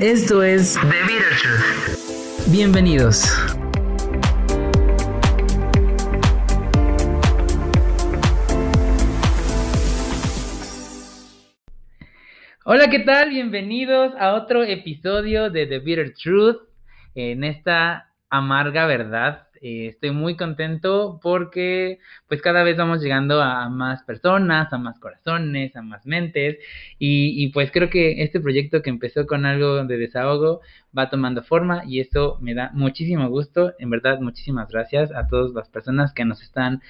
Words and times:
Esto 0.00 0.42
es 0.42 0.80
The 0.80 0.86
Bitter 0.86 1.36
Truth. 1.42 2.50
Bienvenidos. 2.50 3.22
Hola, 12.64 12.88
¿qué 12.88 13.00
tal? 13.00 13.28
Bienvenidos 13.28 14.14
a 14.18 14.32
otro 14.32 14.62
episodio 14.62 15.50
de 15.50 15.66
The 15.66 15.80
Bitter 15.80 16.14
Truth. 16.14 16.62
En 17.14 17.44
esta 17.44 18.10
amarga 18.30 18.86
verdad 18.86 19.49
eh, 19.60 19.88
estoy 19.88 20.10
muy 20.10 20.36
contento 20.36 21.20
porque 21.22 21.98
pues 22.28 22.40
cada 22.40 22.62
vez 22.62 22.76
vamos 22.76 23.02
llegando 23.02 23.42
a 23.42 23.68
más 23.68 24.02
personas, 24.04 24.72
a 24.72 24.78
más 24.78 24.98
corazones, 24.98 25.76
a 25.76 25.82
más 25.82 26.06
mentes 26.06 26.58
y, 26.98 27.48
pues 27.52 27.70
creo 27.70 27.90
que 27.90 28.22
este 28.22 28.40
proyecto 28.40 28.82
que 28.82 28.90
empezó 28.90 29.26
con 29.26 29.44
algo 29.46 29.84
de 29.84 29.98
desahogo 29.98 30.60
va 30.96 31.10
tomando 31.10 31.42
forma 31.42 31.82
y 31.86 32.00
eso 32.00 32.38
me 32.40 32.54
da 32.54 32.70
muchísimo 32.74 33.28
gusto. 33.28 33.74
En 33.78 33.90
verdad, 33.90 34.20
muchísimas 34.20 34.70
gracias 34.70 35.12
a 35.12 35.26
todas 35.26 35.52
las 35.52 35.68
personas 35.68 36.12
que 36.14 36.24
nos 36.24 36.42
están 36.42 36.82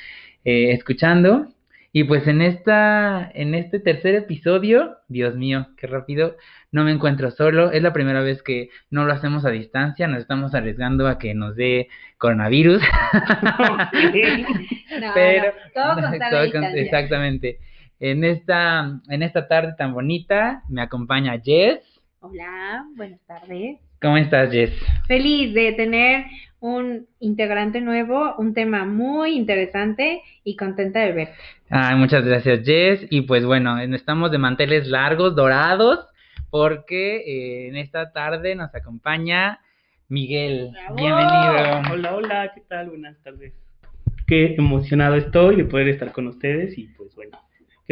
eh, 0.45 0.73
escuchando. 0.73 1.49
Y 1.93 2.05
pues 2.05 2.29
en 2.29 2.41
esta, 2.41 3.29
en 3.35 3.55
este 3.55 3.81
tercer 3.81 4.15
episodio, 4.15 4.99
Dios 5.09 5.35
mío, 5.35 5.67
qué 5.77 5.89
rápido, 5.89 6.37
no 6.71 6.85
me 6.85 6.93
encuentro 6.93 7.33
solo. 7.33 7.73
Es 7.73 7.83
la 7.83 7.93
primera 7.93 8.21
vez 8.21 8.45
que 8.45 8.71
no 8.91 9.05
lo 9.05 9.13
hacemos 9.13 9.45
a 9.45 9.51
distancia, 9.51 10.07
nos 10.07 10.21
estamos 10.21 10.55
arriesgando 10.55 11.09
a 11.09 11.19
que 11.19 11.35
nos 11.35 11.57
dé 11.57 11.89
coronavirus. 12.19 12.81
Pero 15.15 15.53
todo, 15.75 16.13
exactamente. 16.75 17.59
En 17.99 18.23
esta, 18.23 19.01
en 19.09 19.23
esta 19.25 19.49
tarde 19.49 19.75
tan 19.77 19.93
bonita 19.93 20.63
me 20.69 20.83
acompaña 20.83 21.41
Jess. 21.43 21.81
Hola, 22.21 22.87
buenas 22.95 23.21
tardes. 23.27 23.90
¿Cómo 24.03 24.17
estás, 24.17 24.51
Jess? 24.51 24.73
Feliz 25.07 25.53
de 25.53 25.73
tener 25.73 26.25
un 26.59 27.07
integrante 27.19 27.83
nuevo, 27.83 28.35
un 28.39 28.55
tema 28.55 28.87
muy 28.87 29.37
interesante 29.37 30.23
y 30.43 30.57
contenta 30.57 31.01
de 31.01 31.13
ver. 31.13 31.29
Ay, 31.69 31.97
muchas 31.97 32.25
gracias, 32.25 32.65
Jess. 32.65 33.07
Y 33.11 33.23
pues 33.23 33.45
bueno, 33.45 33.79
estamos 33.79 34.31
de 34.31 34.39
manteles 34.39 34.87
largos, 34.89 35.37
dorados, 35.37 36.07
porque 36.49 37.17
eh, 37.19 37.69
en 37.69 37.77
esta 37.77 38.11
tarde 38.11 38.55
nos 38.55 38.75
acompaña 38.75 39.61
Miguel. 40.09 40.71
Bienvenido. 40.97 41.83
Hola, 41.93 42.15
hola, 42.15 42.53
¿qué 42.55 42.63
tal? 42.63 42.89
Buenas 42.89 43.23
tardes. 43.23 43.53
Qué 44.27 44.55
emocionado 44.57 45.17
estoy 45.17 45.57
de 45.57 45.65
poder 45.65 45.89
estar 45.89 46.11
con 46.13 46.27
ustedes 46.27 46.79
y 46.79 46.85
pues 46.97 47.15
bueno, 47.17 47.39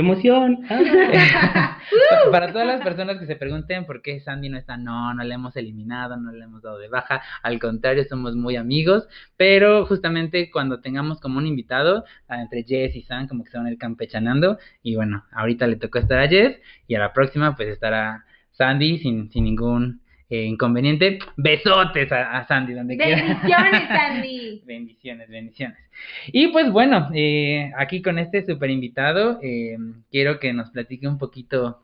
emoción! 0.00 0.64
Para 2.30 2.52
todas 2.52 2.66
las 2.66 2.82
personas 2.82 3.18
que 3.18 3.26
se 3.26 3.36
pregunten 3.36 3.86
por 3.86 4.02
qué 4.02 4.20
Sandy 4.20 4.48
no 4.48 4.58
está, 4.58 4.76
no, 4.76 5.14
no 5.14 5.24
le 5.24 5.34
hemos 5.34 5.56
eliminado, 5.56 6.16
no 6.16 6.32
le 6.32 6.44
hemos 6.44 6.62
dado 6.62 6.78
de 6.78 6.88
baja, 6.88 7.22
al 7.42 7.58
contrario, 7.58 8.04
somos 8.04 8.36
muy 8.36 8.56
amigos, 8.56 9.08
pero 9.36 9.86
justamente 9.86 10.50
cuando 10.50 10.80
tengamos 10.80 11.20
como 11.20 11.38
un 11.38 11.46
invitado, 11.46 12.04
ah, 12.28 12.40
entre 12.42 12.64
Jess 12.64 12.96
y 12.96 13.02
San, 13.02 13.28
como 13.28 13.44
que 13.44 13.50
se 13.50 13.58
van 13.58 13.66
a 13.66 13.72
ir 13.72 13.78
campechanando, 13.78 14.58
y 14.82 14.96
bueno, 14.96 15.24
ahorita 15.32 15.66
le 15.66 15.76
tocó 15.76 15.98
estar 15.98 16.18
a 16.18 16.28
Jess, 16.28 16.60
y 16.86 16.94
a 16.94 16.98
la 16.98 17.12
próxima 17.12 17.56
pues 17.56 17.68
estará 17.68 18.24
Sandy 18.52 18.98
sin, 18.98 19.30
sin 19.30 19.44
ningún 19.44 20.02
eh, 20.30 20.44
inconveniente. 20.44 21.18
Besotes 21.36 22.12
a, 22.12 22.46
Sandy, 22.46 22.74
donde 22.74 22.98
quiera. 22.98 23.22
Bendiciones, 23.22 23.82
Sandy. 23.88 24.62
bendiciones, 24.66 25.28
bendiciones. 25.30 25.78
Y 26.26 26.48
pues 26.48 26.70
bueno, 26.70 27.08
eh, 27.14 27.72
aquí 27.78 28.02
con 28.02 28.18
este 28.18 28.44
super 28.44 28.68
invitado, 28.68 29.38
eh, 29.42 29.78
quiero 30.10 30.38
que 30.38 30.52
nos 30.52 30.70
platique 30.70 31.08
un 31.08 31.16
poquito 31.16 31.82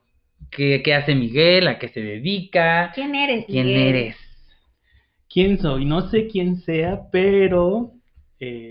qué, 0.50 0.83
qué, 0.84 0.95
hace 0.95 1.15
Miguel, 1.15 1.69
a 1.69 1.78
qué 1.78 1.89
se 1.89 2.00
dedica. 2.00 2.93
¿Quién 2.94 3.15
eres? 3.15 3.47
¿Quién 3.47 3.69
eres? 3.69 4.16
¿Quién 5.28 5.59
soy? 5.59 5.87
No 5.87 6.11
sé 6.11 6.28
quién 6.28 6.56
sea, 6.56 7.00
pero... 7.11 7.93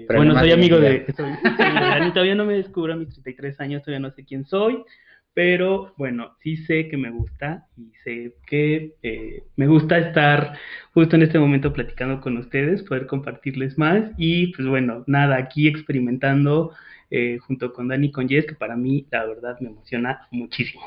bueno, 0.08 0.38
soy 0.38 0.52
amigo 0.52 0.80
de... 0.80 1.06
Soy, 1.18 1.32
todavía 2.14 2.36
no 2.36 2.46
me 2.46 2.54
descubro 2.54 2.94
a 2.94 2.96
mis 2.96 3.10
33 3.10 3.60
años, 3.60 3.82
todavía 3.82 4.08
no 4.08 4.14
sé 4.14 4.24
quién 4.24 4.46
soy 4.46 4.84
pero 5.34 5.94
bueno, 5.98 6.36
sí 6.42 6.58
sé 6.58 6.88
que 6.88 6.98
me 6.98 7.10
gusta 7.10 7.66
y 7.78 7.92
sé 8.04 8.36
que 8.46 8.94
eh, 9.02 9.44
me 9.56 9.68
gusta 9.68 9.98
estar 9.98 10.58
justo 10.94 11.16
en 11.16 11.24
este 11.24 11.40
momento 11.40 11.74
platicando 11.74 12.22
con 12.22 12.38
ustedes, 12.38 12.84
poder 12.84 13.08
compartirles 13.08 13.78
más 13.78 14.12
y 14.18 14.54
pues 14.54 14.68
bueno, 14.68 15.04
nada, 15.08 15.38
aquí 15.38 15.68
experimentando 15.68 16.74
eh, 17.10 17.38
junto 17.40 17.74
con 17.74 17.88
Dani 17.88 18.08
y 18.08 18.12
con 18.12 18.28
Jess, 18.28 18.46
que 18.46 18.56
para 18.56 18.76
mí 18.76 19.06
la 19.12 19.26
verdad 19.26 19.58
me 19.60 19.70
emociona 19.70 20.28
muchísimo. 20.32 20.84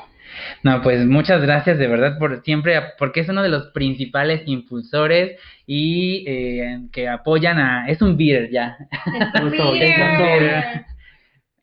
No, 0.61 0.81
pues 0.81 1.05
muchas 1.05 1.41
gracias 1.41 1.77
de 1.77 1.87
verdad 1.87 2.17
por 2.19 2.43
siempre, 2.43 2.77
porque 2.99 3.21
es 3.21 3.29
uno 3.29 3.43
de 3.43 3.49
los 3.49 3.67
principales 3.67 4.41
impulsores 4.45 5.39
y 5.65 6.25
eh, 6.27 6.81
que 6.91 7.07
apoyan 7.07 7.59
a... 7.59 7.87
Es 7.87 8.01
un 8.01 8.17
beer 8.17 8.49
ya. 8.51 8.77
Es 9.35 9.41
un 9.41 9.51
beer. 9.79 10.85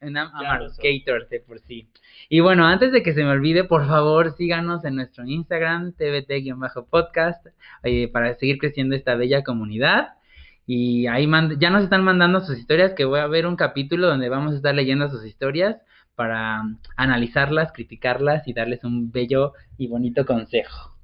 Un 0.06 1.28
de 1.30 1.40
por 1.40 1.60
sí. 1.60 1.88
Y 2.28 2.40
bueno, 2.40 2.66
antes 2.66 2.92
de 2.92 3.02
que 3.02 3.14
se 3.14 3.22
me 3.22 3.30
olvide, 3.30 3.64
por 3.64 3.86
favor, 3.86 4.34
síganos 4.36 4.84
en 4.84 4.96
nuestro 4.96 5.24
Instagram, 5.24 5.94
tvt-podcast, 5.96 7.46
eh, 7.82 8.08
para 8.08 8.34
seguir 8.36 8.58
creciendo 8.58 8.94
esta 8.94 9.14
bella 9.14 9.42
comunidad. 9.42 10.14
Y 10.66 11.06
ahí 11.06 11.28
ya 11.58 11.70
nos 11.70 11.84
están 11.84 12.04
mandando 12.04 12.40
sus 12.40 12.58
historias, 12.58 12.94
que 12.94 13.04
voy 13.04 13.20
a 13.20 13.26
ver 13.26 13.46
un 13.46 13.56
capítulo 13.56 14.06
donde 14.06 14.28
vamos 14.28 14.54
a 14.54 14.56
estar 14.56 14.74
leyendo 14.74 15.10
sus 15.10 15.24
historias 15.26 15.76
para 16.14 16.62
analizarlas, 16.96 17.72
criticarlas 17.72 18.46
y 18.48 18.54
darles 18.54 18.84
un 18.84 19.10
bello 19.10 19.52
y 19.76 19.88
bonito 19.88 20.24
consejo. 20.24 20.94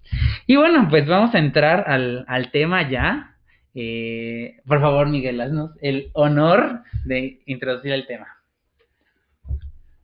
Y 0.46 0.56
bueno, 0.56 0.88
pues 0.88 1.06
vamos 1.06 1.34
a 1.34 1.38
entrar 1.38 1.84
al, 1.88 2.50
tema 2.52 2.88
ya. 2.88 3.36
Eh, 3.74 4.56
por 4.66 4.80
favor, 4.80 5.08
Miguel, 5.08 5.40
haznos 5.40 5.72
el 5.80 6.10
honor 6.14 6.82
de 7.04 7.40
introducir 7.46 7.92
el 7.92 8.06
tema. 8.06 8.39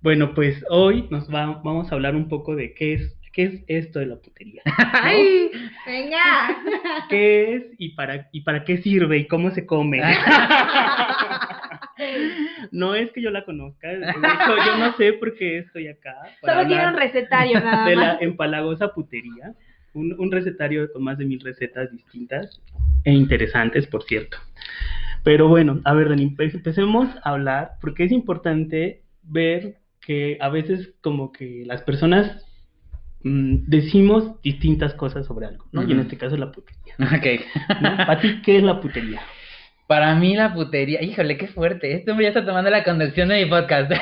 Bueno, 0.06 0.34
pues 0.34 0.64
hoy 0.70 1.08
nos 1.10 1.28
va, 1.28 1.60
vamos 1.64 1.90
a 1.90 1.96
hablar 1.96 2.14
un 2.14 2.28
poco 2.28 2.54
de 2.54 2.74
qué 2.74 2.94
es, 2.94 3.18
qué 3.32 3.42
es 3.42 3.64
esto 3.66 3.98
de 3.98 4.06
la 4.06 4.14
putería. 4.14 4.62
¡Ay! 5.02 5.50
¡Venga! 5.84 6.56
¿Qué 7.10 7.56
es 7.56 7.64
y 7.76 7.88
para, 7.88 8.28
y 8.30 8.42
para 8.42 8.62
qué 8.62 8.76
sirve 8.76 9.18
y 9.18 9.26
cómo 9.26 9.50
se 9.50 9.66
come? 9.66 10.00
no 12.70 12.94
es 12.94 13.10
que 13.10 13.20
yo 13.20 13.32
la 13.32 13.44
conozca, 13.44 13.88
de 13.88 14.08
hecho 14.08 14.56
yo 14.64 14.76
no 14.78 14.96
sé 14.96 15.14
por 15.14 15.34
qué 15.34 15.58
estoy 15.58 15.88
acá. 15.88 16.14
Solo 16.40 16.68
tiene 16.68 16.86
un 16.86 16.94
recetario 16.94 17.58
nada 17.58 17.76
más. 17.78 17.88
De 17.88 17.96
la 17.96 18.18
empalagosa 18.20 18.94
putería, 18.94 19.54
un, 19.92 20.14
un 20.20 20.30
recetario 20.30 20.92
con 20.92 21.02
más 21.02 21.18
de 21.18 21.24
mil 21.24 21.40
recetas 21.40 21.90
distintas 21.90 22.62
e 23.02 23.10
interesantes, 23.10 23.88
por 23.88 24.04
cierto. 24.04 24.38
Pero 25.24 25.48
bueno, 25.48 25.80
a 25.82 25.94
ver, 25.94 26.10
Dani, 26.10 26.32
empecemos 26.38 27.08
a 27.24 27.30
hablar, 27.30 27.72
porque 27.80 28.04
es 28.04 28.12
importante 28.12 29.02
ver 29.24 29.78
que 30.06 30.38
a 30.40 30.48
veces 30.48 30.94
como 31.00 31.32
que 31.32 31.64
las 31.66 31.82
personas 31.82 32.46
mm, 33.24 33.64
decimos 33.66 34.40
distintas 34.40 34.94
cosas 34.94 35.26
sobre 35.26 35.46
algo, 35.46 35.66
¿no? 35.72 35.82
Y 35.82 35.90
en 35.90 35.98
este 35.98 36.16
caso 36.16 36.36
la 36.36 36.52
putería. 36.52 36.94
Ok. 37.00 37.42
¿Para 37.80 38.20
ti 38.20 38.40
qué 38.42 38.58
es 38.58 38.62
la 38.62 38.80
putería? 38.80 39.20
Para 39.86 40.14
mí 40.16 40.34
la 40.34 40.52
putería, 40.52 41.00
híjole, 41.02 41.36
qué 41.36 41.46
fuerte. 41.46 41.94
Esto 41.94 42.18
ya 42.20 42.28
está 42.28 42.44
tomando 42.44 42.70
la 42.70 42.82
conducción 42.82 43.28
de 43.28 43.44
mi 43.44 43.50
podcast. 43.50 43.90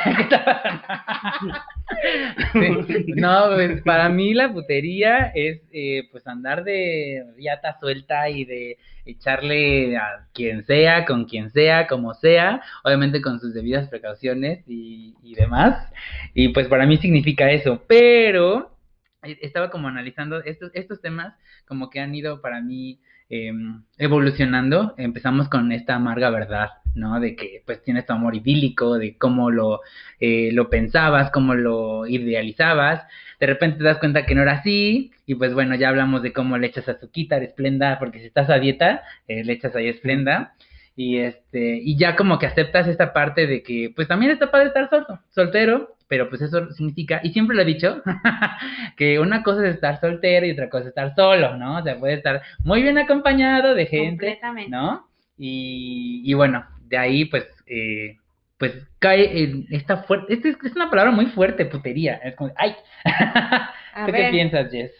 No, 3.16 3.50
pues 3.54 3.82
para 3.82 4.08
mí 4.08 4.34
la 4.34 4.52
putería 4.52 5.32
es 5.34 5.60
eh, 5.72 6.08
pues 6.10 6.26
andar 6.26 6.64
de 6.64 7.24
riata 7.36 7.78
suelta 7.78 8.28
y 8.28 8.44
de 8.44 8.78
echarle 9.04 9.96
a 9.96 10.26
quien 10.32 10.64
sea, 10.64 11.04
con 11.04 11.24
quien 11.26 11.50
sea, 11.50 11.86
como 11.86 12.14
sea, 12.14 12.62
obviamente 12.82 13.20
con 13.20 13.40
sus 13.40 13.54
debidas 13.54 13.88
precauciones 13.88 14.64
y, 14.66 15.14
y 15.22 15.34
demás. 15.34 15.90
Y 16.34 16.48
pues 16.48 16.68
para 16.68 16.86
mí 16.86 16.96
significa 16.98 17.50
eso, 17.50 17.82
pero 17.86 18.76
eh, 19.22 19.38
estaba 19.42 19.70
como 19.70 19.88
analizando 19.88 20.42
estos, 20.42 20.70
estos 20.74 21.00
temas 21.00 21.34
como 21.66 21.90
que 21.90 22.00
han 22.00 22.14
ido 22.14 22.40
para 22.40 22.60
mí 22.60 23.00
Em, 23.30 23.82
evolucionando, 23.96 24.94
empezamos 24.98 25.48
con 25.48 25.72
esta 25.72 25.94
amarga 25.94 26.28
verdad, 26.28 26.68
¿no? 26.94 27.20
De 27.20 27.34
que 27.34 27.62
pues 27.64 27.82
tienes 27.82 28.04
tu 28.04 28.12
amor 28.12 28.34
idílico, 28.34 28.98
de 28.98 29.16
cómo 29.16 29.50
lo, 29.50 29.80
eh, 30.20 30.50
lo 30.52 30.68
pensabas, 30.68 31.30
cómo 31.30 31.54
lo 31.54 32.06
idealizabas, 32.06 33.02
de 33.40 33.46
repente 33.46 33.78
te 33.78 33.84
das 33.84 33.98
cuenta 33.98 34.26
que 34.26 34.34
no 34.34 34.42
era 34.42 34.52
así, 34.52 35.10
y 35.24 35.36
pues 35.36 35.54
bueno, 35.54 35.74
ya 35.74 35.88
hablamos 35.88 36.22
de 36.22 36.34
cómo 36.34 36.58
le 36.58 36.66
echas 36.66 36.88
azuquita, 36.88 37.38
esplenda, 37.38 37.98
porque 37.98 38.20
si 38.20 38.26
estás 38.26 38.50
a 38.50 38.58
dieta, 38.58 39.02
eh, 39.26 39.42
le 39.42 39.54
echas 39.54 39.74
ahí 39.74 39.88
esplenda, 39.88 40.54
y 40.94 41.16
este, 41.18 41.78
y 41.82 41.96
ya 41.96 42.16
como 42.16 42.38
que 42.38 42.46
aceptas 42.46 42.86
esta 42.88 43.14
parte 43.14 43.46
de 43.46 43.62
que 43.62 43.90
pues 43.96 44.06
también 44.06 44.32
está 44.32 44.50
padre 44.50 44.68
estar 44.68 44.90
soltero, 45.30 45.96
pero 46.08 46.28
pues 46.28 46.42
eso 46.42 46.70
significa, 46.72 47.20
y 47.22 47.32
siempre 47.32 47.56
lo 47.56 47.62
he 47.62 47.66
dicho, 47.66 48.02
que 48.96 49.18
una 49.18 49.42
cosa 49.42 49.66
es 49.66 49.74
estar 49.74 50.00
soltero 50.00 50.46
y 50.46 50.52
otra 50.52 50.68
cosa 50.68 50.84
es 50.84 50.88
estar 50.88 51.14
solo, 51.14 51.56
¿no? 51.56 51.78
O 51.78 51.82
sea, 51.82 51.98
puede 51.98 52.14
estar 52.14 52.42
muy 52.64 52.82
bien 52.82 52.98
acompañado 52.98 53.74
de 53.74 53.86
gente, 53.86 54.38
¿no? 54.68 55.08
Y, 55.36 56.22
y 56.24 56.34
bueno, 56.34 56.64
de 56.86 56.98
ahí 56.98 57.24
pues, 57.24 57.46
eh, 57.66 58.16
pues 58.58 58.72
cae 58.98 59.42
en 59.42 59.66
esta 59.70 60.04
fuerte, 60.04 60.34
es, 60.34 60.44
es 60.44 60.76
una 60.76 60.90
palabra 60.90 61.10
muy 61.10 61.26
fuerte, 61.26 61.64
putería, 61.64 62.16
es 62.22 62.36
como, 62.36 62.52
ay, 62.56 62.74
¿tú 64.06 64.12
qué 64.12 64.28
piensas, 64.30 64.70
Jess? 64.70 64.92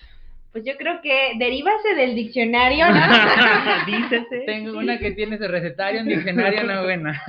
Pues 0.53 0.65
yo 0.65 0.77
creo 0.77 1.01
que 1.03 1.33
derívase 1.37 1.97
del 1.97 2.15
diccionario, 2.15 2.87
¿no? 2.89 3.01
Tengo 4.47 4.79
una 4.79 4.99
que 4.99 5.11
tiene 5.11 5.37
su 5.37 5.49
recetario, 5.49 6.01
un 6.01 6.09
diccionario, 6.09 6.63
no 6.63 6.85
buena. 6.85 7.21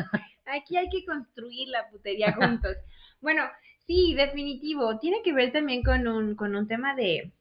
Aquí 0.46 0.78
hay 0.78 0.88
que 0.90 1.04
construir 1.04 1.70
la 1.70 1.90
putería 1.90 2.34
juntos. 2.34 2.78
Bueno, 3.22 3.42
sí, 3.88 4.14
definitivo. 4.16 4.98
Tiene 5.00 5.22
que 5.24 5.34
ver 5.34 5.52
también 5.52 5.84
con 5.84 6.08
un, 6.08 6.36
con 6.36 6.56
un 6.56 6.68
tema 6.68 6.96
de, 6.96 7.32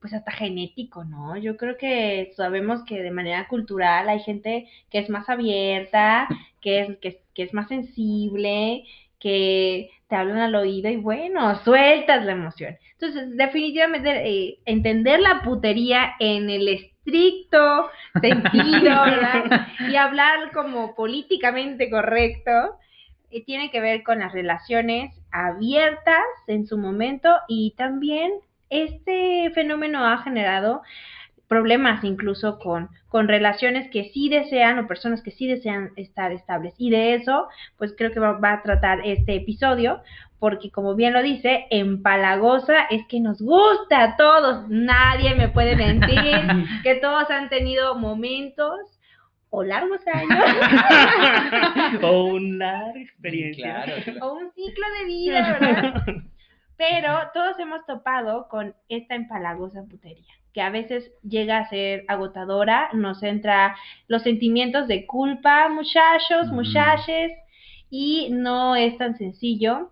pues 0.00 0.12
hasta 0.12 0.32
genético, 0.32 1.04
¿no? 1.04 1.36
Yo 1.36 1.56
creo 1.56 1.76
que 1.76 2.32
sabemos 2.36 2.84
que 2.84 3.02
de 3.02 3.10
manera 3.10 3.48
cultural 3.48 4.08
hay 4.08 4.20
gente 4.20 4.68
que 4.90 4.98
es 4.98 5.10
más 5.10 5.28
abierta, 5.28 6.28
que 6.60 6.80
es, 6.80 6.98
que, 6.98 7.20
que 7.34 7.42
es 7.42 7.54
más 7.54 7.68
sensible, 7.68 8.84
que 9.18 9.90
te 10.08 10.16
hablan 10.16 10.38
al 10.38 10.54
oído 10.54 10.90
y 10.90 10.96
bueno, 10.96 11.54
sueltas 11.64 12.24
la 12.24 12.32
emoción. 12.32 12.76
Entonces, 12.92 13.36
definitivamente, 13.36 14.10
eh, 14.28 14.58
entender 14.64 15.20
la 15.20 15.42
putería 15.42 16.14
en 16.18 16.50
el 16.50 16.68
estricto 16.68 17.90
sentido, 18.20 19.04
¿verdad? 19.04 19.68
Y 19.90 19.96
hablar 19.96 20.50
como 20.52 20.94
políticamente 20.94 21.90
correcto, 21.90 22.76
eh, 23.30 23.44
tiene 23.44 23.70
que 23.70 23.80
ver 23.80 24.02
con 24.02 24.20
las 24.20 24.32
relaciones 24.32 25.14
abiertas 25.30 26.24
en 26.46 26.66
su 26.66 26.78
momento 26.78 27.28
y 27.48 27.74
también 27.76 28.32
este 28.70 29.50
fenómeno 29.54 30.06
ha 30.06 30.18
generado 30.18 30.82
problemas 31.48 32.04
incluso 32.04 32.58
con, 32.58 32.90
con 33.08 33.26
relaciones 33.26 33.90
que 33.90 34.10
sí 34.12 34.28
desean 34.28 34.78
o 34.78 34.86
personas 34.86 35.22
que 35.22 35.30
sí 35.30 35.46
desean 35.46 35.90
estar 35.96 36.30
estables. 36.32 36.74
Y 36.76 36.90
de 36.90 37.14
eso, 37.14 37.48
pues 37.78 37.94
creo 37.96 38.12
que 38.12 38.20
va, 38.20 38.38
a 38.40 38.62
tratar 38.62 39.00
este 39.04 39.36
episodio, 39.36 40.02
porque 40.38 40.70
como 40.70 40.94
bien 40.94 41.14
lo 41.14 41.22
dice, 41.22 41.66
empalagosa 41.70 42.84
es 42.90 43.06
que 43.08 43.20
nos 43.20 43.40
gusta 43.40 44.02
a 44.02 44.16
todos. 44.16 44.68
Nadie 44.68 45.34
me 45.34 45.48
puede 45.48 45.74
mentir 45.74 46.20
que 46.82 46.96
todos 46.96 47.30
han 47.30 47.48
tenido 47.48 47.96
momentos 47.96 48.97
o 49.50 49.62
largos 49.62 50.00
años. 50.06 50.38
o 52.02 52.24
una 52.24 52.82
larga 52.82 53.00
experiencia. 53.00 53.84
O 54.20 54.34
un 54.34 54.52
ciclo 54.52 54.86
de 55.00 55.04
vida, 55.06 55.58
¿verdad? 55.60 56.04
Pero 56.76 57.12
todos 57.34 57.58
hemos 57.58 57.84
topado 57.86 58.48
con 58.48 58.74
esta 58.88 59.14
empalagosa 59.14 59.82
putería 59.84 60.38
que 60.52 60.62
a 60.62 60.70
veces 60.70 61.12
llega 61.22 61.58
a 61.58 61.68
ser 61.68 62.04
agotadora, 62.08 62.88
nos 62.92 63.22
entra 63.22 63.76
los 64.08 64.22
sentimientos 64.22 64.88
de 64.88 65.06
culpa, 65.06 65.68
muchachos, 65.68 66.48
muchaches, 66.50 67.32
y 67.90 68.28
no 68.30 68.74
es 68.74 68.96
tan 68.98 69.16
sencillo, 69.16 69.90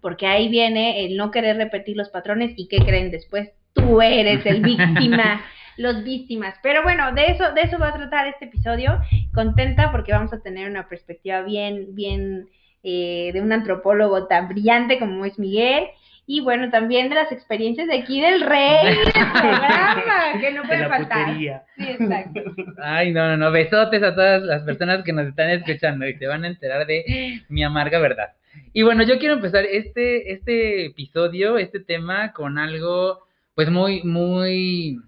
porque 0.00 0.26
ahí 0.26 0.48
viene 0.48 1.04
el 1.04 1.16
no 1.16 1.30
querer 1.30 1.56
repetir 1.56 1.96
los 1.96 2.08
patrones 2.08 2.52
y 2.56 2.68
qué 2.68 2.78
creen 2.78 3.10
después, 3.10 3.52
tú 3.74 4.02
eres 4.02 4.44
el 4.44 4.60
víctima, 4.62 5.42
los 5.76 6.04
víctimas. 6.04 6.54
Pero 6.62 6.82
bueno, 6.82 7.12
de 7.12 7.26
eso, 7.26 7.52
de 7.52 7.62
eso 7.62 7.78
va 7.78 7.88
a 7.88 7.94
tratar 7.94 8.26
este 8.26 8.46
episodio. 8.46 9.00
Contenta 9.34 9.90
porque 9.92 10.12
vamos 10.12 10.32
a 10.32 10.40
tener 10.40 10.68
una 10.68 10.88
perspectiva 10.88 11.42
bien, 11.42 11.94
bien 11.94 12.48
eh, 12.82 13.30
de 13.32 13.40
un 13.40 13.52
antropólogo 13.52 14.26
tan 14.26 14.48
brillante 14.48 14.98
como 14.98 15.24
es 15.24 15.38
Miguel 15.38 15.88
y 16.26 16.40
bueno, 16.40 16.70
también 16.70 17.08
de 17.08 17.16
las 17.16 17.32
experiencias 17.32 17.88
de 17.88 17.98
aquí 17.98 18.20
del 18.20 18.42
rey, 18.42 18.86
del 18.86 19.12
programa, 19.12 20.40
que 20.40 20.52
no 20.52 20.62
puede 20.62 20.88
faltar. 20.88 21.36
Sí, 21.36 21.48
exacto. 21.78 22.40
Ay, 22.80 23.12
no, 23.12 23.26
no, 23.28 23.36
no, 23.36 23.50
besotes 23.50 24.02
a 24.02 24.14
todas 24.14 24.42
las 24.42 24.62
personas 24.62 25.02
que 25.02 25.12
nos 25.12 25.26
están 25.26 25.50
escuchando 25.50 26.06
y 26.06 26.14
se 26.14 26.26
van 26.26 26.44
a 26.44 26.48
enterar 26.48 26.86
de 26.86 27.42
mi 27.48 27.64
amarga 27.64 27.98
verdad. 27.98 28.30
Y 28.72 28.82
bueno, 28.82 29.02
yo 29.02 29.18
quiero 29.18 29.34
empezar 29.34 29.64
este, 29.64 30.32
este 30.32 30.86
episodio, 30.86 31.58
este 31.58 31.80
tema, 31.80 32.32
con 32.32 32.58
algo, 32.58 33.26
pues 33.54 33.68
muy, 33.68 34.02
muy, 34.04 35.00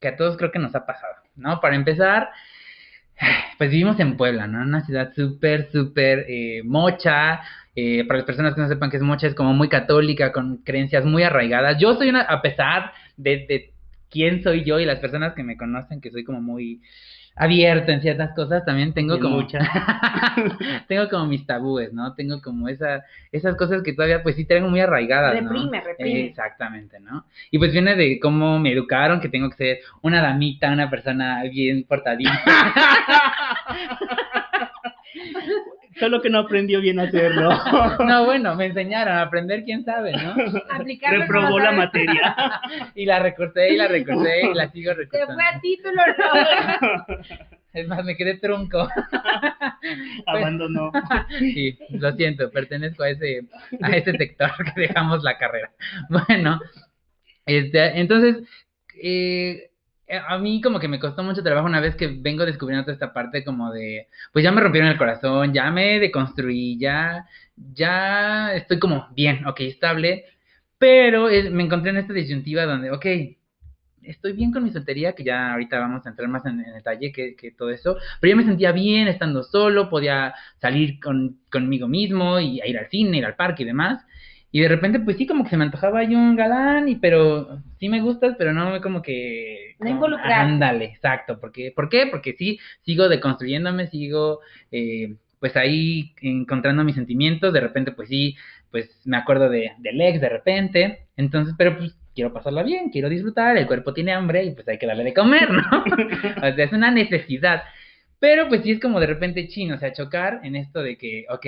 que 0.00 0.08
a 0.08 0.16
todos 0.16 0.36
creo 0.36 0.50
que 0.50 0.58
nos 0.58 0.74
ha 0.74 0.86
pasado, 0.86 1.14
¿no? 1.36 1.60
Para 1.60 1.76
empezar, 1.76 2.30
pues 3.58 3.70
vivimos 3.70 4.00
en 4.00 4.16
Puebla, 4.16 4.46
¿no? 4.46 4.62
Una 4.62 4.84
ciudad 4.84 5.12
súper, 5.14 5.70
súper 5.70 6.26
eh, 6.28 6.62
mocha, 6.64 7.40
eh, 7.76 8.04
para 8.06 8.18
las 8.18 8.26
personas 8.26 8.54
que 8.54 8.60
no 8.60 8.68
sepan 8.68 8.90
que 8.90 8.96
es 8.96 9.02
mocha, 9.02 9.26
es 9.26 9.34
como 9.34 9.52
muy 9.52 9.68
católica, 9.68 10.32
con 10.32 10.58
creencias 10.58 11.04
muy 11.04 11.22
arraigadas. 11.22 11.78
Yo 11.78 11.94
soy 11.94 12.08
una, 12.08 12.22
a 12.22 12.42
pesar 12.42 12.92
de, 13.16 13.46
de 13.48 13.72
quién 14.10 14.42
soy 14.42 14.64
yo 14.64 14.80
y 14.80 14.84
las 14.84 14.98
personas 14.98 15.34
que 15.34 15.44
me 15.44 15.56
conocen, 15.56 16.00
que 16.00 16.10
soy 16.10 16.24
como 16.24 16.40
muy 16.40 16.80
abierto 17.36 17.92
en 17.92 18.02
ciertas 18.02 18.34
cosas, 18.34 18.64
también 18.64 18.92
tengo 18.92 19.18
como 19.18 19.46
tengo 20.88 21.08
como 21.08 21.26
mis 21.26 21.46
tabúes, 21.46 21.92
¿no? 21.92 22.14
Tengo 22.14 22.40
como 22.42 22.68
esa, 22.68 23.04
esas 23.32 23.56
cosas 23.56 23.82
que 23.82 23.92
todavía 23.92 24.22
pues 24.22 24.36
sí 24.36 24.44
tengo 24.44 24.68
muy 24.68 24.80
arraigadas, 24.80 25.34
reprime, 25.34 25.80
Reprime, 25.80 26.26
exactamente, 26.26 27.00
¿no? 27.00 27.24
Y 27.50 27.58
pues 27.58 27.72
viene 27.72 27.96
de 27.96 28.18
cómo 28.20 28.58
me 28.58 28.72
educaron, 28.72 29.20
que 29.20 29.28
tengo 29.28 29.50
que 29.50 29.56
ser 29.56 29.78
una 30.02 30.22
damita, 30.22 30.72
una 30.72 30.90
persona 30.90 31.42
bien 31.44 31.84
portadita. 31.84 32.44
Solo 36.00 36.22
que 36.22 36.30
no 36.30 36.38
aprendió 36.38 36.80
bien 36.80 36.98
a 36.98 37.04
hacerlo. 37.04 37.50
No, 38.04 38.24
bueno, 38.24 38.56
me 38.56 38.66
enseñaron 38.66 39.14
a 39.14 39.22
aprender, 39.22 39.64
quién 39.64 39.84
sabe, 39.84 40.12
¿no? 40.12 40.34
Aplicarlo 40.70 41.20
Reprobó 41.20 41.60
la 41.60 41.72
materia. 41.72 42.34
Y 42.94 43.04
la 43.04 43.18
recorté 43.20 43.72
y 43.72 43.76
la 43.76 43.86
recorté 43.86 44.50
y 44.50 44.54
la 44.54 44.70
sigo 44.70 44.94
recortando. 44.94 45.26
Se 45.26 45.34
fue 45.34 45.44
a 45.44 45.60
título, 45.60 46.02
no. 46.18 47.16
Es 47.72 47.86
más, 47.86 48.04
me 48.04 48.16
quedé 48.16 48.34
trunco. 48.38 48.88
Abandonó. 50.26 50.90
Sí, 51.38 51.78
lo 51.90 52.10
siento, 52.12 52.50
pertenezco 52.50 53.04
a 53.04 53.10
ese, 53.10 53.42
a 53.80 53.90
ese 53.90 54.10
sector 54.16 54.50
que 54.74 54.80
dejamos 54.80 55.22
la 55.22 55.38
carrera. 55.38 55.70
Bueno, 56.08 56.58
este, 57.46 58.00
entonces, 58.00 58.38
eh, 59.00 59.00
eh, 59.02 59.69
a 60.18 60.38
mí 60.38 60.60
como 60.60 60.80
que 60.80 60.88
me 60.88 60.98
costó 60.98 61.22
mucho 61.22 61.42
trabajo 61.42 61.66
una 61.66 61.80
vez 61.80 61.94
que 61.96 62.08
vengo 62.08 62.44
descubriendo 62.44 62.84
toda 62.84 62.94
esta 62.94 63.12
parte 63.12 63.44
como 63.44 63.72
de, 63.72 64.08
pues 64.32 64.42
ya 64.42 64.52
me 64.52 64.60
rompieron 64.60 64.90
el 64.90 64.98
corazón, 64.98 65.52
ya 65.52 65.70
me 65.70 66.00
deconstruí, 66.00 66.78
ya, 66.78 67.26
ya 67.56 68.54
estoy 68.54 68.78
como 68.78 69.08
bien, 69.14 69.46
ok, 69.46 69.60
estable, 69.60 70.24
pero 70.78 71.28
me 71.50 71.62
encontré 71.62 71.90
en 71.90 71.98
esta 71.98 72.12
disyuntiva 72.12 72.64
donde, 72.64 72.90
ok, 72.90 73.06
estoy 74.02 74.32
bien 74.32 74.52
con 74.52 74.64
mi 74.64 74.70
soltería, 74.70 75.12
que 75.14 75.24
ya 75.24 75.52
ahorita 75.52 75.78
vamos 75.78 76.06
a 76.06 76.10
entrar 76.10 76.28
más 76.28 76.44
en, 76.46 76.62
detalle 76.62 77.12
que, 77.12 77.36
que, 77.36 77.52
todo 77.52 77.70
eso, 77.70 77.96
pero 78.20 78.32
yo 78.32 78.36
me 78.36 78.44
sentía 78.44 78.72
bien 78.72 79.08
estando 79.08 79.42
solo, 79.42 79.88
podía 79.88 80.34
salir 80.60 80.98
con, 81.00 81.40
conmigo 81.50 81.86
mismo 81.86 82.40
y 82.40 82.60
ir 82.64 82.78
al 82.78 82.88
cine, 82.88 83.18
ir 83.18 83.26
al 83.26 83.36
parque 83.36 83.62
y 83.62 83.66
demás, 83.66 84.04
y 84.52 84.60
de 84.60 84.68
repente, 84.68 84.98
pues 84.98 85.16
sí, 85.16 85.26
como 85.26 85.44
que 85.44 85.50
se 85.50 85.56
me 85.56 85.64
antojaba 85.64 86.02
yo 86.02 86.18
un 86.18 86.34
galán, 86.34 86.88
y 86.88 86.96
pero 86.96 87.62
sí 87.78 87.88
me 87.88 88.00
gustas, 88.00 88.34
pero 88.36 88.52
no 88.52 88.80
como 88.80 89.00
que... 89.00 89.76
No 89.78 89.88
involucrar. 89.88 90.32
Ándale, 90.32 90.86
exacto. 90.86 91.38
Porque, 91.38 91.72
¿Por 91.74 91.88
qué? 91.88 92.08
Porque 92.10 92.34
sí, 92.36 92.58
sigo 92.82 93.08
deconstruyéndome, 93.08 93.86
sigo 93.86 94.40
eh, 94.72 95.14
pues 95.38 95.56
ahí 95.56 96.14
encontrando 96.20 96.82
mis 96.82 96.96
sentimientos. 96.96 97.52
De 97.52 97.60
repente, 97.60 97.92
pues 97.92 98.08
sí, 98.08 98.36
pues 98.72 98.90
me 99.04 99.16
acuerdo 99.16 99.48
de, 99.48 99.72
del 99.78 100.00
ex 100.00 100.20
de 100.20 100.28
repente. 100.28 101.06
Entonces, 101.16 101.54
pero 101.56 101.78
pues 101.78 101.96
quiero 102.12 102.32
pasarla 102.32 102.64
bien, 102.64 102.90
quiero 102.90 103.08
disfrutar, 103.08 103.56
el 103.56 103.68
cuerpo 103.68 103.94
tiene 103.94 104.12
hambre 104.12 104.44
y 104.44 104.50
pues 104.50 104.66
hay 104.66 104.78
que 104.78 104.86
darle 104.86 105.04
de 105.04 105.14
comer, 105.14 105.48
¿no? 105.50 105.62
o 106.36 106.54
sea, 106.54 106.64
es 106.64 106.72
una 106.72 106.90
necesidad. 106.90 107.62
Pero 108.18 108.48
pues 108.48 108.62
sí 108.62 108.72
es 108.72 108.80
como 108.80 108.98
de 108.98 109.06
repente 109.06 109.46
chino, 109.46 109.76
o 109.76 109.78
sea, 109.78 109.92
chocar 109.92 110.40
en 110.42 110.56
esto 110.56 110.82
de 110.82 110.98
que, 110.98 111.24
ok, 111.30 111.46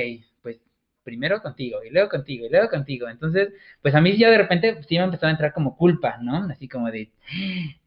primero 1.02 1.40
contigo 1.42 1.82
y 1.84 1.90
luego 1.90 2.08
contigo 2.08 2.46
y 2.46 2.50
luego 2.50 2.68
contigo. 2.68 3.08
Entonces, 3.08 3.52
pues 3.80 3.94
a 3.94 4.00
mí 4.00 4.16
ya 4.16 4.30
de 4.30 4.38
repente 4.38 4.82
sí 4.88 4.96
me 4.98 5.04
empezó 5.04 5.26
a 5.26 5.30
entrar 5.30 5.52
como 5.52 5.76
culpa, 5.76 6.18
¿no? 6.20 6.44
Así 6.50 6.68
como 6.68 6.90
de, 6.90 7.10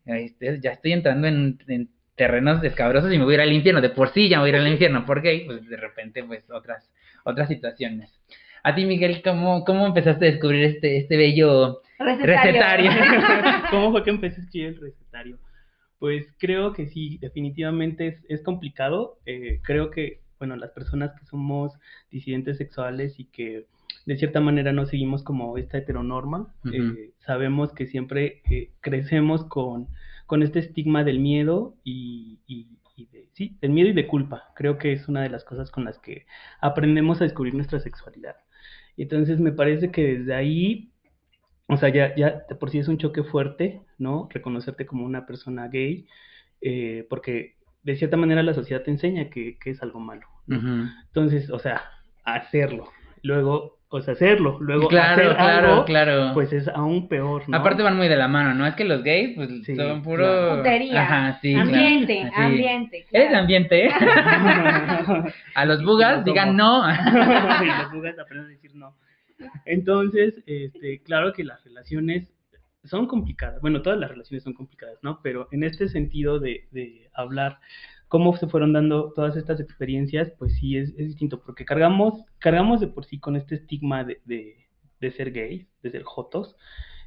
este, 0.06 0.60
ya 0.62 0.72
estoy 0.72 0.94
entrando 0.94 1.28
en, 1.28 1.90
terrenos 2.16 2.64
escabrosos 2.64 3.12
y 3.12 3.18
me 3.18 3.26
voy 3.26 3.34
a 3.34 3.36
ir 3.36 3.42
al 3.42 3.52
infierno. 3.52 3.82
De 3.82 3.90
por 3.90 4.10
sí 4.14 4.30
ya 4.30 4.38
me 4.38 4.44
voy 4.44 4.52
a 4.52 4.56
ir 4.56 4.62
al 4.62 4.72
infierno. 4.72 5.06
¿Por 5.06 5.22
qué? 5.22 5.44
Pues 5.46 5.68
de 5.68 5.76
repente, 5.76 6.24
pues 6.24 6.50
otras, 6.50 6.90
otras 7.26 7.50
situaciones. 7.50 8.22
A 8.64 8.74
ti, 8.74 8.86
Miguel, 8.86 9.22
¿cómo, 9.22 9.66
cómo 9.66 9.86
empezaste 9.86 10.26
a 10.26 10.32
descubrir 10.32 10.64
este, 10.64 10.98
este 10.98 11.18
bello 11.18 11.82
recetario? 12.00 12.90
¿Cómo 13.70 13.92
fue 13.92 14.04
que 14.04 14.10
empecé 14.12 14.40
a 14.40 14.44
escribir 14.46 14.70
el 14.70 14.82
recetario? 14.82 15.40
Pues 16.00 16.34
creo 16.40 16.74
que 16.74 16.88
sí, 16.88 17.18
definitivamente 17.20 18.08
es, 18.08 18.26
es 18.30 18.42
complicado. 18.42 19.20
Eh, 19.26 19.60
creo 19.64 19.92
que 19.92 20.22
bueno, 20.40 20.56
las 20.56 20.72
personas 20.72 21.12
que 21.20 21.26
somos 21.26 21.74
disidentes 22.12 22.58
sexuales 22.58 23.20
y 23.20 23.26
que 23.26 23.68
de 24.06 24.18
cierta 24.18 24.40
manera 24.40 24.72
no 24.72 24.86
seguimos 24.86 25.24
como 25.24 25.58
esta 25.58 25.78
heteronorma, 25.78 26.54
eh, 26.72 27.12
sabemos 27.20 27.74
que 27.74 27.88
siempre 27.88 28.42
eh, 28.50 28.72
crecemos 28.82 29.46
con, 29.46 29.88
con 30.28 30.44
este 30.44 30.60
estigma 30.60 31.04
del 31.04 31.20
miedo 31.20 31.76
y, 31.84 32.40
y, 32.46 32.68
de, 33.12 33.28
sí, 33.34 33.58
del 33.62 33.72
miedo 33.72 33.90
y 33.90 33.94
de 33.94 34.08
culpa. 34.08 34.52
Creo 34.56 34.78
que 34.78 34.94
es 34.94 35.08
una 35.08 35.24
de 35.24 35.30
las 35.30 35.44
cosas 35.44 35.72
con 35.72 35.86
las 35.86 35.98
que 36.00 36.26
aprendemos 36.62 37.20
a 37.20 37.24
descubrir 37.24 37.56
nuestra 37.56 37.80
sexualidad. 37.80 38.36
Y 38.96 39.04
entonces 39.04 39.40
me 39.40 39.52
parece 39.52 39.92
que 39.92 40.20
desde 40.20 40.36
ahí, 40.36 40.92
o 41.68 41.78
sea, 41.78 41.90
ya, 41.90 42.16
ya 42.16 42.46
de 42.48 42.56
por 42.56 42.70
sí 42.70 42.78
es 42.78 42.88
un 42.88 42.98
choque 42.98 43.24
fuerte, 43.24 43.82
¿no? 43.98 44.30
Reconocerte 44.32 44.86
como 44.86 45.06
una 45.06 45.26
persona 45.26 45.68
gay, 45.68 46.08
eh, 46.62 47.06
porque 47.10 47.56
de 47.86 47.96
cierta 47.96 48.18
manera 48.18 48.42
la 48.42 48.56
sociedad 48.56 48.82
te 48.82 48.90
enseña 48.90 49.30
que, 49.30 49.58
es 49.64 49.82
algo 49.84 50.00
malo. 50.00 50.28
Entonces, 50.48 51.50
o 51.52 51.60
sea, 51.60 51.84
hacerlo. 52.24 52.90
Luego, 53.22 53.78
cosa 53.88 54.14
hacerlo. 54.14 54.58
Luego, 54.60 54.88
claro, 54.88 55.22
hacer 55.22 55.36
claro, 55.36 55.72
algo, 55.72 55.86
claro. 55.86 56.32
pues 56.34 56.52
es 56.52 56.68
aún 56.68 57.08
peor, 57.08 57.48
¿no? 57.48 57.58
Aparte 57.58 57.84
van 57.84 57.96
muy 57.96 58.08
de 58.08 58.16
la 58.16 58.28
mano, 58.28 58.56
¿no? 58.56 58.66
Es 58.66 58.74
que 58.74 58.86
los 58.86 59.04
gays, 59.04 59.36
pues, 59.36 59.50
Sí, 59.66 59.76
son 59.76 60.02
puro... 60.02 60.26
claro. 60.26 60.58
Putería. 60.58 61.02
Ajá, 61.02 61.40
sí, 61.42 61.54
claro. 61.54 61.70
ambiente, 61.70 62.32
ambiente. 62.36 63.06
¿Eres 63.12 63.28
claro. 63.28 63.42
ambiente? 63.42 63.90
A 65.56 65.66
los 65.66 65.84
bugas 65.84 66.18
no 66.18 66.24
digan 66.24 66.56
no. 66.58 66.88
los 66.88 67.92
bugas 67.92 68.18
aprenden 68.18 68.48
a 68.48 68.50
decir 68.50 68.76
no. 68.76 68.96
Entonces, 69.66 70.42
este, 70.48 71.02
claro 71.04 71.34
que 71.34 71.44
las 71.44 71.64
relaciones 71.64 72.35
son 72.86 73.08
complicadas. 73.08 73.62
Bueno, 73.62 73.82
todas 73.82 74.00
las 74.00 74.10
relaciones 74.10 74.44
son 74.44 74.54
complicadas, 74.54 74.98
¿no? 75.02 75.20
Pero 75.22 75.48
en 75.52 75.64
este 75.64 75.90
sentido 75.90 76.40
de, 76.40 76.68
de 76.72 77.10
hablar 77.14 77.60
cómo 78.08 78.36
se 78.38 78.48
fueron 78.48 78.74
dando 78.74 79.12
todas 79.14 79.36
estas 79.36 79.60
experiencias, 79.60 80.32
pues 80.38 80.56
sí 80.58 80.78
es, 80.78 80.90
es 80.92 81.08
distinto, 81.08 81.42
porque 81.44 81.66
cargamos, 81.66 82.24
cargamos 82.40 82.80
de 82.80 82.88
por 82.88 83.06
sí 83.06 83.20
con 83.20 83.36
este 83.36 83.56
estigma 83.56 84.04
de, 84.04 84.22
de, 84.26 84.68
de 85.02 85.12
ser 85.12 85.32
gays, 85.32 85.68
de 85.82 85.92
ser 85.92 86.04
jotos, 86.04 86.56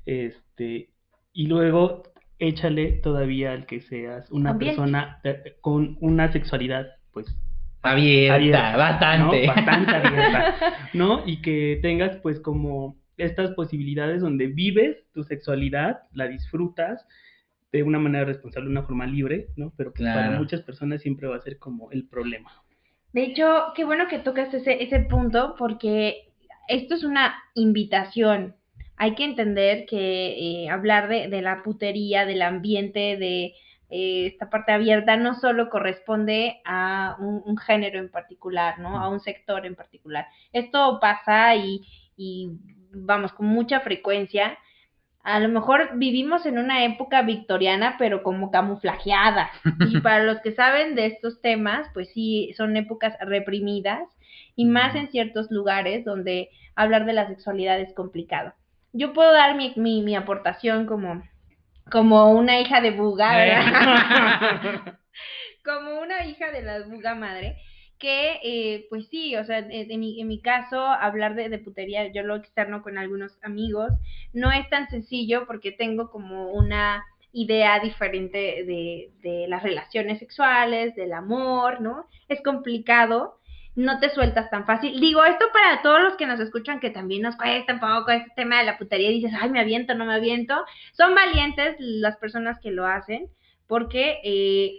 este, 0.06 0.90
y 1.32 1.46
luego 1.46 2.02
échale 2.38 2.92
todavía 2.92 3.52
al 3.52 3.66
que 3.66 3.80
seas 3.80 4.30
una 4.30 4.58
persona 4.58 5.20
eh, 5.24 5.56
con 5.60 5.96
una 6.00 6.32
sexualidad, 6.32 6.88
pues 7.12 7.26
Abierta, 7.80 8.34
Abierta, 8.34 8.76
bastante. 8.76 9.46
¿no? 9.46 9.54
Bastante 9.54 9.90
abierta, 9.94 10.54
¿no? 10.94 11.22
Y 11.26 11.40
que 11.40 11.78
tengas 11.80 12.16
pues 12.16 12.40
como 12.40 12.97
estas 13.18 13.52
posibilidades 13.52 14.22
donde 14.22 14.46
vives 14.46 14.96
tu 15.12 15.24
sexualidad, 15.24 16.02
la 16.12 16.28
disfrutas 16.28 17.06
de 17.72 17.82
una 17.82 17.98
manera 17.98 18.24
responsable, 18.24 18.66
de 18.66 18.72
una 18.72 18.84
forma 18.84 19.06
libre, 19.06 19.48
¿no? 19.56 19.72
Pero 19.76 19.92
pues, 19.92 20.08
para 20.08 20.38
muchas 20.38 20.62
personas 20.62 21.02
siempre 21.02 21.28
va 21.28 21.36
a 21.36 21.40
ser 21.40 21.58
como 21.58 21.90
el 21.90 22.06
problema. 22.06 22.50
De 23.12 23.24
hecho, 23.24 23.72
qué 23.74 23.84
bueno 23.84 24.06
que 24.08 24.18
tocas 24.18 24.52
ese, 24.54 24.82
ese 24.82 25.00
punto 25.00 25.54
porque 25.58 26.30
esto 26.68 26.94
es 26.94 27.04
una 27.04 27.34
invitación. 27.54 28.54
Hay 28.96 29.14
que 29.14 29.24
entender 29.24 29.86
que 29.86 30.64
eh, 30.64 30.70
hablar 30.70 31.08
de, 31.08 31.28
de 31.28 31.42
la 31.42 31.62
putería, 31.62 32.26
del 32.26 32.42
ambiente, 32.42 33.16
de 33.16 33.54
eh, 33.90 34.26
esta 34.26 34.50
parte 34.50 34.72
abierta, 34.72 35.16
no 35.16 35.34
solo 35.34 35.70
corresponde 35.70 36.60
a 36.64 37.16
un, 37.20 37.42
un 37.44 37.56
género 37.56 37.98
en 37.98 38.10
particular, 38.10 38.78
¿no? 38.78 38.98
A 39.00 39.08
un 39.08 39.20
sector 39.20 39.64
en 39.66 39.74
particular. 39.74 40.26
Esto 40.52 40.98
pasa 41.00 41.56
y, 41.56 41.80
y 42.16 42.50
vamos, 42.92 43.32
con 43.32 43.46
mucha 43.46 43.80
frecuencia. 43.80 44.58
A 45.22 45.40
lo 45.40 45.48
mejor 45.48 45.98
vivimos 45.98 46.46
en 46.46 46.58
una 46.58 46.84
época 46.84 47.22
victoriana, 47.22 47.96
pero 47.98 48.22
como 48.22 48.50
camuflajeada. 48.50 49.50
Y 49.90 50.00
para 50.00 50.24
los 50.24 50.40
que 50.40 50.52
saben 50.52 50.94
de 50.94 51.06
estos 51.06 51.40
temas, 51.40 51.88
pues 51.92 52.10
sí, 52.12 52.52
son 52.56 52.76
épocas 52.76 53.14
reprimidas 53.20 54.02
y 54.56 54.64
más 54.64 54.94
en 54.94 55.08
ciertos 55.08 55.50
lugares 55.50 56.04
donde 56.04 56.50
hablar 56.74 57.04
de 57.04 57.12
la 57.12 57.26
sexualidad 57.26 57.80
es 57.80 57.92
complicado. 57.94 58.54
Yo 58.92 59.12
puedo 59.12 59.32
dar 59.32 59.54
mi, 59.54 59.72
mi, 59.76 60.02
mi 60.02 60.16
aportación 60.16 60.86
como, 60.86 61.22
como 61.90 62.32
una 62.32 62.60
hija 62.60 62.80
de 62.80 62.92
buga, 62.92 63.36
¿verdad? 63.36 64.98
como 65.64 66.00
una 66.00 66.24
hija 66.24 66.50
de 66.50 66.62
la 66.62 66.80
buga 66.86 67.14
madre, 67.14 67.58
que 67.98 68.40
eh, 68.42 68.86
pues 68.90 69.08
sí, 69.08 69.36
o 69.36 69.44
sea, 69.44 69.58
en, 69.58 70.00
mi, 70.00 70.20
en 70.20 70.28
mi 70.28 70.40
caso, 70.40 70.80
hablar 70.80 71.34
de, 71.34 71.48
de 71.48 71.58
putería, 71.58 72.12
yo 72.12 72.22
lo 72.22 72.36
externo 72.36 72.82
con 72.82 72.98
algunos 72.98 73.38
amigos, 73.42 73.92
no 74.32 74.50
es 74.52 74.68
tan 74.70 74.88
sencillo 74.88 75.46
porque 75.46 75.72
tengo 75.72 76.10
como 76.10 76.52
una 76.52 77.04
idea 77.32 77.78
diferente 77.80 78.38
de, 78.38 79.10
de 79.22 79.46
las 79.48 79.62
relaciones 79.62 80.18
sexuales, 80.18 80.94
del 80.94 81.12
amor, 81.12 81.80
¿no? 81.80 82.06
Es 82.28 82.42
complicado, 82.42 83.38
no 83.74 84.00
te 84.00 84.10
sueltas 84.10 84.50
tan 84.50 84.66
fácil. 84.66 84.98
Digo 84.98 85.24
esto 85.24 85.44
para 85.52 85.82
todos 85.82 86.00
los 86.00 86.16
que 86.16 86.26
nos 86.26 86.40
escuchan 86.40 86.80
que 86.80 86.90
también 86.90 87.22
nos 87.22 87.36
cuesta 87.36 87.74
un 87.74 87.80
poco 87.80 88.10
este 88.10 88.32
tema 88.34 88.58
de 88.58 88.64
la 88.64 88.78
putería 88.78 89.10
y 89.10 89.20
dices, 89.20 89.38
ay, 89.40 89.50
me 89.50 89.60
aviento, 89.60 89.94
no 89.94 90.04
me 90.04 90.14
aviento. 90.14 90.54
Son 90.92 91.14
valientes 91.14 91.76
las 91.78 92.16
personas 92.16 92.58
que 92.60 92.72
lo 92.72 92.86
hacen 92.86 93.28
porque 93.68 94.20
eh, 94.24 94.72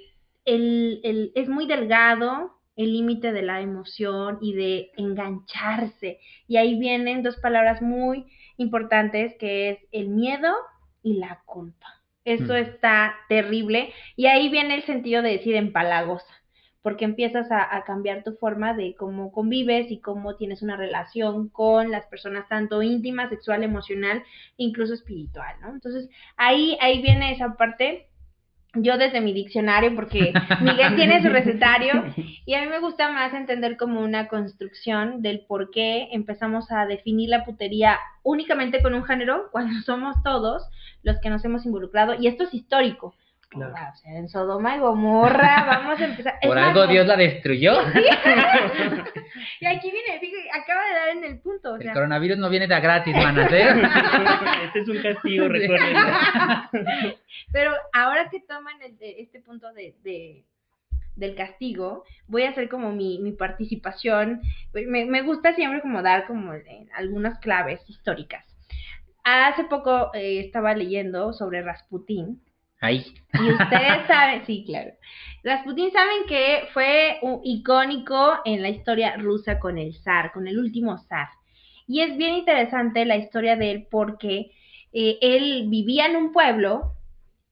el, 0.45 0.99
el, 1.03 1.31
es 1.35 1.47
muy 1.47 1.65
delgado 1.65 2.58
el 2.79 2.93
límite 2.93 3.31
de 3.33 3.43
la 3.43 3.61
emoción 3.61 4.39
y 4.41 4.53
de 4.55 4.91
engancharse. 4.97 6.19
Y 6.47 6.57
ahí 6.57 6.79
vienen 6.79 7.23
dos 7.23 7.37
palabras 7.37 7.81
muy 7.81 8.25
importantes 8.57 9.35
que 9.39 9.71
es 9.71 9.79
el 9.91 10.09
miedo 10.09 10.53
y 11.03 11.15
la 11.15 11.41
culpa. 11.45 11.87
Eso 12.25 12.53
Mm. 12.53 12.57
está 12.57 13.15
terrible. 13.29 13.93
Y 14.15 14.27
ahí 14.27 14.49
viene 14.49 14.75
el 14.75 14.83
sentido 14.83 15.21
de 15.21 15.31
decir 15.31 15.55
empalagosa, 15.55 16.33
porque 16.81 17.05
empiezas 17.05 17.51
a, 17.51 17.75
a 17.75 17.83
cambiar 17.83 18.23
tu 18.23 18.33
forma 18.35 18.73
de 18.73 18.95
cómo 18.95 19.31
convives 19.31 19.91
y 19.91 19.99
cómo 20.01 20.35
tienes 20.37 20.61
una 20.61 20.77
relación 20.77 21.49
con 21.49 21.91
las 21.91 22.05
personas, 22.07 22.47
tanto 22.49 22.81
íntima, 22.83 23.29
sexual, 23.29 23.63
emocional, 23.63 24.23
incluso 24.57 24.93
espiritual, 24.93 25.55
¿no? 25.61 25.69
Entonces, 25.69 26.09
ahí, 26.37 26.77
ahí 26.81 27.01
viene 27.01 27.33
esa 27.33 27.55
parte. 27.55 28.08
Yo 28.75 28.99
desde 28.99 29.19
mi 29.19 29.33
diccionario, 29.33 29.95
porque 29.95 30.31
Miguel 30.61 30.95
tiene 30.95 31.23
su 31.23 31.29
recetario, 31.29 32.05
y 32.45 32.53
a 32.53 32.61
mí 32.61 32.67
me 32.67 32.79
gusta 32.79 33.11
más 33.11 33.33
entender 33.33 33.77
como 33.77 34.01
una 34.01 34.27
construcción 34.27 35.21
del 35.23 35.41
por 35.41 35.71
qué 35.71 36.09
empezamos 36.11 36.71
a 36.71 36.85
definir 36.85 37.29
la 37.29 37.45
putería 37.45 37.97
únicamente 38.21 38.81
con 38.81 38.93
un 38.93 39.03
género 39.03 39.49
cuando 39.51 39.79
somos 39.85 40.15
todos 40.23 40.63
los 41.01 41.17
que 41.19 41.29
nos 41.29 41.43
hemos 41.45 41.65
involucrado. 41.65 42.13
Y 42.13 42.27
esto 42.27 42.43
es 42.43 42.53
histórico. 42.53 43.15
Claro. 43.49 43.73
O 43.73 43.95
sea, 43.97 44.13
en 44.15 44.29
Sodoma 44.29 44.75
y 44.75 44.79
Gomorra 44.79 45.65
vamos 45.67 45.99
a 45.99 46.05
empezar. 46.05 46.35
Por 46.41 46.57
algo 46.57 46.85
Dios 46.87 47.05
la 47.07 47.15
destruyó. 47.17 47.73
Y 49.61 49.65
aquí 49.65 49.91
viene, 49.91 50.19
fíjate, 50.19 50.49
acaba 50.59 50.85
de 50.85 50.93
dar 50.93 51.09
en 51.09 51.23
el 51.23 51.39
punto. 51.39 51.73
O 51.73 51.75
El 51.75 51.91
coronavirus 51.91 52.37
no 52.37 52.49
viene 52.49 52.67
de 52.67 52.79
gratis, 52.79 53.13
manas, 53.15 53.51
¿eh? 53.51 53.67
este 54.65 54.79
es 54.79 54.87
un 54.89 55.01
castigo, 55.01 55.47
recuerden. 55.47 55.95
Pero 57.51 57.71
ahora 57.93 58.29
que 58.29 58.39
toman 58.41 58.81
el 58.81 58.97
de- 58.97 59.21
este 59.21 59.39
punto 59.41 59.71
de, 59.73 59.95
de- 60.03 60.43
del 61.15 61.35
castigo, 61.35 62.03
voy 62.27 62.43
a 62.43 62.49
hacer 62.49 62.69
como 62.69 62.91
mi, 62.91 63.19
mi 63.19 63.31
participación. 63.33 64.41
Me, 64.73 65.05
me 65.05 65.21
gusta 65.21 65.53
siempre 65.53 65.81
como 65.81 66.01
dar 66.01 66.25
como 66.25 66.53
eh, 66.53 66.87
algunas 66.95 67.39
claves 67.39 67.81
históricas. 67.87 68.45
Hace 69.23 69.65
poco 69.65 70.11
eh, 70.13 70.39
estaba 70.39 70.73
leyendo 70.73 71.33
sobre 71.33 71.61
Rasputín 71.61 72.41
Ay. 72.81 73.05
y 73.33 73.51
ustedes 73.51 74.05
saben, 74.07 74.45
sí, 74.45 74.63
claro. 74.65 74.91
Rasputín 75.43 75.91
saben 75.91 76.25
que 76.27 76.67
fue 76.73 77.17
un 77.21 77.41
icónico 77.43 78.33
en 78.45 78.61
la 78.61 78.69
historia 78.69 79.15
rusa 79.17 79.59
con 79.59 79.77
el 79.77 79.93
zar, 79.93 80.31
con 80.31 80.47
el 80.47 80.59
último 80.59 80.97
zar. 80.97 81.27
Y 81.87 82.01
es 82.01 82.17
bien 82.17 82.35
interesante 82.35 83.05
la 83.05 83.17
historia 83.17 83.55
de 83.55 83.71
él 83.71 83.87
porque 83.89 84.51
eh, 84.93 85.17
él 85.21 85.65
vivía 85.69 86.05
en 86.07 86.15
un 86.15 86.31
pueblo 86.31 86.93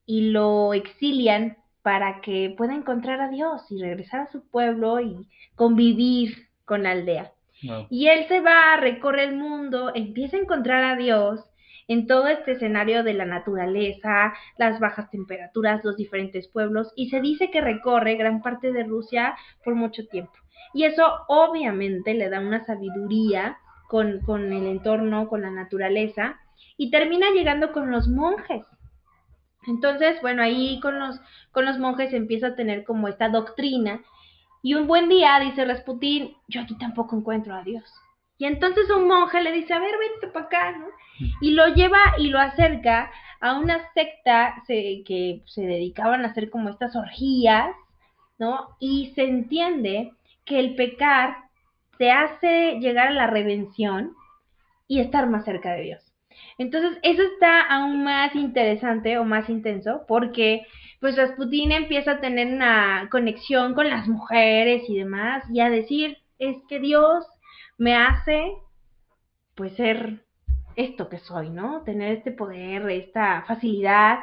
y 0.06 0.32
lo 0.32 0.74
exilian 0.74 1.58
para 1.82 2.22
que 2.22 2.54
pueda 2.58 2.76
encontrar 2.76 3.22
a 3.22 3.30
Dios 3.30 3.62
y 3.70 3.82
regresar 3.82 4.22
a 4.22 4.32
su 4.32 4.48
pueblo 4.50 5.00
y 5.00 5.28
convivir 5.56 6.50
con 6.66 6.84
la 6.84 6.92
aldea. 6.92 7.32
Wow. 7.64 7.88
Y 7.90 8.08
él 8.08 8.28
se 8.28 8.42
va, 8.42 8.76
recorre 8.78 9.24
el 9.24 9.36
mundo, 9.36 9.92
empieza 9.96 10.38
a 10.38 10.42
encontrar 10.42 10.84
a 10.84 10.96
Dios 10.96 11.40
en 11.88 12.08
todo 12.08 12.28
este 12.28 12.54
escenario 12.54 13.04
de 13.04 13.14
la 13.14 13.26
naturaleza, 13.26 14.34
las 14.58 14.80
bajas 14.80 15.10
temperaturas, 15.10 15.84
los 15.84 15.98
diferentes 15.98 16.48
pueblos, 16.48 16.92
y 16.96 17.10
se 17.10 17.22
dice 17.22 17.50
que 17.50 17.62
recorre 17.62 18.16
gran 18.16 18.42
parte 18.42 18.72
de 18.72 18.84
Rusia 18.84 19.36
por 19.64 19.76
mucho 19.76 20.08
tiempo. 20.08 20.34
Y 20.74 20.84
eso 20.84 21.06
obviamente 21.28 22.14
le 22.14 22.30
da 22.30 22.40
una 22.40 22.66
sabiduría 22.66 23.58
con, 23.88 24.20
con 24.22 24.52
el 24.52 24.68
entorno, 24.68 25.30
con 25.30 25.42
la 25.42 25.52
naturaleza, 25.52 26.40
y 26.76 26.92
termina 26.92 27.32
llegando 27.32 27.72
con 27.72 27.92
los 27.92 28.08
monjes. 28.08 28.66
Entonces, 29.66 30.22
bueno, 30.22 30.42
ahí 30.42 30.80
con 30.82 31.00
los, 31.00 31.20
con 31.52 31.66
los 31.66 31.78
monjes 31.78 32.14
empieza 32.14 32.48
a 32.48 32.56
tener 32.56 32.84
como 32.84 33.08
esta 33.08 33.30
doctrina 33.30 34.02
y 34.62 34.74
un 34.74 34.88
buen 34.88 35.08
día 35.08 35.40
dice 35.40 35.66
Rasputín, 35.66 36.36
yo 36.48 36.62
aquí 36.62 36.78
tampoco 36.78 37.16
encuentro 37.16 37.54
a 37.54 37.64
Dios. 37.64 37.84
Y 38.38 38.46
entonces 38.46 38.90
un 38.90 39.08
monje 39.08 39.42
le 39.42 39.52
dice, 39.52 39.74
a 39.74 39.80
ver, 39.80 39.96
vente 39.98 40.28
para 40.34 40.46
acá, 40.46 40.72
¿no? 40.78 40.88
Y 41.42 41.52
lo 41.52 41.68
lleva 41.70 42.00
y 42.20 42.28
lo 42.28 42.40
acerca 42.40 43.12
a 43.42 43.58
una 43.60 43.92
secta 43.94 44.56
se- 44.68 45.04
que 45.06 45.42
se 45.46 45.62
dedicaban 45.64 46.24
a 46.26 46.30
hacer 46.30 46.50
como 46.50 46.70
estas 46.70 46.96
orgías, 46.96 47.76
¿no? 48.40 48.76
Y 48.80 49.14
se 49.16 49.24
entiende 49.26 50.12
que 50.46 50.60
el 50.60 50.76
pecar 50.76 51.38
te 51.98 52.12
hace 52.12 52.80
llegar 52.80 53.10
a 53.10 53.14
la 53.14 53.28
redención 53.28 54.14
y 54.88 55.00
estar 55.00 55.28
más 55.30 55.46
cerca 55.46 55.74
de 55.74 55.84
Dios. 55.84 56.14
Entonces, 56.58 56.98
eso 57.04 57.22
está 57.24 57.62
aún 57.62 58.04
más 58.04 58.36
interesante 58.36 59.18
o 59.18 59.24
más 59.24 59.50
intenso 59.50 60.04
porque 60.08 60.66
pues 61.00 61.16
Rasputín 61.16 61.72
empieza 61.72 62.14
a 62.14 62.22
tener 62.22 62.48
una 62.48 63.08
conexión 63.12 63.74
con 63.76 63.90
las 63.90 64.08
mujeres 64.08 64.84
y 64.90 64.98
demás 64.98 65.44
y 65.52 65.60
a 65.60 65.70
decir, 65.70 66.18
es 66.40 66.58
que 66.70 66.80
Dios 66.80 67.26
me 67.78 67.96
hace 67.96 68.54
pues 69.56 69.74
ser 69.76 70.26
esto 70.78 71.10
que 71.10 71.18
soy, 71.18 71.50
¿no? 71.50 71.82
Tener 71.84 72.18
este 72.18 72.32
poder, 72.32 72.90
esta 72.92 73.44
facilidad 73.48 74.20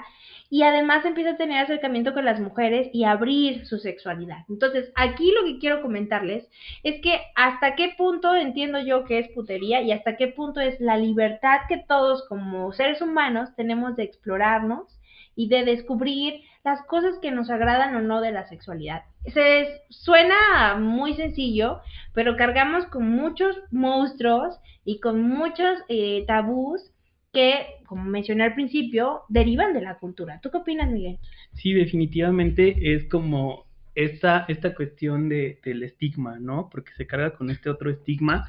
y 0.49 0.63
además 0.63 1.05
empieza 1.05 1.31
a 1.31 1.37
tener 1.37 1.65
acercamiento 1.65 2.15
con 2.15 2.25
las 2.25 2.39
mujeres 2.39 2.89
y 2.93 3.05
abrir 3.05 3.67
su 3.67 3.79
sexualidad. 3.79 4.45
Entonces, 4.49 4.93
aquí 4.95 5.33
lo 5.33 5.45
que 5.45 5.59
quiero 5.59 5.83
comentarles 5.83 6.49
es 6.85 7.01
que 7.03 7.21
hasta 7.35 7.75
qué 7.75 7.93
punto 7.99 8.37
entiendo 8.37 8.79
yo 8.81 9.05
que 9.05 9.19
es 9.19 9.29
putería 9.31 9.83
y 9.83 9.91
hasta 9.91 10.17
qué 10.17 10.29
punto 10.29 10.61
es 10.61 10.81
la 10.81 10.97
libertad 10.97 11.63
que 11.69 11.79
todos 11.79 12.25
como 12.29 12.73
seres 12.73 13.03
humanos 13.03 13.51
tenemos 13.57 13.97
de 13.97 14.05
explorarnos 14.05 15.01
y 15.35 15.49
de 15.49 15.65
descubrir 15.65 16.43
las 16.65 16.83
cosas 16.87 17.19
que 17.21 17.31
nos 17.31 17.51
agradan 17.51 17.95
o 17.95 18.01
no 18.01 18.21
de 18.23 18.33
la 18.33 18.49
sexualidad. 18.49 19.03
Se 19.27 19.83
suena 19.91 20.77
muy 20.81 21.15
sencillo, 21.15 21.81
pero 22.15 22.37
cargamos 22.37 22.87
con 22.87 23.09
muchos 23.09 23.57
monstruos 23.71 24.59
y 24.85 24.99
con 24.99 25.23
muchos 25.23 25.79
eh, 25.89 26.25
tabús 26.27 26.91
que, 27.33 27.67
como 27.87 28.05
mencioné 28.05 28.45
al 28.45 28.55
principio, 28.55 29.23
derivan 29.29 29.75
de 29.75 29.83
la 29.83 29.99
cultura. 29.99 30.41
¿Tú 30.43 30.51
qué 30.51 30.59
opinas, 30.59 30.91
Miguel? 30.91 31.19
Sí, 31.53 31.75
definitivamente 31.75 32.95
es 32.95 33.05
como 33.09 33.67
esta, 33.95 34.47
esta 34.49 34.75
cuestión 34.75 35.29
de, 35.29 35.61
del 35.65 35.83
estigma, 35.83 36.39
¿no? 36.39 36.71
Porque 36.71 36.93
se 36.97 37.07
carga 37.07 37.35
con 37.35 37.51
este 37.51 37.69
otro 37.69 37.91
estigma, 37.91 38.49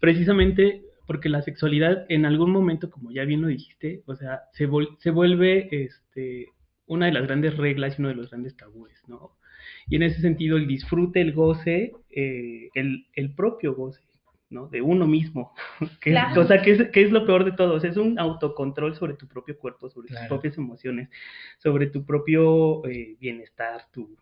precisamente 0.00 0.82
porque 1.06 1.28
la 1.28 1.42
sexualidad 1.42 2.06
en 2.08 2.24
algún 2.24 2.50
momento, 2.50 2.90
como 2.90 3.12
ya 3.12 3.24
bien 3.24 3.42
lo 3.42 3.48
dijiste, 3.48 4.02
o 4.06 4.16
sea, 4.16 4.40
se, 4.52 4.66
se 4.98 5.10
vuelve 5.10 5.68
este, 5.70 6.48
una 6.86 7.06
de 7.06 7.12
las 7.12 7.24
grandes 7.24 7.56
reglas 7.56 7.98
y 7.98 8.02
uno 8.02 8.08
de 8.10 8.14
los 8.14 8.30
grandes 8.30 8.56
tabúes, 8.56 9.02
¿no? 9.06 9.36
Y 9.88 9.96
en 9.96 10.02
ese 10.02 10.20
sentido, 10.20 10.56
el 10.56 10.66
disfrute, 10.66 11.20
el 11.20 11.32
goce, 11.32 11.92
eh, 12.10 12.68
el, 12.74 13.06
el, 13.14 13.34
propio 13.34 13.74
goce, 13.74 14.02
¿no? 14.50 14.68
De 14.68 14.82
uno 14.82 15.06
mismo. 15.06 15.52
que, 16.00 16.14
O 16.36 16.44
sea, 16.44 16.62
que 16.62 16.72
es, 16.72 16.90
que 16.90 17.02
es, 17.02 17.10
lo 17.10 17.26
peor 17.26 17.44
de 17.44 17.52
todo. 17.52 17.76
es 17.76 17.96
un 17.96 18.18
autocontrol 18.18 18.94
sobre 18.94 19.14
tu 19.14 19.26
propio 19.26 19.58
cuerpo, 19.58 19.88
sobre 19.88 20.08
tus 20.08 20.18
propias 20.28 20.58
emociones, 20.58 21.08
sobre 21.58 21.86
tu 21.86 22.04
propio 22.04 22.86
eh, 22.86 23.16
bienestar, 23.18 23.82
tu, 23.92 24.16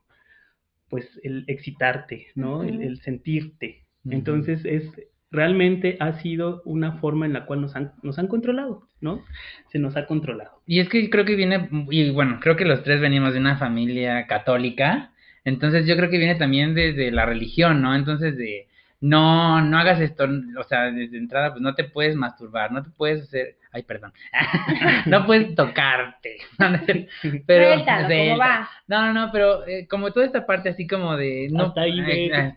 pues, 0.89 1.21
el 1.23 1.45
excitarte, 1.49 2.29
¿no? 2.35 2.63
el, 2.63 3.01
sentirte. 3.01 3.87
Entonces, 4.05 4.65
es, 4.65 4.91
realmente 5.33 5.97
ha 5.99 6.13
sido 6.21 6.63
una 6.65 6.93
forma 6.99 7.27
en 7.27 7.33
la 7.33 7.47
cual 7.47 7.63
nos 7.63 7.75
han, 7.75 7.93
nos 8.03 8.19
han 8.19 8.29
controlado, 8.29 8.87
¿no? 9.01 9.25
Se 9.73 9.79
nos 9.79 9.97
ha 9.97 10.07
controlado. 10.07 10.61
Y 10.67 10.81
es 10.81 10.89
que 10.89 11.09
creo 11.11 11.25
que 11.25 11.35
viene, 11.35 11.69
y 11.91 12.11
bueno, 12.11 12.39
creo 12.41 12.55
que 12.57 12.67
los 12.67 12.83
tres 12.83 13.01
venimos 13.01 13.33
de 13.33 13.41
una 13.41 13.57
familia 13.57 14.27
católica, 14.27 15.13
entonces 15.45 15.87
yo 15.87 15.97
creo 15.97 16.11
que 16.11 16.19
viene 16.19 16.35
también 16.37 16.75
desde 16.75 17.11
la 17.11 17.27
religión, 17.27 17.81
¿no? 17.81 17.95
Entonces 17.95 18.37
de, 18.37 18.69
no, 19.01 19.61
no 19.63 19.79
hagas 19.79 20.01
esto, 20.01 20.29
o 20.59 20.65
sea, 20.65 20.93
desde 20.93 21.17
entrada, 21.17 21.51
pues 21.51 21.63
no 21.63 21.75
te 21.75 21.85
puedes 21.85 22.15
masturbar, 22.15 22.71
no 22.71 22.83
te 22.83 22.91
puedes 22.91 23.23
hacer, 23.23 23.57
ay, 23.73 23.83
perdón, 23.83 24.13
no 25.07 25.27
puedes 25.27 25.55
tocarte, 25.55 26.37
pero, 27.47 27.85
¿cómo 27.85 28.39
va? 28.39 28.69
No, 28.87 29.07
no, 29.07 29.13
no, 29.13 29.33
pero 29.33 29.67
eh, 29.67 29.87
como 29.89 30.13
toda 30.13 30.27
esta 30.27 30.47
parte 30.47 30.69
así 30.69 30.87
como 30.87 31.17
de, 31.17 31.49
no, 31.51 31.65
hasta 31.65 31.83
ahí 31.83 32.05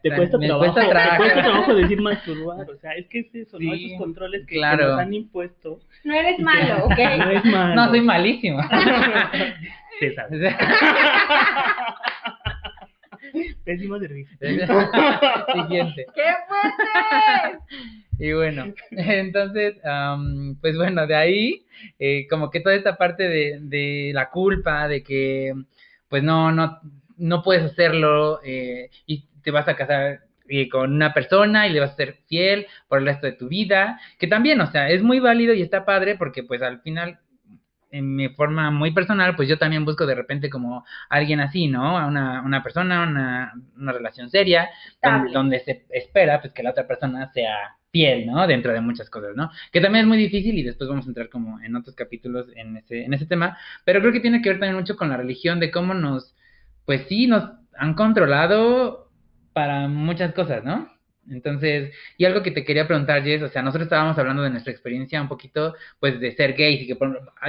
te, 0.01 0.10
cuesta 0.15 0.38
trabajo, 0.38 0.74
te 0.74 1.17
cuesta 1.17 1.41
trabajo 1.41 1.75
decir 1.75 2.01
masturbar, 2.01 2.69
o 2.69 2.77
sea, 2.77 2.93
es 2.93 3.07
que 3.07 3.19
es 3.19 3.36
eso, 3.36 3.57
¿no? 3.60 3.74
Esos 3.74 3.98
controles 3.98 4.45
que, 4.45 4.60
nos 4.60 5.00
han 5.00 5.13
impuesto. 5.13 5.79
No 6.03 6.13
eres 6.13 6.39
malo, 6.39 6.86
¿ok? 6.86 6.98
No 7.17 7.31
es 7.31 7.45
malo. 7.45 7.75
No, 7.75 7.89
soy 7.89 8.01
malísimo. 8.01 8.62
Se 10.00 10.13
sabe. 10.13 10.55
Pésimo 13.65 13.99
servicio. 13.99 14.37
Siguiente. 15.53 16.05
¡Qué 16.13 16.23
fuerte! 16.47 17.59
Y 18.17 18.31
bueno, 18.31 18.73
entonces, 18.91 19.75
pues 20.61 20.77
bueno, 20.77 21.05
de 21.05 21.15
ahí, 21.15 21.65
eh, 21.99 22.27
como 22.29 22.49
que 22.49 22.61
toda 22.61 22.75
esta 22.75 22.97
parte 22.97 23.27
de, 23.27 23.59
de, 23.61 24.11
la 24.13 24.29
culpa, 24.29 24.87
de 24.87 25.03
que, 25.03 25.53
pues 26.07 26.23
no, 26.23 26.51
no, 26.51 26.79
no 27.17 27.43
puedes 27.43 27.63
hacerlo 27.63 28.39
eh, 28.43 28.89
y 29.05 29.25
te 29.43 29.51
vas 29.51 29.67
a 29.67 29.75
casar 29.75 30.21
eh, 30.47 30.69
con 30.69 30.93
una 30.93 31.13
persona 31.13 31.67
y 31.67 31.73
le 31.73 31.79
vas 31.79 31.91
a 31.91 31.95
ser 31.95 32.19
fiel 32.27 32.67
por 32.87 32.99
el 32.99 33.05
resto 33.05 33.27
de 33.27 33.33
tu 33.33 33.47
vida, 33.49 33.99
que 34.17 34.27
también, 34.27 34.61
o 34.61 34.71
sea, 34.71 34.89
es 34.89 35.01
muy 35.01 35.19
válido 35.19 35.53
y 35.53 35.61
está 35.61 35.85
padre 35.85 36.15
porque 36.15 36.43
pues 36.43 36.61
al 36.61 36.81
final 36.81 37.19
en 37.96 38.16
mi 38.16 38.29
forma 38.29 38.72
muy 38.72 38.92
personal, 38.92 39.36
pues 39.36 39.48
yo 39.48 39.58
también 39.58 39.86
busco 39.86 40.05
de 40.05 40.16
repente 40.16 40.50
como 40.50 40.86
alguien 41.10 41.40
así, 41.40 41.68
¿no? 41.68 41.96
Una, 42.08 42.42
una 42.42 42.62
persona, 42.62 43.03
una, 43.03 43.53
una 43.77 43.92
relación 43.94 44.29
seria, 44.29 44.70
donde, 45.34 45.60
se 45.60 45.86
espera 45.90 46.42
pues 46.42 46.53
que 46.53 46.64
la 46.64 46.72
otra 46.72 46.88
persona 46.88 47.31
sea 47.34 47.77
fiel, 47.92 48.25
¿no? 48.25 48.46
Dentro 48.48 48.74
de 48.74 48.81
muchas 48.81 49.10
cosas, 49.10 49.36
¿no? 49.36 49.50
Que 49.72 49.79
también 49.79 50.03
es 50.03 50.10
muy 50.10 50.18
difícil 50.18 50.58
y 50.58 50.64
después 50.64 50.90
vamos 50.90 51.05
a 51.05 51.10
entrar 51.10 51.29
como 51.29 51.62
en 51.62 51.75
otros 51.75 51.96
capítulos 51.96 52.48
en 52.55 52.77
ese, 52.77 53.05
en 53.05 53.14
ese 53.14 53.25
tema, 53.25 53.58
pero 53.86 54.01
creo 54.01 54.12
que 54.12 54.20
tiene 54.20 54.42
que 54.42 54.50
ver 54.50 54.60
también 54.60 54.77
mucho 54.77 54.98
con 54.98 55.10
la 55.10 55.18
religión, 55.18 55.62
de 55.62 55.72
cómo 55.72 55.94
nos, 55.94 56.36
pues 56.86 57.08
sí, 57.08 57.27
nos 57.27 57.50
han 57.77 57.94
controlado 57.94 59.10
para 59.53 59.88
muchas 59.88 60.34
cosas, 60.34 60.66
¿no? 60.66 60.95
Entonces, 61.29 61.94
y 62.18 62.25
algo 62.25 62.44
que 62.44 62.51
te 62.51 62.64
quería 62.64 62.88
preguntar, 62.88 63.24
Jess, 63.24 63.42
o 63.42 63.50
sea, 63.50 63.61
nosotros 63.61 63.85
estábamos 63.85 64.18
hablando 64.18 64.44
de 64.44 64.50
nuestra 64.50 64.72
experiencia 64.72 65.22
un 65.22 65.27
poquito, 65.27 65.75
pues, 66.00 66.20
de 66.20 66.35
ser 66.35 66.53
gays 66.53 66.81
y 66.81 66.88
que 66.88 66.98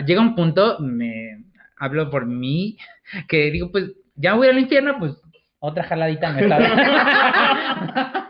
llega 0.06 0.20
un 0.20 0.34
punto, 0.34 0.78
me 0.80 1.44
hablo 1.76 2.10
por 2.10 2.26
mí, 2.26 2.76
que 3.28 3.50
digo, 3.50 3.70
pues, 3.70 3.92
ya 4.14 4.34
voy 4.34 4.48
al 4.48 4.58
infierno, 4.58 4.96
pues, 4.98 5.12
otra 5.58 5.84
jaladita 5.84 6.32
me 6.32 6.42
está 6.42 6.58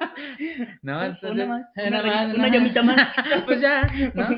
¿No? 0.82 1.04
Entonces, 1.04 1.30
una 1.32 1.46
más, 1.46 1.66
una, 1.76 2.02
más, 2.02 2.34
una 2.34 2.48
llamita 2.48 2.82
más. 2.82 3.14
pues 3.44 3.60
ya, 3.60 3.82
¿no? 4.14 4.28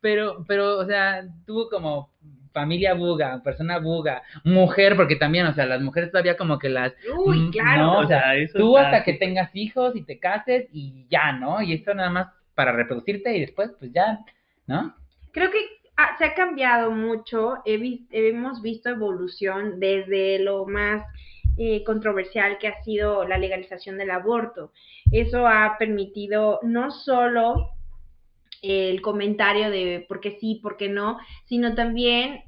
Pero, 0.00 0.44
pero, 0.46 0.78
o 0.78 0.86
sea, 0.86 1.24
tuvo 1.46 1.68
como 1.68 2.10
familia 2.52 2.94
buga, 2.94 3.42
persona 3.42 3.78
buga, 3.78 4.22
mujer, 4.44 4.96
porque 4.96 5.16
también, 5.16 5.46
o 5.46 5.54
sea, 5.54 5.66
las 5.66 5.80
mujeres 5.80 6.10
todavía 6.10 6.36
como 6.36 6.58
que 6.58 6.68
las... 6.68 6.92
Uy, 7.16 7.40
mm, 7.40 7.50
claro. 7.50 7.82
No, 7.82 7.98
o 8.00 8.06
sea, 8.06 8.32
tú 8.54 8.76
hasta 8.76 9.04
que 9.04 9.14
tengas 9.14 9.50
hijos 9.54 9.94
y 9.96 10.02
te 10.02 10.18
cases 10.18 10.68
y 10.72 11.06
ya, 11.08 11.32
¿no? 11.32 11.62
Y 11.62 11.72
esto 11.72 11.94
nada 11.94 12.10
más 12.10 12.28
para 12.54 12.72
reproducirte 12.72 13.36
y 13.36 13.40
después, 13.40 13.70
pues 13.78 13.92
ya, 13.92 14.18
¿no? 14.66 14.94
Creo 15.32 15.50
que 15.50 15.58
se 16.18 16.24
ha 16.24 16.34
cambiado 16.34 16.90
mucho, 16.90 17.58
hemos 17.64 18.62
visto 18.62 18.90
evolución 18.90 19.80
desde 19.80 20.38
lo 20.38 20.66
más 20.66 21.04
eh, 21.58 21.84
controversial 21.84 22.58
que 22.58 22.68
ha 22.68 22.82
sido 22.82 23.26
la 23.26 23.38
legalización 23.38 23.98
del 23.98 24.10
aborto. 24.10 24.72
Eso 25.12 25.46
ha 25.46 25.76
permitido 25.78 26.60
no 26.62 26.90
solo 26.90 27.70
el 28.62 29.00
comentario 29.00 29.70
de 29.70 30.04
por 30.08 30.20
qué 30.20 30.38
sí, 30.40 30.60
por 30.62 30.76
qué 30.76 30.88
no, 30.88 31.18
sino 31.46 31.74
también 31.74 32.44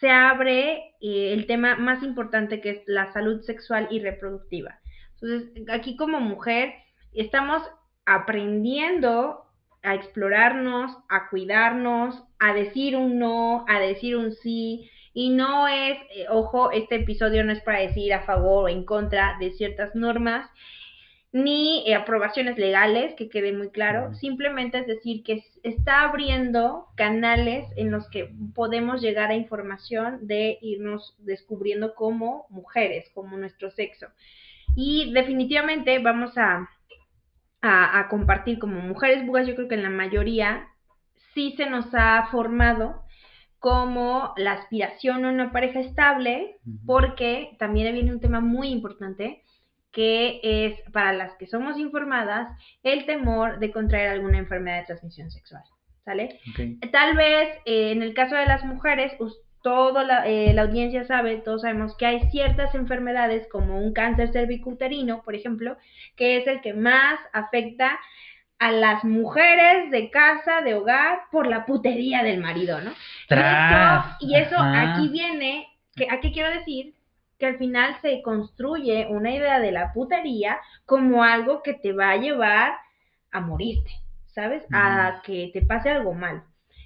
se 0.00 0.10
abre 0.10 0.94
eh, 1.00 1.32
el 1.32 1.46
tema 1.46 1.76
más 1.76 2.02
importante 2.02 2.60
que 2.60 2.70
es 2.70 2.82
la 2.86 3.12
salud 3.12 3.40
sexual 3.42 3.88
y 3.90 4.00
reproductiva. 4.00 4.78
Entonces, 5.20 5.68
aquí 5.70 5.96
como 5.96 6.20
mujer 6.20 6.74
estamos 7.12 7.62
aprendiendo 8.06 9.44
a 9.82 9.94
explorarnos, 9.94 10.96
a 11.08 11.28
cuidarnos, 11.28 12.22
a 12.38 12.52
decir 12.52 12.96
un 12.96 13.18
no, 13.18 13.64
a 13.68 13.80
decir 13.80 14.16
un 14.16 14.32
sí. 14.32 14.90
Y 15.12 15.30
no 15.30 15.66
es, 15.66 15.98
eh, 16.14 16.26
ojo, 16.30 16.70
este 16.70 16.96
episodio 16.96 17.42
no 17.44 17.52
es 17.52 17.60
para 17.62 17.80
decir 17.80 18.12
a 18.14 18.22
favor 18.22 18.64
o 18.64 18.68
en 18.68 18.84
contra 18.84 19.36
de 19.40 19.50
ciertas 19.52 19.94
normas, 19.94 20.48
ni 21.32 21.84
eh, 21.86 21.94
aprobaciones 21.94 22.56
legales, 22.58 23.14
que 23.14 23.28
quede 23.28 23.52
muy 23.52 23.70
claro, 23.70 24.14
simplemente 24.14 24.78
es 24.78 24.86
decir 24.86 25.22
que 25.22 25.44
está 25.62 26.02
abriendo 26.02 26.86
canales 26.96 27.66
en 27.76 27.90
los 27.90 28.08
que 28.08 28.32
podemos 28.54 29.02
llegar 29.02 29.30
a 29.30 29.34
información 29.34 30.26
de 30.26 30.58
irnos 30.62 31.14
descubriendo 31.18 31.94
como 31.94 32.46
mujeres, 32.48 33.10
como 33.14 33.36
nuestro 33.36 33.70
sexo. 33.70 34.06
Y 34.74 35.12
definitivamente 35.12 35.98
vamos 35.98 36.36
a, 36.38 36.68
a, 37.60 38.08
compartir 38.08 38.58
como 38.58 38.80
mujeres 38.80 39.26
bugas, 39.26 39.46
yo 39.46 39.54
creo 39.54 39.68
que 39.68 39.74
en 39.74 39.82
la 39.82 39.90
mayoría 39.90 40.68
sí 41.34 41.54
se 41.56 41.68
nos 41.68 41.86
ha 41.92 42.28
formado 42.30 43.02
como 43.58 44.34
la 44.36 44.52
aspiración 44.52 45.24
a 45.24 45.30
una 45.30 45.52
pareja 45.52 45.80
estable, 45.80 46.58
porque 46.86 47.56
también 47.58 47.92
viene 47.92 48.12
un 48.12 48.20
tema 48.20 48.40
muy 48.40 48.68
importante, 48.68 49.42
que 49.92 50.40
es 50.42 50.80
para 50.92 51.12
las 51.12 51.34
que 51.36 51.46
somos 51.46 51.78
informadas 51.78 52.48
el 52.82 53.06
temor 53.06 53.58
de 53.58 53.72
contraer 53.72 54.10
alguna 54.10 54.38
enfermedad 54.38 54.80
de 54.80 54.86
transmisión 54.86 55.30
sexual. 55.30 55.62
¿Sale? 56.04 56.40
Tal 56.90 57.16
vez 57.16 57.50
eh, 57.66 57.92
en 57.92 58.02
el 58.02 58.14
caso 58.14 58.34
de 58.34 58.46
las 58.46 58.64
mujeres, 58.64 59.12
toda 59.62 60.04
la, 60.04 60.26
eh, 60.26 60.54
la, 60.54 60.62
audiencia 60.62 61.04
sabe, 61.04 61.36
todos 61.38 61.62
sabemos 61.62 61.96
que 61.96 62.06
hay 62.06 62.30
ciertas 62.30 62.74
enfermedades 62.74 63.46
como 63.50 63.78
un 63.78 63.92
cáncer 63.92 64.32
cervicuterino, 64.32 65.22
por 65.22 65.34
ejemplo, 65.34 65.76
que 66.16 66.38
es 66.38 66.46
el 66.46 66.62
que 66.62 66.72
más 66.72 67.20
afecta 67.34 67.98
a 68.58 68.72
las 68.72 69.04
mujeres 69.04 69.90
de 69.90 70.10
casa, 70.10 70.62
de 70.62 70.74
hogar, 70.74 71.20
por 71.30 71.46
la 71.46 71.64
putería 71.64 72.22
del 72.22 72.40
marido, 72.40 72.80
¿no? 72.80 72.92
Y 74.20 74.34
eso, 74.34 74.56
aquí 74.58 75.08
viene, 75.08 75.68
que, 75.94 76.08
¿a 76.10 76.20
qué 76.20 76.32
quiero 76.32 76.50
decir? 76.50 76.94
Que 77.38 77.46
al 77.46 77.58
final 77.58 77.96
se 78.02 78.20
construye 78.22 79.06
una 79.08 79.34
idea 79.34 79.60
de 79.60 79.72
la 79.72 79.92
putería 79.92 80.58
como 80.84 81.22
algo 81.22 81.62
que 81.62 81.74
te 81.74 81.92
va 81.92 82.10
a 82.10 82.16
llevar 82.16 82.72
a 83.30 83.40
morirte, 83.40 83.90
¿sabes? 84.26 84.64
A 84.72 85.22
que 85.24 85.50
te 85.52 85.62
pase 85.62 85.90
algo 85.90 86.14
mal. 86.14 86.42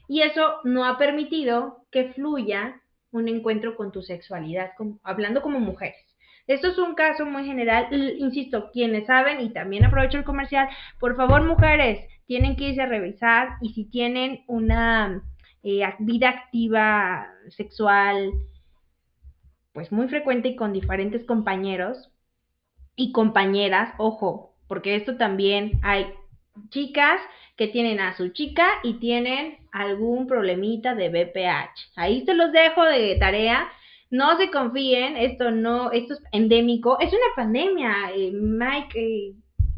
Y 0.09 0.23
eso 0.23 0.57
no 0.65 0.85
ha 0.85 0.99
permitido 0.99 1.87
que 1.91 2.12
fluya 2.12 2.81
un 3.12 3.29
encuentro 3.29 3.77
con 3.77 3.93
tu 3.93 4.03
sexualidad, 4.03 4.73
hablando 5.03 5.43
como 5.43 5.61
mujeres. 5.61 5.97
Esto 6.47 6.69
es 6.69 6.79
un 6.79 6.95
caso 6.95 7.25
muy 7.25 7.45
general, 7.45 7.88
insisto, 8.19 8.71
quienes 8.73 9.07
saben, 9.07 9.41
y 9.41 9.53
también 9.53 9.85
aprovecho 9.85 10.19
el 10.19 10.25
comercial, 10.25 10.69
por 10.99 11.17
favor 11.17 11.45
mujeres, 11.45 12.05
tienen 12.27 12.57
que 12.57 12.71
irse 12.71 12.83
a 12.83 12.87
revisar 12.87 13.57
y 13.61 13.75
si 13.75 13.85
tienen 13.85 14.43
una 14.49 15.23
eh, 15.62 15.83
vida 16.01 16.31
activa 16.31 17.29
sexual, 17.49 18.33
pues 19.73 19.93
muy 19.93 20.09
frecuente 20.09 20.49
y 20.49 20.57
con 20.57 20.73
diferentes 20.73 21.25
compañeros 21.25 22.11
y 22.97 23.13
compañeras, 23.13 23.95
ojo, 23.99 24.55
porque 24.69 24.97
esto 24.97 25.17
también 25.17 25.81
hay 25.83 26.07
chicas 26.69 27.21
que 27.57 27.69
tienen 27.69 28.01
a 28.01 28.17
su 28.17 28.31
chica 28.31 28.67
y 28.83 28.95
tienen 28.95 29.59
algún 29.73 30.27
problemita 30.27 30.95
de 30.95 31.09
BPH. 31.09 31.93
Ahí 31.97 32.25
se 32.25 32.35
los 32.35 32.53
dejo 32.53 32.85
de 32.85 33.17
tarea. 33.19 33.69
No 34.11 34.37
se 34.37 34.51
confíen, 34.51 35.17
esto 35.17 35.51
no, 35.51 35.91
esto 35.91 36.15
es 36.15 36.23
endémico, 36.33 37.01
es 37.01 37.11
una 37.11 37.35
pandemia, 37.35 38.11
eh, 38.15 38.31
Mike, 38.31 39.01
eh, 39.01 39.35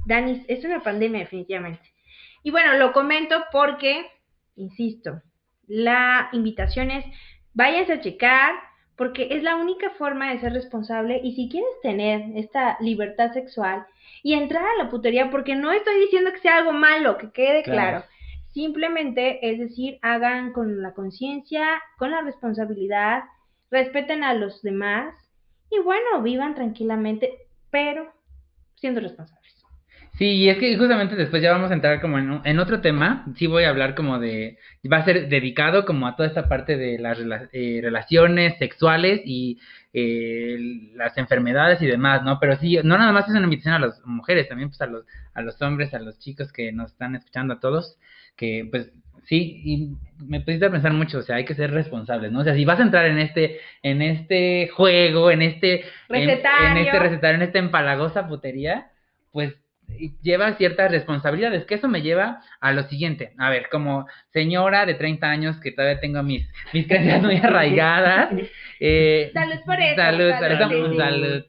Dani, 0.06 0.44
es 0.48 0.64
una 0.64 0.80
pandemia 0.80 1.20
definitivamente. 1.20 1.94
Y 2.42 2.50
bueno, 2.50 2.74
lo 2.74 2.92
comento 2.92 3.36
porque, 3.52 4.06
insisto, 4.56 5.22
la 5.68 6.30
invitación 6.32 6.90
es 6.90 7.04
váyanse 7.52 7.92
a 7.94 8.00
checar 8.00 8.54
porque 8.96 9.28
es 9.30 9.42
la 9.42 9.56
única 9.56 9.90
forma 9.90 10.30
de 10.30 10.40
ser 10.40 10.52
responsable 10.52 11.20
y 11.22 11.34
si 11.34 11.48
quieres 11.48 11.70
tener 11.82 12.36
esta 12.36 12.76
libertad 12.80 13.32
sexual 13.32 13.86
y 14.22 14.34
entrar 14.34 14.64
a 14.64 14.82
la 14.82 14.90
putería, 14.90 15.30
porque 15.30 15.56
no 15.56 15.72
estoy 15.72 16.00
diciendo 16.00 16.32
que 16.32 16.38
sea 16.38 16.58
algo 16.58 16.72
malo, 16.72 17.18
que 17.18 17.30
quede 17.30 17.62
claro. 17.62 18.04
Simplemente 18.52 19.50
es 19.50 19.58
decir, 19.58 19.98
hagan 20.00 20.52
con 20.52 20.80
la 20.80 20.92
conciencia, 20.92 21.82
con 21.98 22.12
la 22.12 22.22
responsabilidad, 22.22 23.24
respeten 23.70 24.22
a 24.22 24.32
los 24.34 24.62
demás 24.62 25.14
y 25.70 25.80
bueno, 25.80 26.22
vivan 26.22 26.54
tranquilamente, 26.54 27.34
pero 27.70 28.12
siendo 28.76 29.00
responsables. 29.00 29.43
Sí, 30.16 30.26
y 30.26 30.48
es 30.48 30.58
que 30.58 30.76
justamente 30.78 31.16
después 31.16 31.42
ya 31.42 31.50
vamos 31.50 31.72
a 31.72 31.74
entrar 31.74 32.00
como 32.00 32.18
en, 32.18 32.58
otro 32.60 32.80
tema, 32.80 33.24
sí 33.34 33.48
voy 33.48 33.64
a 33.64 33.70
hablar 33.70 33.96
como 33.96 34.20
de, 34.20 34.58
va 34.90 34.98
a 34.98 35.04
ser 35.04 35.28
dedicado 35.28 35.84
como 35.84 36.06
a 36.06 36.14
toda 36.14 36.28
esta 36.28 36.48
parte 36.48 36.76
de 36.76 37.00
las 37.00 37.18
eh, 37.52 37.80
relaciones 37.82 38.56
sexuales 38.58 39.22
y 39.24 39.58
eh, 39.92 40.56
las 40.94 41.18
enfermedades 41.18 41.82
y 41.82 41.86
demás, 41.86 42.22
¿no? 42.22 42.38
Pero 42.38 42.56
sí, 42.58 42.78
no 42.84 42.96
nada 42.96 43.10
más 43.10 43.24
es 43.24 43.32
una 43.34 43.42
invitación 43.42 43.74
a 43.74 43.80
las 43.80 44.00
mujeres, 44.06 44.48
también 44.48 44.68
pues 44.68 44.80
a 44.82 44.86
los, 44.86 45.04
a 45.34 45.42
los 45.42 45.60
hombres, 45.60 45.92
a 45.94 45.98
los 45.98 46.16
chicos 46.20 46.52
que 46.52 46.70
nos 46.70 46.92
están 46.92 47.16
escuchando, 47.16 47.54
a 47.54 47.60
todos, 47.60 47.98
que 48.36 48.68
pues 48.70 48.92
sí, 49.24 49.62
y 49.64 49.96
me 50.24 50.40
pusiste 50.40 50.66
a 50.66 50.70
pensar 50.70 50.92
mucho, 50.92 51.18
o 51.18 51.22
sea, 51.22 51.36
hay 51.36 51.44
que 51.44 51.54
ser 51.54 51.72
responsables, 51.72 52.30
¿no? 52.30 52.40
O 52.40 52.44
sea, 52.44 52.54
si 52.54 52.64
vas 52.64 52.78
a 52.78 52.84
entrar 52.84 53.06
en 53.06 53.18
este, 53.18 53.58
en 53.82 54.00
este 54.00 54.68
juego, 54.68 55.32
en 55.32 55.42
este 55.42 55.84
recetario, 56.08 56.68
en 56.68 56.76
este 56.76 56.98
recetario, 57.00 57.36
en 57.36 57.42
esta 57.42 57.58
empalagosa 57.58 58.28
putería, 58.28 58.92
pues 59.32 59.54
lleva 60.22 60.54
ciertas 60.54 60.90
responsabilidades, 60.90 61.64
que 61.64 61.74
eso 61.74 61.88
me 61.88 62.02
lleva 62.02 62.40
a 62.60 62.72
lo 62.72 62.82
siguiente. 62.84 63.34
A 63.38 63.50
ver, 63.50 63.68
como 63.70 64.06
señora 64.32 64.86
de 64.86 64.94
30 64.94 65.26
años 65.26 65.60
que 65.60 65.72
todavía 65.72 66.00
tengo 66.00 66.22
mis, 66.22 66.48
mis 66.72 66.86
creencias 66.86 67.22
muy 67.22 67.36
arraigadas. 67.36 68.30
Eh, 68.80 69.30
salud 69.32 69.60
por 69.64 69.80
eso. 69.80 69.96
Salud, 69.96 70.30
salud, 70.30 70.96
salud. 70.98 71.44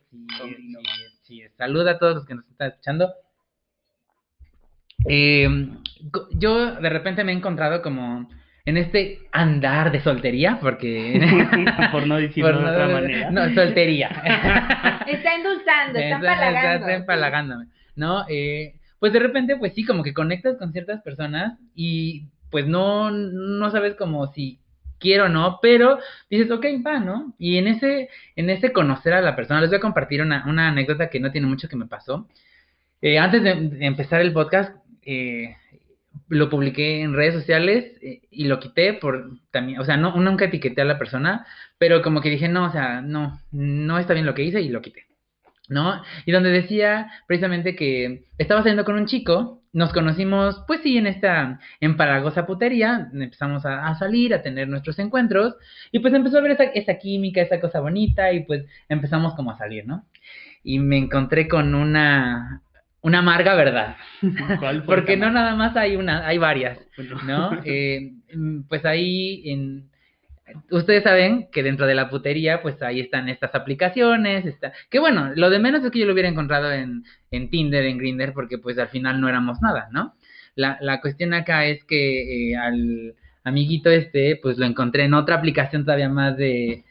salud, 1.57 1.87
a 1.87 1.97
todos 1.97 2.15
los 2.15 2.25
que 2.25 2.35
nos 2.35 2.47
están 2.47 2.69
escuchando. 2.69 3.13
Eh, 5.09 5.67
yo 6.31 6.75
de 6.75 6.89
repente 6.89 7.23
me 7.23 7.33
he 7.33 7.35
encontrado 7.35 7.81
como 7.81 8.29
en 8.65 8.77
este 8.77 9.19
andar 9.31 9.91
de 9.91 9.99
soltería, 9.99 10.57
porque... 10.59 11.21
por 11.91 12.07
no 12.07 12.15
decirlo 12.15 12.59
de 12.59 12.69
otra 12.69 12.87
manera. 12.87 13.31
No, 13.31 13.53
soltería. 13.53 14.09
está 15.07 15.35
endulzando, 15.35 15.99
está, 15.99 16.15
empalagando. 16.15 16.87
Está 16.87 16.93
empalagándome. 16.95 17.65
¿No? 17.95 18.25
Eh, 18.29 18.75
pues 18.99 19.13
de 19.13 19.19
repente, 19.19 19.57
pues 19.57 19.73
sí, 19.73 19.85
como 19.85 20.03
que 20.03 20.13
conectas 20.13 20.57
con 20.57 20.71
ciertas 20.71 21.01
personas 21.01 21.59
y 21.75 22.27
pues 22.49 22.67
no, 22.67 23.11
no 23.11 23.69
sabes 23.71 23.95
como 23.95 24.27
si 24.33 24.59
quiero 24.99 25.25
o 25.25 25.29
no, 25.29 25.59
pero 25.61 25.99
dices, 26.29 26.49
ok, 26.51 26.65
va, 26.85 26.99
¿no? 26.99 27.33
Y 27.37 27.57
en 27.57 27.67
ese, 27.67 28.09
en 28.35 28.49
ese 28.49 28.71
conocer 28.71 29.13
a 29.13 29.21
la 29.21 29.35
persona, 29.35 29.61
les 29.61 29.69
voy 29.69 29.77
a 29.77 29.81
compartir 29.81 30.21
una, 30.21 30.45
una 30.47 30.69
anécdota 30.69 31.09
que 31.09 31.19
no 31.19 31.31
tiene 31.31 31.47
mucho 31.47 31.67
que 31.67 31.75
me 31.75 31.87
pasó. 31.87 32.27
Eh, 33.01 33.19
antes 33.19 33.43
de, 33.43 33.51
empezar 33.85 34.21
el 34.21 34.33
podcast, 34.33 34.75
eh, 35.03 35.55
lo 36.29 36.49
publiqué 36.49 37.01
en 37.01 37.13
redes 37.13 37.35
sociales 37.35 37.93
y 38.31 38.45
lo 38.45 38.59
quité 38.59 38.93
por 38.93 39.31
también, 39.51 39.79
o 39.79 39.85
sea, 39.85 39.97
no, 39.97 40.15
nunca 40.15 40.45
etiqueté 40.45 40.81
a 40.81 40.85
la 40.85 40.97
persona, 40.97 41.45
pero 41.77 42.01
como 42.01 42.21
que 42.21 42.29
dije, 42.29 42.47
no, 42.47 42.65
o 42.65 42.71
sea, 42.71 43.01
no, 43.01 43.39
no 43.51 43.99
está 43.99 44.13
bien 44.13 44.25
lo 44.25 44.33
que 44.33 44.43
hice 44.43 44.61
y 44.61 44.69
lo 44.69 44.81
quité. 44.81 45.05
¿No? 45.69 46.01
Y 46.25 46.31
donde 46.31 46.49
decía 46.51 47.11
precisamente 47.27 47.75
que 47.75 48.23
estaba 48.37 48.61
saliendo 48.61 48.85
con 48.85 48.95
un 48.95 49.05
chico, 49.05 49.61
nos 49.73 49.91
conocimos, 49.91 50.63
pues 50.67 50.81
sí, 50.83 50.97
en 50.97 51.07
esta 51.07 51.59
empalagosa 51.81 52.45
putería, 52.45 53.09
empezamos 53.13 53.65
a, 53.65 53.93
salir, 53.95 54.33
a 54.33 54.41
tener 54.41 54.69
nuestros 54.69 54.97
encuentros, 54.99 55.55
y 55.91 55.99
pues 55.99 56.13
empezó 56.13 56.37
a 56.37 56.41
ver 56.41 56.51
esa, 56.51 56.63
esa 56.63 56.97
química, 56.97 57.41
esa 57.41 57.59
cosa 57.59 57.81
bonita, 57.81 58.31
y 58.31 58.45
pues 58.45 58.65
empezamos 58.87 59.33
como 59.35 59.51
a 59.51 59.57
salir, 59.57 59.85
¿no? 59.85 60.05
Y 60.63 60.79
me 60.79 60.97
encontré 60.97 61.47
con 61.47 61.75
una, 61.75 62.61
una 63.01 63.19
amarga 63.19 63.53
verdad. 63.55 63.97
Porque 64.85 65.17
no 65.17 65.29
nada 65.29 65.55
más 65.55 65.75
hay 65.75 65.95
una, 65.95 66.25
hay 66.25 66.37
varias, 66.37 66.79
¿no? 67.25 67.51
Eh, 67.65 68.13
pues 68.67 68.85
ahí 68.85 69.43
en 69.45 69.89
ustedes 70.69 71.03
saben 71.03 71.49
que 71.51 71.63
dentro 71.63 71.87
de 71.87 71.95
la 71.95 72.09
putería, 72.09 72.61
pues 72.61 72.81
ahí 72.81 72.99
están 72.99 73.29
estas 73.29 73.55
aplicaciones, 73.55 74.45
está, 74.45 74.73
que 74.89 74.99
bueno, 74.99 75.31
lo 75.35 75.49
de 75.49 75.59
menos 75.59 75.83
es 75.83 75.91
que 75.91 75.99
yo 75.99 76.05
lo 76.05 76.13
hubiera 76.13 76.29
encontrado 76.29 76.71
en, 76.71 77.03
en 77.31 77.49
Tinder, 77.49 77.85
en 77.85 77.97
Grinder, 77.97 78.33
porque 78.33 78.57
pues 78.57 78.77
al 78.77 78.89
final 78.89 79.19
no 79.19 79.29
éramos 79.29 79.61
nada, 79.61 79.89
¿no? 79.91 80.15
La, 80.55 80.77
la 80.81 81.01
cuestión 81.01 81.33
acá 81.33 81.65
es 81.65 81.83
que 81.83 82.51
eh, 82.51 82.57
al 82.57 83.15
amiguito 83.43 83.89
este, 83.89 84.39
pues 84.41 84.57
lo 84.57 84.65
encontré 84.65 85.03
en 85.03 85.13
otra 85.13 85.35
aplicación 85.35 85.83
todavía 85.83 86.09
más 86.09 86.37
de 86.37 86.85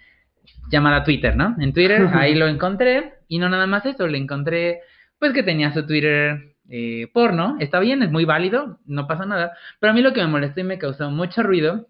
llamada 0.71 1.05
Twitter, 1.05 1.37
¿no? 1.37 1.57
En 1.59 1.73
Twitter, 1.73 2.09
ahí 2.13 2.35
lo 2.35 2.49
encontré, 2.49 3.15
y 3.29 3.39
no 3.39 3.49
nada 3.49 3.67
más 3.67 3.87
eso, 3.87 4.07
le 4.07 4.19
encontré, 4.19 4.81
pues 5.19 5.33
que 5.33 5.43
tenía 5.43 5.73
su 5.73 5.87
Twitter 5.87 6.55
eh, 6.69 7.09
porno, 7.13 7.57
está 7.61 7.79
bien, 7.79 8.03
es 8.03 8.11
muy 8.11 8.25
válido, 8.25 8.79
no 8.87 9.07
pasa 9.07 9.27
nada, 9.27 9.53
pero 9.81 9.93
a 9.93 9.95
mí 9.95 10.03
lo 10.03 10.13
que 10.13 10.23
me 10.23 10.29
molestó 10.29 10.61
y 10.61 10.65
me 10.65 10.79
causó 10.79 11.11
mucho 11.11 11.43
ruido 11.43 11.89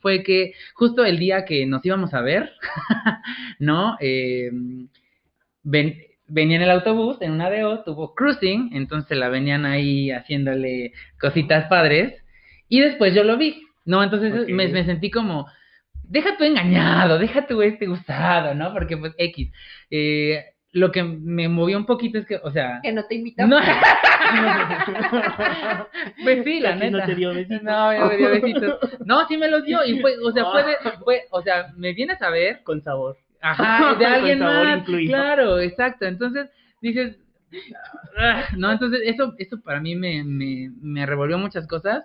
fue 0.00 0.22
que 0.22 0.54
justo 0.74 1.04
el 1.04 1.18
día 1.18 1.44
que 1.44 1.66
nos 1.66 1.84
íbamos 1.84 2.14
a 2.14 2.20
ver, 2.20 2.52
¿no? 3.58 3.96
Eh, 4.00 4.50
venía 5.62 6.56
en 6.56 6.62
el 6.62 6.70
autobús, 6.70 7.18
en 7.20 7.32
una 7.32 7.50
DO, 7.50 7.82
tuvo 7.84 8.14
cruising, 8.14 8.70
entonces 8.74 9.18
la 9.18 9.28
venían 9.28 9.66
ahí 9.66 10.10
haciéndole 10.10 10.92
cositas 11.20 11.66
padres, 11.68 12.22
y 12.68 12.80
después 12.80 13.14
yo 13.14 13.24
lo 13.24 13.36
vi, 13.36 13.62
¿no? 13.84 14.02
Entonces 14.02 14.48
me, 14.48 14.84
sentí 14.84 15.10
como, 15.10 15.46
deja 16.04 16.36
tu 16.36 16.44
engañado, 16.44 17.18
deja 17.18 17.46
tu 17.46 17.60
este 17.62 17.86
gustado, 17.86 18.54
¿no? 18.54 18.72
Porque 18.72 18.96
pues 18.96 19.12
X. 19.18 19.52
Eh, 19.90 20.44
lo 20.72 20.92
que 20.92 21.02
me 21.02 21.48
movió 21.48 21.76
un 21.76 21.86
poquito 21.86 22.18
es 22.18 22.26
que, 22.26 22.36
o 22.36 22.52
sea... 22.52 22.78
Que 22.82 22.92
no 22.92 23.04
te 23.04 23.16
invitó. 23.16 23.46
No. 23.46 23.58
pues 26.22 26.44
sí, 26.44 26.60
la 26.60 26.76
neta. 26.76 26.98
No 26.98 27.06
te 27.06 27.14
dio 27.16 27.34
besitos. 27.34 27.62
No, 27.62 28.08
me 28.08 28.16
dio 28.16 28.30
besitos. 28.30 28.78
No, 29.04 29.26
sí 29.26 29.36
me 29.36 29.48
los 29.48 29.64
dio 29.64 29.84
y 29.84 30.00
fue, 30.00 30.16
o 30.18 30.30
sea, 30.30 30.44
fue, 30.52 30.76
fue 31.04 31.22
o 31.30 31.42
sea, 31.42 31.72
me 31.76 31.92
viene 31.92 32.12
a 32.12 32.18
saber... 32.18 32.62
Con 32.62 32.82
sabor. 32.82 33.18
Ajá, 33.40 33.94
de 33.98 34.06
alguien 34.06 34.38
más. 34.38 34.84
Claro, 34.84 35.58
exacto. 35.58 36.06
Entonces, 36.06 36.48
dices... 36.80 37.16
Ah, 38.16 38.44
no, 38.56 38.70
entonces 38.70 39.00
eso, 39.04 39.34
eso 39.38 39.60
para 39.60 39.80
mí 39.80 39.96
me, 39.96 40.22
me, 40.22 40.70
me 40.80 41.04
revolvió 41.04 41.36
muchas 41.36 41.66
cosas 41.66 42.04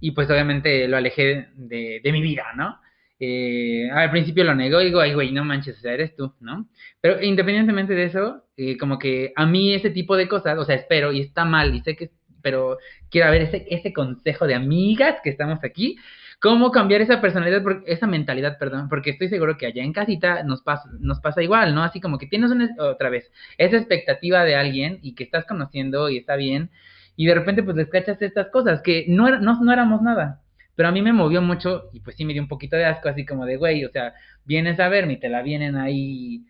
y 0.00 0.10
pues 0.10 0.28
obviamente 0.28 0.88
lo 0.88 0.96
alejé 0.96 1.46
de, 1.54 2.00
de 2.02 2.12
mi 2.12 2.22
vida, 2.22 2.46
¿no? 2.56 2.76
Eh, 3.22 3.90
al 3.92 4.10
principio 4.10 4.44
lo 4.44 4.54
negó 4.54 4.80
y 4.80 4.86
digo, 4.86 5.00
ay, 5.00 5.12
güey, 5.12 5.30
no 5.30 5.44
manches, 5.44 5.76
o 5.76 5.80
sea, 5.82 5.92
eres 5.92 6.16
tú, 6.16 6.34
¿no? 6.40 6.66
Pero 7.02 7.22
independientemente 7.22 7.92
de 7.92 8.04
eso, 8.04 8.44
eh, 8.56 8.78
como 8.78 8.98
que 8.98 9.34
a 9.36 9.44
mí 9.44 9.74
ese 9.74 9.90
tipo 9.90 10.16
de 10.16 10.26
cosas, 10.26 10.58
o 10.58 10.64
sea, 10.64 10.74
espero, 10.76 11.12
y 11.12 11.20
está 11.20 11.44
mal, 11.44 11.74
y 11.74 11.82
sé 11.82 11.96
que, 11.96 12.12
pero 12.40 12.78
quiero 13.10 13.30
ver 13.30 13.42
ese, 13.68 13.92
consejo 13.92 14.46
de 14.46 14.54
amigas 14.54 15.16
que 15.22 15.28
estamos 15.28 15.62
aquí, 15.62 15.96
cómo 16.40 16.70
cambiar 16.70 17.02
esa 17.02 17.20
personalidad, 17.20 17.62
esa 17.86 18.06
mentalidad, 18.06 18.56
perdón, 18.58 18.88
porque 18.88 19.10
estoy 19.10 19.28
seguro 19.28 19.58
que 19.58 19.66
allá 19.66 19.82
en 19.82 19.92
casita 19.92 20.42
nos 20.42 20.62
pasa, 20.62 20.88
nos 20.98 21.20
pasa 21.20 21.42
igual, 21.42 21.74
¿no? 21.74 21.82
Así 21.82 22.00
como 22.00 22.16
que 22.16 22.26
tienes 22.26 22.50
una, 22.50 22.70
otra 22.78 23.10
vez, 23.10 23.30
esa 23.58 23.76
expectativa 23.76 24.44
de 24.44 24.54
alguien 24.56 24.98
y 25.02 25.14
que 25.14 25.24
estás 25.24 25.44
conociendo 25.44 26.08
y 26.08 26.16
está 26.16 26.36
bien, 26.36 26.70
y 27.16 27.26
de 27.26 27.34
repente 27.34 27.62
pues 27.62 27.76
les 27.76 27.90
cachas 27.90 28.22
estas 28.22 28.48
cosas, 28.48 28.80
que 28.80 29.04
no, 29.08 29.38
no, 29.40 29.62
no 29.62 29.72
éramos 29.74 30.00
nada, 30.00 30.40
pero 30.76 30.88
a 30.88 30.92
mí 30.92 31.02
me 31.02 31.12
movió 31.12 31.42
mucho 31.42 31.90
y 31.92 32.00
pues 32.00 32.16
sí 32.16 32.24
me 32.24 32.32
dio 32.32 32.42
un 32.42 32.48
poquito 32.48 32.76
de 32.76 32.86
asco, 32.86 33.08
así 33.08 33.24
como 33.26 33.46
de, 33.46 33.56
güey, 33.56 33.84
o 33.84 33.90
sea, 33.90 34.14
vienes 34.44 34.80
a 34.80 34.88
verme 34.88 35.14
y 35.14 35.20
te 35.20 35.28
la 35.28 35.42
vienen 35.42 35.76
ahí, 35.76 36.44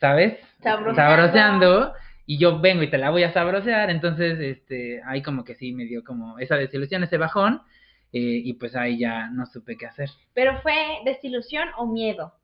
¿sabes? 0.00 0.38
Sabroseando. 0.94 1.94
Y 2.26 2.38
yo 2.38 2.58
vengo 2.60 2.82
y 2.82 2.90
te 2.90 2.98
la 2.98 3.10
voy 3.10 3.22
a 3.24 3.32
sabrosear, 3.32 3.90
entonces, 3.90 4.38
este, 4.40 5.02
ahí 5.06 5.22
como 5.22 5.44
que 5.44 5.54
sí 5.56 5.72
me 5.72 5.84
dio 5.84 6.02
como 6.04 6.38
esa 6.38 6.56
desilusión, 6.56 7.02
ese 7.04 7.18
bajón. 7.18 7.60
eh, 8.12 8.40
y 8.44 8.54
pues 8.54 8.76
ahí 8.76 8.98
ya 8.98 9.28
no 9.30 9.44
supe 9.46 9.76
qué 9.76 9.86
hacer. 9.86 10.08
¿Pero 10.34 10.60
fue 10.62 10.74
desilusión 11.04 11.68
o 11.76 11.86
miedo? 11.86 12.34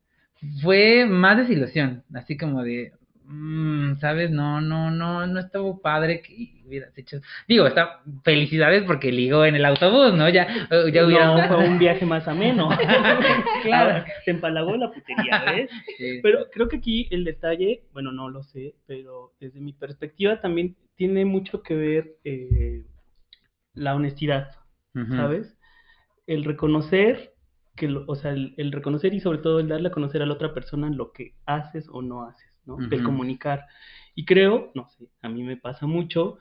Fue 0.62 1.04
más 1.06 1.36
desilusión, 1.36 2.04
así 2.14 2.36
como 2.36 2.62
de, 2.62 2.92
mm, 3.30 3.98
¿sabes? 4.00 4.30
No, 4.30 4.60
no, 4.60 4.90
no, 4.90 5.26
no 5.26 5.40
estuvo 5.40 5.80
padre 5.80 6.20
que 6.20 6.62
hubieras 6.66 6.96
hecho. 6.98 7.20
Digo, 7.48 7.66
está, 7.66 8.00
felicidades 8.24 8.82
porque 8.84 9.12
ligó 9.12 9.44
en 9.44 9.56
el 9.56 9.64
autobús, 9.64 10.12
¿no? 10.14 10.28
Ya, 10.28 10.46
ya 10.92 11.06
hubiera. 11.06 11.26
No, 11.26 11.48
fue 11.48 11.68
un 11.68 11.78
viaje 11.78 12.04
más 12.04 12.26
ameno. 12.28 12.68
claro. 13.62 14.04
Te 14.24 14.30
empalagó 14.30 14.76
la 14.76 14.90
putería, 14.90 15.44
¿ves? 15.46 15.70
Pero 16.22 16.46
creo 16.52 16.68
que 16.68 16.76
aquí 16.76 17.08
el 17.10 17.24
detalle, 17.24 17.84
bueno, 17.92 18.12
no 18.12 18.28
lo 18.28 18.42
sé, 18.42 18.74
pero 18.86 19.32
desde 19.40 19.60
mi 19.60 19.72
perspectiva 19.72 20.40
también 20.40 20.76
tiene 20.96 21.24
mucho 21.24 21.62
que 21.62 21.74
ver 21.74 22.16
eh, 22.24 22.84
la 23.74 23.94
honestidad, 23.94 24.50
¿sabes? 24.92 25.56
El 26.26 26.44
reconocer 26.44 27.32
que, 27.76 27.88
o 28.06 28.14
sea, 28.14 28.32
el, 28.32 28.72
reconocer 28.72 29.14
y 29.14 29.20
sobre 29.20 29.38
todo 29.38 29.60
el 29.60 29.68
darle 29.68 29.88
a 29.88 29.92
conocer 29.92 30.22
a 30.22 30.26
la 30.26 30.34
otra 30.34 30.52
persona 30.52 30.90
lo 30.90 31.12
que 31.12 31.34
haces 31.46 31.88
o 31.90 32.02
no 32.02 32.24
haces, 32.24 32.49
¿no? 32.76 32.88
El 32.90 33.02
comunicar. 33.02 33.66
Y 34.14 34.24
creo, 34.24 34.70
no 34.74 34.88
sé, 34.88 35.08
a 35.22 35.28
mí 35.28 35.42
me 35.42 35.56
pasa 35.56 35.86
mucho 35.86 36.38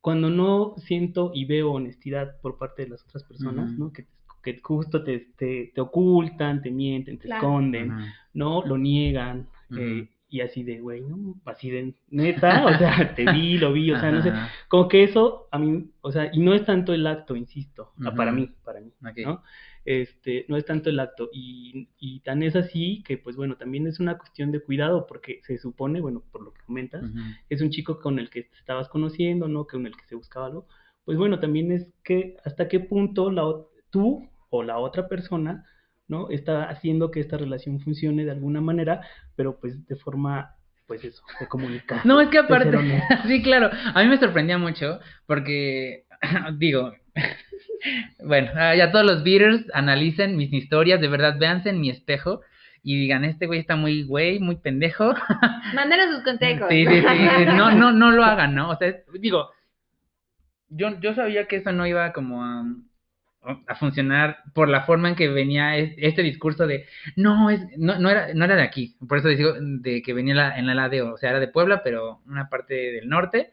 cuando 0.00 0.30
no 0.30 0.74
siento 0.78 1.30
y 1.34 1.44
veo 1.44 1.72
honestidad 1.72 2.40
por 2.40 2.58
parte 2.58 2.84
de 2.84 2.90
las 2.90 3.02
otras 3.04 3.24
personas, 3.24 3.70
¿no? 3.72 3.92
Que, 3.92 4.06
que 4.42 4.58
justo 4.62 5.04
te, 5.04 5.32
te, 5.36 5.80
ocultan, 5.80 6.62
te 6.62 6.70
mienten, 6.70 7.18
te 7.18 7.28
esconden, 7.28 7.92
¿no? 8.32 8.64
Lo 8.64 8.78
niegan. 8.78 9.48
Eh, 9.76 10.08
y 10.30 10.40
así 10.40 10.62
de, 10.62 10.80
güey, 10.80 11.02
¿no? 11.02 11.34
Así 11.44 11.70
de, 11.70 11.94
neta, 12.08 12.64
o 12.64 12.78
sea, 12.78 13.14
te 13.16 13.30
vi, 13.32 13.58
lo 13.58 13.72
vi, 13.72 13.90
o 13.90 13.98
sea, 13.98 14.12
no 14.12 14.22
sé, 14.22 14.32
como 14.68 14.88
que 14.88 15.02
eso 15.02 15.48
a 15.50 15.58
mí, 15.58 15.90
o 16.00 16.12
sea, 16.12 16.30
y 16.32 16.38
no 16.38 16.54
es 16.54 16.64
tanto 16.64 16.94
el 16.94 17.06
acto, 17.06 17.34
insisto, 17.34 17.92
para 18.16 18.30
mí, 18.30 18.48
para 18.64 18.80
mí, 18.80 18.92
¿no? 19.24 19.42
Este, 19.84 20.44
no 20.48 20.56
es 20.56 20.64
tanto 20.64 20.88
el 20.88 21.00
acto, 21.00 21.28
y, 21.32 21.88
y, 21.98 22.20
tan 22.20 22.42
es 22.44 22.54
así 22.54 23.02
que, 23.04 23.18
pues 23.18 23.34
bueno, 23.34 23.56
también 23.56 23.86
es 23.88 23.98
una 23.98 24.16
cuestión 24.16 24.52
de 24.52 24.60
cuidado, 24.60 25.06
porque 25.06 25.40
se 25.42 25.58
supone, 25.58 26.00
bueno, 26.00 26.22
por 26.30 26.42
lo 26.42 26.52
que 26.52 26.62
comentas, 26.62 27.02
es 27.48 27.60
un 27.60 27.70
chico 27.70 28.00
con 28.00 28.18
el 28.18 28.30
que 28.30 28.44
te 28.44 28.56
estabas 28.56 28.88
conociendo, 28.88 29.48
¿no? 29.48 29.66
Con 29.66 29.86
el 29.86 29.96
que 29.96 30.04
se 30.06 30.14
buscaba 30.14 30.46
algo, 30.46 30.66
pues 31.04 31.18
bueno, 31.18 31.40
también 31.40 31.72
es 31.72 31.88
que 32.04 32.36
hasta 32.44 32.68
qué 32.68 32.78
punto 32.78 33.32
la, 33.32 33.42
tú 33.90 34.28
o 34.48 34.62
la 34.62 34.78
otra 34.78 35.08
persona 35.08 35.64
¿no? 36.10 36.28
Está 36.28 36.64
haciendo 36.64 37.10
que 37.10 37.20
esta 37.20 37.38
relación 37.38 37.80
funcione 37.80 38.24
de 38.24 38.32
alguna 38.32 38.60
manera, 38.60 39.00
pero 39.36 39.58
pues 39.60 39.86
de 39.86 39.96
forma 39.96 40.56
pues 40.86 41.04
eso, 41.04 41.22
de 41.38 41.46
comunicar. 41.46 42.04
No, 42.04 42.20
es 42.20 42.28
que 42.30 42.38
aparte, 42.38 42.76
sí, 43.28 43.42
claro, 43.42 43.70
a 43.94 44.02
mí 44.02 44.08
me 44.08 44.18
sorprendía 44.18 44.58
mucho 44.58 44.98
porque, 45.24 46.04
digo, 46.58 46.92
bueno, 48.24 48.50
ah, 48.56 48.74
ya 48.74 48.90
todos 48.90 49.06
los 49.06 49.22
beaters 49.22 49.64
analicen 49.72 50.36
mis 50.36 50.52
historias, 50.52 51.00
de 51.00 51.06
verdad, 51.06 51.38
véanse 51.38 51.70
en 51.70 51.80
mi 51.80 51.90
espejo 51.90 52.40
y 52.82 52.98
digan, 52.98 53.24
este 53.24 53.46
güey 53.46 53.60
está 53.60 53.76
muy 53.76 54.02
güey, 54.02 54.40
muy 54.40 54.56
pendejo. 54.56 55.14
Mándenos 55.74 56.16
sus 56.16 56.24
consejos. 56.24 56.66
Sí, 56.68 56.84
sí, 56.84 57.00
sí, 57.00 57.44
no, 57.46 57.70
no, 57.70 57.92
no 57.92 58.10
lo 58.10 58.24
hagan, 58.24 58.56
¿no? 58.56 58.70
O 58.70 58.76
sea, 58.76 58.92
digo, 59.20 59.50
yo, 60.70 60.98
yo 61.00 61.14
sabía 61.14 61.46
que 61.46 61.56
eso 61.56 61.70
no 61.70 61.86
iba 61.86 62.12
como 62.12 62.42
a 62.42 62.64
a 63.42 63.74
funcionar 63.74 64.42
por 64.52 64.68
la 64.68 64.82
forma 64.82 65.08
en 65.08 65.14
que 65.16 65.28
venía 65.28 65.76
este 65.78 66.22
discurso 66.22 66.66
de 66.66 66.84
no 67.16 67.48
es 67.48 67.60
no, 67.78 67.98
no 67.98 68.10
era 68.10 68.34
no 68.34 68.44
era 68.44 68.56
de 68.56 68.62
aquí. 68.62 68.96
Por 69.08 69.18
eso 69.18 69.28
digo 69.28 69.54
de 69.58 70.02
que 70.02 70.12
venía 70.12 70.56
en 70.56 70.66
la 70.66 70.74
ladeo 70.74 71.14
o 71.14 71.16
sea 71.16 71.30
era 71.30 71.40
de 71.40 71.48
Puebla 71.48 71.82
pero 71.82 72.20
una 72.26 72.48
parte 72.48 72.74
del 72.74 73.08
norte. 73.08 73.52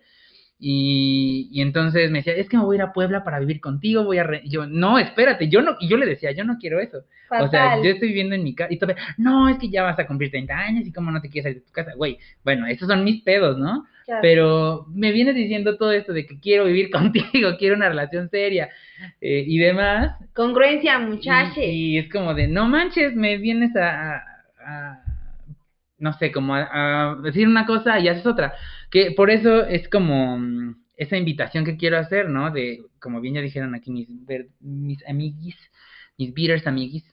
Y, 0.60 1.50
y, 1.52 1.62
entonces 1.62 2.10
me 2.10 2.20
decía, 2.20 2.34
es 2.34 2.50
que 2.50 2.58
me 2.58 2.64
voy 2.64 2.78
a 2.78 2.80
ir 2.80 2.82
a 2.82 2.92
Puebla 2.92 3.24
para 3.24 3.38
vivir 3.38 3.62
contigo, 3.62 4.04
voy 4.04 4.18
a... 4.18 4.42
yo, 4.44 4.66
no, 4.66 4.98
espérate, 4.98 5.50
yo 5.50 5.62
no, 5.62 5.78
y 5.80 5.88
yo 5.88 5.98
le 5.98 6.08
decía, 6.08 6.32
yo 6.32 6.44
no 6.46 6.58
quiero 6.58 6.80
eso. 6.80 7.04
O 7.30 7.48
sea, 7.48 7.78
yo 7.78 7.92
estoy 7.92 8.08
viviendo 8.08 8.34
en 8.34 8.44
mi 8.44 8.56
casa, 8.56 8.74
y 8.74 8.80
todavía, 8.80 9.04
no, 9.18 9.50
es 9.50 9.60
que 9.60 9.70
ya 9.70 9.84
vas 9.84 10.00
a 10.00 10.08
cumplir 10.08 10.32
30 10.32 10.58
años 10.58 10.88
y 10.88 10.92
cómo 10.92 11.12
no 11.12 11.22
te 11.22 11.30
quieres 11.30 11.44
salir 11.44 11.60
de 11.60 11.68
tu 11.68 11.72
casa, 11.72 11.94
güey, 11.96 12.18
bueno, 12.44 12.66
esos 12.66 12.88
son 12.88 13.04
mis 13.04 13.22
pedos, 13.22 13.60
¿no? 13.60 13.86
Pero 14.22 14.86
me 14.90 15.12
vienes 15.12 15.36
diciendo 15.36 15.78
todo 15.78 15.92
esto 15.92 16.14
de 16.14 16.26
que 16.26 16.40
quiero 16.40 16.66
vivir 16.66 16.90
contigo, 16.92 17.58
quiero 17.58 17.76
una 17.76 17.90
relación 17.90 18.30
seria 18.30 18.70
eh, 19.22 19.44
y 19.46 19.58
demás. 19.58 20.16
Congruencia, 20.34 21.00
muchachos. 21.00 21.58
Y, 21.58 21.98
es 21.98 22.10
como 22.10 22.34
de, 22.34 22.48
no 22.48 22.68
manches, 22.68 23.16
me 23.16 23.38
vienes 23.38 23.76
a, 23.76 24.24
a, 24.66 25.04
no 25.98 26.14
sé, 26.14 26.32
como 26.32 26.56
a 26.56 27.18
decir 27.24 27.48
una 27.48 27.66
cosa 27.66 28.00
y 28.00 28.08
haces 28.08 28.26
otra. 28.26 28.54
Que 28.90 29.12
por 29.12 29.30
eso 29.30 29.66
es 29.66 29.90
como 29.90 30.38
mm, 30.38 30.76
esa 30.96 31.18
invitación 31.18 31.66
que 31.66 31.78
quiero 31.78 31.98
hacer, 31.98 32.30
¿no? 32.30 32.52
De, 32.52 32.82
como 33.00 33.22
bien 33.22 33.36
ya 33.36 33.42
dijeron 33.42 33.76
aquí 33.76 33.92
mis, 33.92 34.08
mis 34.60 35.08
amiguis, 35.08 35.56
mis 36.18 36.34
beaters 36.34 36.66
amiguis, 36.66 37.04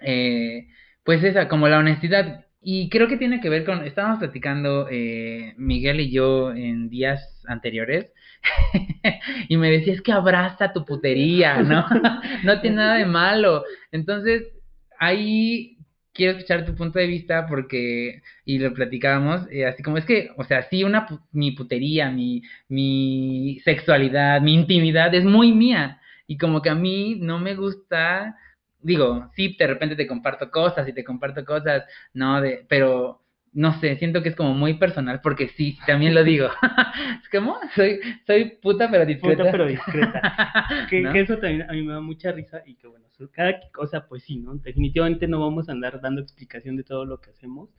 eh, 0.00 0.68
pues 1.04 1.22
esa, 1.24 1.48
como 1.48 1.68
la 1.68 1.78
honestidad. 1.78 2.44
Y 2.70 2.90
creo 2.90 3.08
que 3.08 3.16
tiene 3.16 3.40
que 3.40 3.48
ver 3.48 3.64
con, 3.64 3.82
estábamos 3.86 4.18
platicando 4.18 4.88
eh, 4.90 5.54
Miguel 5.56 6.00
y 6.00 6.10
yo 6.10 6.52
en 6.52 6.90
días 6.90 7.42
anteriores, 7.46 8.12
y 9.48 9.56
me 9.56 9.70
decía, 9.70 9.94
es 9.94 10.02
que 10.02 10.12
abraza 10.12 10.74
tu 10.74 10.84
putería, 10.84 11.62
¿no? 11.62 11.86
no 12.44 12.60
tiene 12.60 12.76
nada 12.76 12.96
de 12.96 13.06
malo. 13.06 13.64
Entonces, 13.90 14.52
ahí 15.00 15.78
quiero 16.12 16.32
escuchar 16.32 16.66
tu 16.66 16.74
punto 16.74 16.98
de 16.98 17.06
vista 17.06 17.46
porque, 17.46 18.20
y 18.44 18.58
lo 18.58 18.74
platicábamos, 18.74 19.50
eh, 19.50 19.64
así 19.64 19.82
como 19.82 19.96
es 19.96 20.04
que, 20.04 20.28
o 20.36 20.44
sea, 20.44 20.60
sí, 20.68 20.84
una, 20.84 21.06
mi 21.32 21.52
putería, 21.52 22.10
mi, 22.10 22.42
mi 22.68 23.62
sexualidad, 23.64 24.42
mi 24.42 24.52
intimidad 24.52 25.14
es 25.14 25.24
muy 25.24 25.52
mía. 25.52 26.02
Y 26.26 26.36
como 26.36 26.60
que 26.60 26.68
a 26.68 26.74
mí 26.74 27.16
no 27.18 27.38
me 27.38 27.54
gusta, 27.54 28.36
digo, 28.80 29.30
sí, 29.34 29.56
de 29.58 29.66
repente 29.66 29.96
te 29.96 30.06
comparto 30.06 30.50
cosas 30.50 30.88
y 30.88 30.92
te 30.92 31.04
comparto 31.04 31.44
cosas, 31.44 31.84
no, 32.12 32.40
de, 32.40 32.64
pero 32.68 33.22
no 33.52 33.78
sé, 33.80 33.96
siento 33.96 34.22
que 34.22 34.28
es 34.30 34.36
como 34.36 34.54
muy 34.54 34.74
personal 34.74 35.20
porque 35.22 35.48
sí, 35.48 35.78
también 35.86 36.14
lo 36.14 36.22
digo. 36.22 36.48
es 37.22 37.28
como, 37.28 37.58
soy, 37.74 38.00
soy 38.26 38.56
puta 38.62 38.90
pero 38.90 39.06
discreta. 39.06 39.42
Puta 39.42 39.50
pero 39.50 39.66
discreta. 39.66 40.66
que, 40.90 41.02
eso 41.14 41.38
también 41.38 41.68
a 41.68 41.72
mí 41.72 41.82
me 41.82 41.94
da 41.94 42.00
mucha 42.00 42.32
risa 42.32 42.62
y 42.66 42.74
que 42.76 42.86
bueno, 42.86 43.06
cada 43.32 43.58
cosa 43.72 44.06
pues 44.06 44.22
sí, 44.24 44.38
¿no? 44.38 44.54
Definitivamente 44.56 45.26
no 45.26 45.40
vamos 45.40 45.68
a 45.68 45.72
andar 45.72 46.00
dando 46.00 46.20
explicación 46.20 46.76
de 46.76 46.84
todo 46.84 47.04
lo 47.04 47.20
que 47.20 47.30
hacemos, 47.30 47.70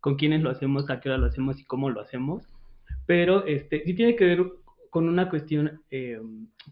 con 0.00 0.16
quiénes 0.16 0.42
lo 0.42 0.50
hacemos, 0.50 0.90
a 0.90 1.00
qué 1.00 1.08
hora 1.08 1.18
lo 1.18 1.26
hacemos 1.26 1.60
y 1.60 1.64
cómo 1.64 1.90
lo 1.90 2.00
hacemos, 2.00 2.46
pero 3.06 3.46
este 3.46 3.82
sí 3.84 3.94
tiene 3.94 4.16
que 4.16 4.24
ver 4.24 4.44
con 4.90 5.08
una 5.08 5.28
cuestión 5.30 5.80
eh, 5.90 6.20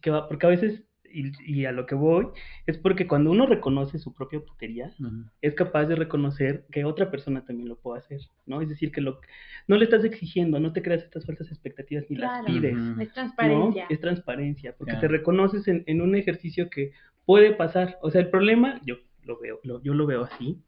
que 0.00 0.10
va, 0.10 0.28
porque 0.28 0.46
a 0.46 0.50
veces 0.50 0.84
y, 1.12 1.64
a 1.64 1.72
lo 1.72 1.86
que 1.86 1.94
voy 1.94 2.28
es 2.66 2.78
porque 2.78 3.06
cuando 3.06 3.30
uno 3.30 3.46
reconoce 3.46 3.98
su 3.98 4.12
propia 4.14 4.40
putería, 4.40 4.92
es 5.40 5.54
capaz 5.54 5.86
de 5.86 5.96
reconocer 5.96 6.64
que 6.70 6.84
otra 6.84 7.10
persona 7.10 7.44
también 7.44 7.68
lo 7.68 7.76
puede 7.76 8.00
hacer, 8.00 8.20
¿no? 8.46 8.60
Es 8.60 8.68
decir, 8.68 8.92
que 8.92 9.00
lo, 9.00 9.20
no 9.66 9.76
le 9.76 9.84
estás 9.84 10.04
exigiendo, 10.04 10.60
no 10.60 10.72
te 10.72 10.82
creas 10.82 11.02
estas 11.02 11.26
falsas 11.26 11.48
expectativas 11.48 12.04
ni 12.08 12.16
las 12.16 12.44
pides. 12.44 12.76
Es 13.00 13.12
transparencia. 13.12 13.86
Es 13.88 14.00
transparencia, 14.00 14.74
porque 14.76 14.94
te 14.94 15.08
reconoces 15.08 15.68
en, 15.68 16.00
un 16.00 16.14
ejercicio 16.14 16.70
que 16.70 16.92
puede 17.24 17.52
pasar. 17.52 17.98
O 18.02 18.10
sea, 18.10 18.20
el 18.20 18.30
problema, 18.30 18.80
yo 18.84 18.96
lo 19.24 19.38
veo, 19.38 19.60
yo 19.62 19.94
lo 19.94 20.06
veo 20.06 20.24
así, 20.24 20.58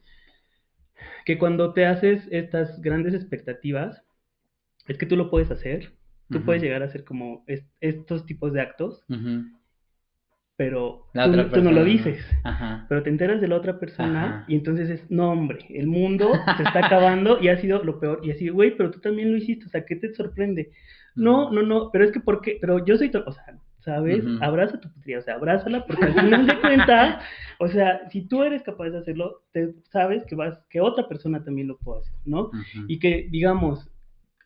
que 1.24 1.38
cuando 1.38 1.72
te 1.72 1.86
haces 1.86 2.28
estas 2.30 2.80
grandes 2.80 3.14
expectativas, 3.14 4.02
es 4.86 4.98
que 4.98 5.06
tú 5.06 5.16
lo 5.16 5.30
puedes 5.30 5.50
hacer, 5.50 5.92
tú 6.30 6.42
puedes 6.44 6.62
llegar 6.62 6.82
a 6.82 6.86
hacer 6.86 7.04
como 7.04 7.44
estos 7.80 8.26
tipos 8.26 8.52
de 8.52 8.60
actos 8.60 9.04
pero 10.56 11.08
tú, 11.12 11.62
no 11.62 11.72
lo 11.72 11.84
dices, 11.84 12.24
pero 12.88 13.02
te 13.02 13.10
enteras 13.10 13.40
de 13.40 13.48
la 13.48 13.56
otra 13.56 13.80
persona 13.80 14.44
y 14.46 14.54
entonces 14.54 14.88
es, 14.88 15.10
no 15.10 15.32
hombre, 15.32 15.66
el 15.70 15.86
mundo 15.88 16.30
se 16.56 16.62
está 16.62 16.86
acabando 16.86 17.38
y 17.40 17.48
ha 17.48 17.60
sido 17.60 17.82
lo 17.82 17.98
peor, 17.98 18.20
y 18.22 18.30
así, 18.30 18.48
güey, 18.48 18.76
pero 18.76 18.90
tú 18.90 19.00
también 19.00 19.32
lo 19.32 19.38
hiciste, 19.38 19.66
o 19.66 19.68
sea, 19.68 19.84
¿qué 19.84 19.96
te 19.96 20.14
sorprende? 20.14 20.70
No, 21.16 21.50
no, 21.50 21.62
no, 21.62 21.90
pero 21.92 22.04
es 22.04 22.12
que 22.12 22.20
porque, 22.20 22.58
pero 22.60 22.84
yo 22.84 22.96
soy, 22.96 23.10
o 23.14 23.32
sea, 23.32 23.58
¿sabes? 23.80 24.24
Abraza 24.40 24.80
tu 24.80 24.90
putría, 24.90 25.18
o 25.18 25.22
sea, 25.22 25.34
abrázala, 25.34 25.84
porque 25.86 26.06
al 26.06 26.14
final 26.14 26.46
de 26.46 26.60
cuentas, 26.60 27.24
o 27.58 27.68
sea, 27.68 28.08
si 28.10 28.22
tú 28.26 28.42
eres 28.42 28.62
capaz 28.62 28.90
de 28.90 28.98
hacerlo, 28.98 29.42
te 29.52 29.74
sabes 29.90 30.24
que 30.24 30.34
vas, 30.34 30.58
que 30.70 30.80
otra 30.80 31.06
persona 31.08 31.44
también 31.44 31.68
lo 31.68 31.78
puede 31.78 32.00
hacer, 32.00 32.14
¿no? 32.24 32.50
Y 32.88 32.98
que, 32.98 33.28
digamos, 33.30 33.90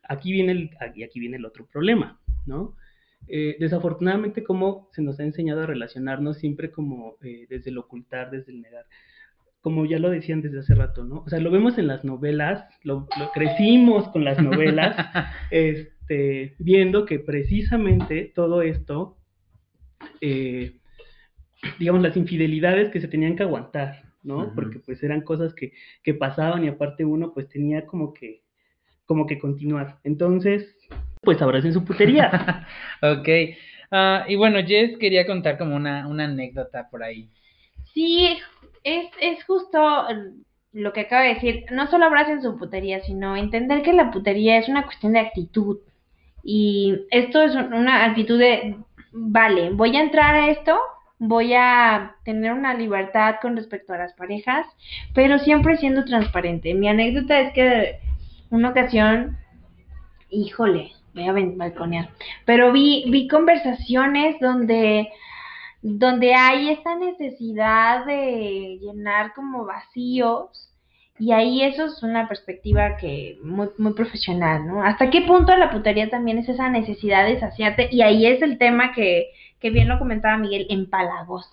aquí 0.09 0.33
viene 0.33 0.53
el, 0.53 0.71
aquí, 0.81 1.05
aquí 1.05 1.21
viene 1.21 1.37
el 1.37 1.45
otro 1.45 1.67
problema, 1.67 2.19
¿no? 2.47 2.75
Eh, 3.27 3.57
desafortunadamente 3.59 4.43
como 4.43 4.89
se 4.93 5.03
nos 5.03 5.21
ha 5.21 5.25
enseñado 5.25 5.63
a 5.63 5.67
relacionarnos 5.67 6.39
siempre 6.39 6.71
como 6.71 7.17
eh, 7.23 7.47
desde 7.49 7.71
el 7.71 7.79
ocultar, 7.79 8.31
desde 8.31 8.53
el 8.53 8.63
negar. 8.63 8.87
Como 9.61 9.85
ya 9.85 9.99
lo 9.99 10.09
decían 10.09 10.41
desde 10.41 10.61
hace 10.61 10.75
rato, 10.75 11.05
¿no? 11.05 11.25
O 11.27 11.29
sea, 11.29 11.41
lo 11.41 11.51
vemos 11.51 11.77
en 11.79 11.89
las 11.89 12.05
novelas, 12.05 12.65
lo, 12.85 13.07
crecimos 13.35 14.09
con 14.09 14.25
las 14.25 14.41
novelas, 14.41 14.97
este, 15.51 16.55
viendo 16.59 17.05
que 17.05 17.19
precisamente 17.19 18.33
todo 18.35 18.63
esto, 18.63 19.19
eh, 20.21 20.79
digamos, 21.79 22.03
las 22.03 22.17
infidelidades 22.17 22.91
que 22.91 23.01
se 23.01 23.09
tenían 23.09 23.37
que 23.37 23.43
aguantar, 23.43 24.05
¿no? 24.23 24.55
Porque 24.55 24.79
pues 24.79 25.03
eran 25.03 25.21
cosas 25.21 25.55
que, 25.55 25.73
que 26.03 26.15
pasaban 26.15 26.65
y 26.65 26.69
aparte 26.69 27.05
uno 27.05 27.35
pues 27.35 27.49
tenía 27.49 27.85
como 27.85 28.15
que, 28.15 28.43
como 29.09 29.27
que 29.27 29.39
continuar. 29.39 29.99
Entonces, 30.05 30.77
pues 31.23 31.41
en 31.41 31.73
su 31.73 31.85
putería. 31.85 32.67
ok. 33.03 33.29
Ah, 33.91 34.25
y 34.29 34.37
bueno, 34.37 34.61
Jess 34.65 34.99
quería 34.99 35.27
contar 35.27 35.57
como 35.57 35.75
una, 35.75 36.07
una 36.07 36.25
anécdota 36.25 36.89
por 36.91 37.03
ahí. 37.03 37.31
Sí, 37.95 38.37
es, 38.85 39.07
es 39.21 39.43
justo 39.45 39.79
lo 40.73 40.93
que 40.93 41.01
acaba 41.01 41.23
de 41.23 41.35
decir. 41.35 41.65
No 41.73 41.87
solo 41.89 42.11
en 42.29 42.43
su 42.43 42.59
putería, 42.59 43.01
sino 43.01 43.35
entender 43.35 43.83
que 43.83 43.95
la 43.95 44.11
putería 44.11 44.59
es 44.59 44.69
una 44.69 44.85
cuestión 44.85 45.15
de 45.15 45.21
actitud. 45.21 45.79
Y 46.45 47.07
esto 47.11 47.43
es 47.43 47.55
una 47.55 48.05
actitud 48.05 48.39
de, 48.39 48.77
vale, 49.13 49.71
voy 49.71 49.97
a 49.97 50.03
entrar 50.03 50.35
a 50.35 50.51
esto, 50.51 50.79
voy 51.19 51.55
a 51.55 52.15
tener 52.25 52.53
una 52.53 52.75
libertad 52.75 53.37
con 53.41 53.57
respecto 53.57 53.95
a 53.95 53.99
las 53.99 54.13
parejas, 54.13 54.67
pero 55.15 55.39
siempre 55.39 55.79
siendo 55.79 56.05
transparente. 56.05 56.75
Mi 56.75 56.89
anécdota 56.89 57.41
es 57.41 57.53
que 57.55 58.08
una 58.51 58.71
ocasión, 58.71 59.39
híjole, 60.31 60.93
voy 61.15 61.25
a 61.25 61.33
balconear, 61.33 62.11
pero 62.45 62.73
vi, 62.73 63.05
vi 63.11 63.29
conversaciones 63.29 64.39
donde, 64.41 65.09
donde 65.83 66.35
hay 66.35 66.71
esta 66.71 66.97
necesidad 66.97 68.05
de 68.07 68.79
llenar 68.81 69.35
como 69.35 69.65
vacíos 69.65 70.69
y 71.19 71.33
ahí 71.33 71.63
eso 71.63 71.87
es 71.87 72.03
una 72.03 72.29
perspectiva 72.29 72.97
que 72.97 73.39
muy, 73.43 73.69
muy 73.77 73.93
profesional, 73.95 74.67
¿no? 74.67 74.85
¿Hasta 74.85 75.11
qué 75.11 75.23
punto 75.23 75.55
la 75.57 75.71
putería 75.71 76.09
también 76.09 76.39
es 76.39 76.49
esa 76.49 76.69
necesidad 76.69 77.27
de 77.27 77.41
saciarte? 77.41 77.89
Y 77.91 78.03
ahí 78.03 78.25
es 78.27 78.41
el 78.41 78.57
tema 78.57 78.93
que, 78.93 79.31
que 79.59 79.71
bien 79.71 79.89
lo 79.89 79.99
comentaba 79.99 80.39
Miguel, 80.39 80.67
empalagosa. 80.71 81.51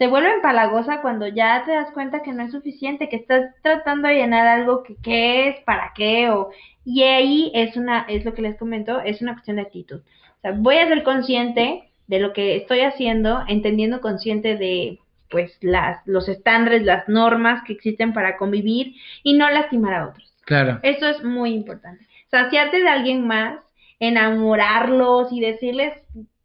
Se 0.00 0.06
vuelve 0.06 0.32
empalagosa 0.32 1.02
cuando 1.02 1.26
ya 1.26 1.62
te 1.66 1.72
das 1.72 1.90
cuenta 1.90 2.22
que 2.22 2.32
no 2.32 2.42
es 2.42 2.52
suficiente, 2.52 3.10
que 3.10 3.16
estás 3.16 3.54
tratando 3.60 4.08
de 4.08 4.14
llenar 4.14 4.46
algo 4.46 4.82
que 4.82 4.96
qué 5.02 5.50
es, 5.50 5.60
para 5.64 5.92
qué, 5.94 6.30
o 6.30 6.48
y 6.86 7.02
ahí 7.02 7.52
es 7.54 7.76
una, 7.76 8.06
es 8.08 8.24
lo 8.24 8.32
que 8.32 8.40
les 8.40 8.56
comento, 8.56 9.02
es 9.02 9.20
una 9.20 9.34
cuestión 9.34 9.56
de 9.56 9.62
actitud. 9.64 9.98
O 9.98 10.40
sea, 10.40 10.52
voy 10.56 10.78
a 10.78 10.88
ser 10.88 11.02
consciente 11.02 11.90
de 12.06 12.18
lo 12.18 12.32
que 12.32 12.56
estoy 12.56 12.80
haciendo, 12.80 13.44
entendiendo 13.46 14.00
consciente 14.00 14.56
de 14.56 15.00
pues 15.28 15.58
las, 15.60 16.00
los 16.06 16.30
estándares, 16.30 16.82
las 16.82 17.06
normas 17.06 17.62
que 17.66 17.74
existen 17.74 18.14
para 18.14 18.38
convivir 18.38 18.94
y 19.22 19.34
no 19.34 19.50
lastimar 19.50 19.92
a 19.92 20.08
otros. 20.08 20.32
Claro. 20.46 20.80
Eso 20.82 21.08
es 21.08 21.22
muy 21.22 21.52
importante. 21.52 22.06
Saciarte 22.30 22.80
de 22.80 22.88
alguien 22.88 23.26
más, 23.26 23.60
enamorarlos 23.98 25.30
y 25.30 25.40
decirles 25.40 25.92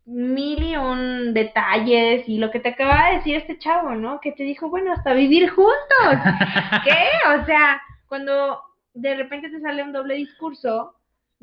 mil 0.06 0.62
y 0.62 0.76
un 0.78 1.34
detalles 1.34 2.28
y 2.30 2.38
lo 2.38 2.52
que 2.52 2.60
te 2.60 2.70
acaba 2.70 3.10
de 3.10 3.18
decir 3.18 3.36
este 3.36 3.58
chavo, 3.58 3.96
¿no? 3.96 4.20
Que 4.20 4.32
te 4.32 4.44
dijo, 4.44 4.70
bueno, 4.70 4.94
hasta 4.94 5.14
vivir 5.14 5.50
juntos. 5.50 5.76
¿Qué? 6.84 7.40
O 7.42 7.46
sea, 7.46 7.82
cuando 8.08 8.60
de 8.94 9.16
repente 9.16 9.50
te 9.50 9.60
sale 9.60 9.84
un 9.84 9.94
doble 9.94 10.16
discurso. 10.16 10.96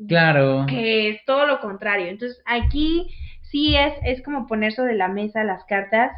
Claro. 0.07 0.65
Que 0.67 1.09
es 1.09 1.25
todo 1.25 1.45
lo 1.45 1.59
contrario. 1.59 2.07
Entonces, 2.07 2.41
aquí 2.45 3.13
sí 3.41 3.75
es, 3.75 3.93
es 4.03 4.23
como 4.23 4.47
poner 4.47 4.73
sobre 4.73 4.95
la 4.95 5.07
mesa 5.07 5.43
las 5.43 5.63
cartas 5.65 6.11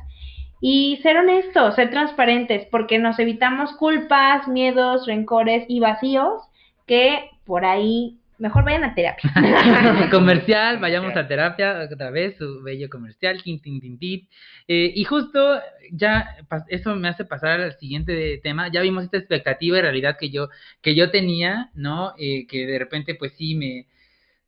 y 0.62 0.98
ser 1.04 1.18
honestos, 1.18 1.76
ser 1.76 1.90
transparentes, 1.90 2.66
porque 2.72 2.98
nos 2.98 3.20
evitamos 3.20 3.74
culpas, 3.74 4.48
miedos, 4.48 5.06
rencores 5.06 5.66
y 5.68 5.80
vacíos 5.80 6.42
que 6.88 7.30
por 7.46 7.66
ahí 7.66 8.20
mejor 8.38 8.64
vayan 8.64 8.84
a 8.84 8.96
terapia. 8.96 9.32
comercial, 10.12 10.80
vayamos 10.80 11.16
a 11.16 11.28
terapia 11.28 11.88
otra 11.92 12.10
vez, 12.10 12.38
su 12.38 12.62
bello 12.62 12.90
comercial, 12.90 13.42
tin, 13.44 13.62
tin, 13.62 13.80
tin, 13.80 13.98
tin. 13.98 14.28
Eh, 14.68 14.92
y 14.96 15.04
justo 15.04 15.60
ya 15.92 16.38
eso 16.68 16.96
me 16.96 17.08
hace 17.08 17.26
pasar 17.26 17.62
al 17.62 17.78
siguiente 17.78 18.40
tema. 18.44 18.70
Ya 18.72 18.82
vimos 18.82 19.06
esta 19.06 19.18
expectativa 19.18 19.78
y 19.78 19.82
realidad 19.82 20.18
que 20.20 20.30
yo, 20.30 20.50
que 20.82 20.96
yo 20.96 21.12
tenía, 21.12 21.72
¿no? 21.74 22.14
Eh, 22.18 22.46
que 22.48 22.66
de 22.66 22.80
repente, 22.80 23.16
pues 23.16 23.34
sí, 23.34 23.56
me, 23.56 23.88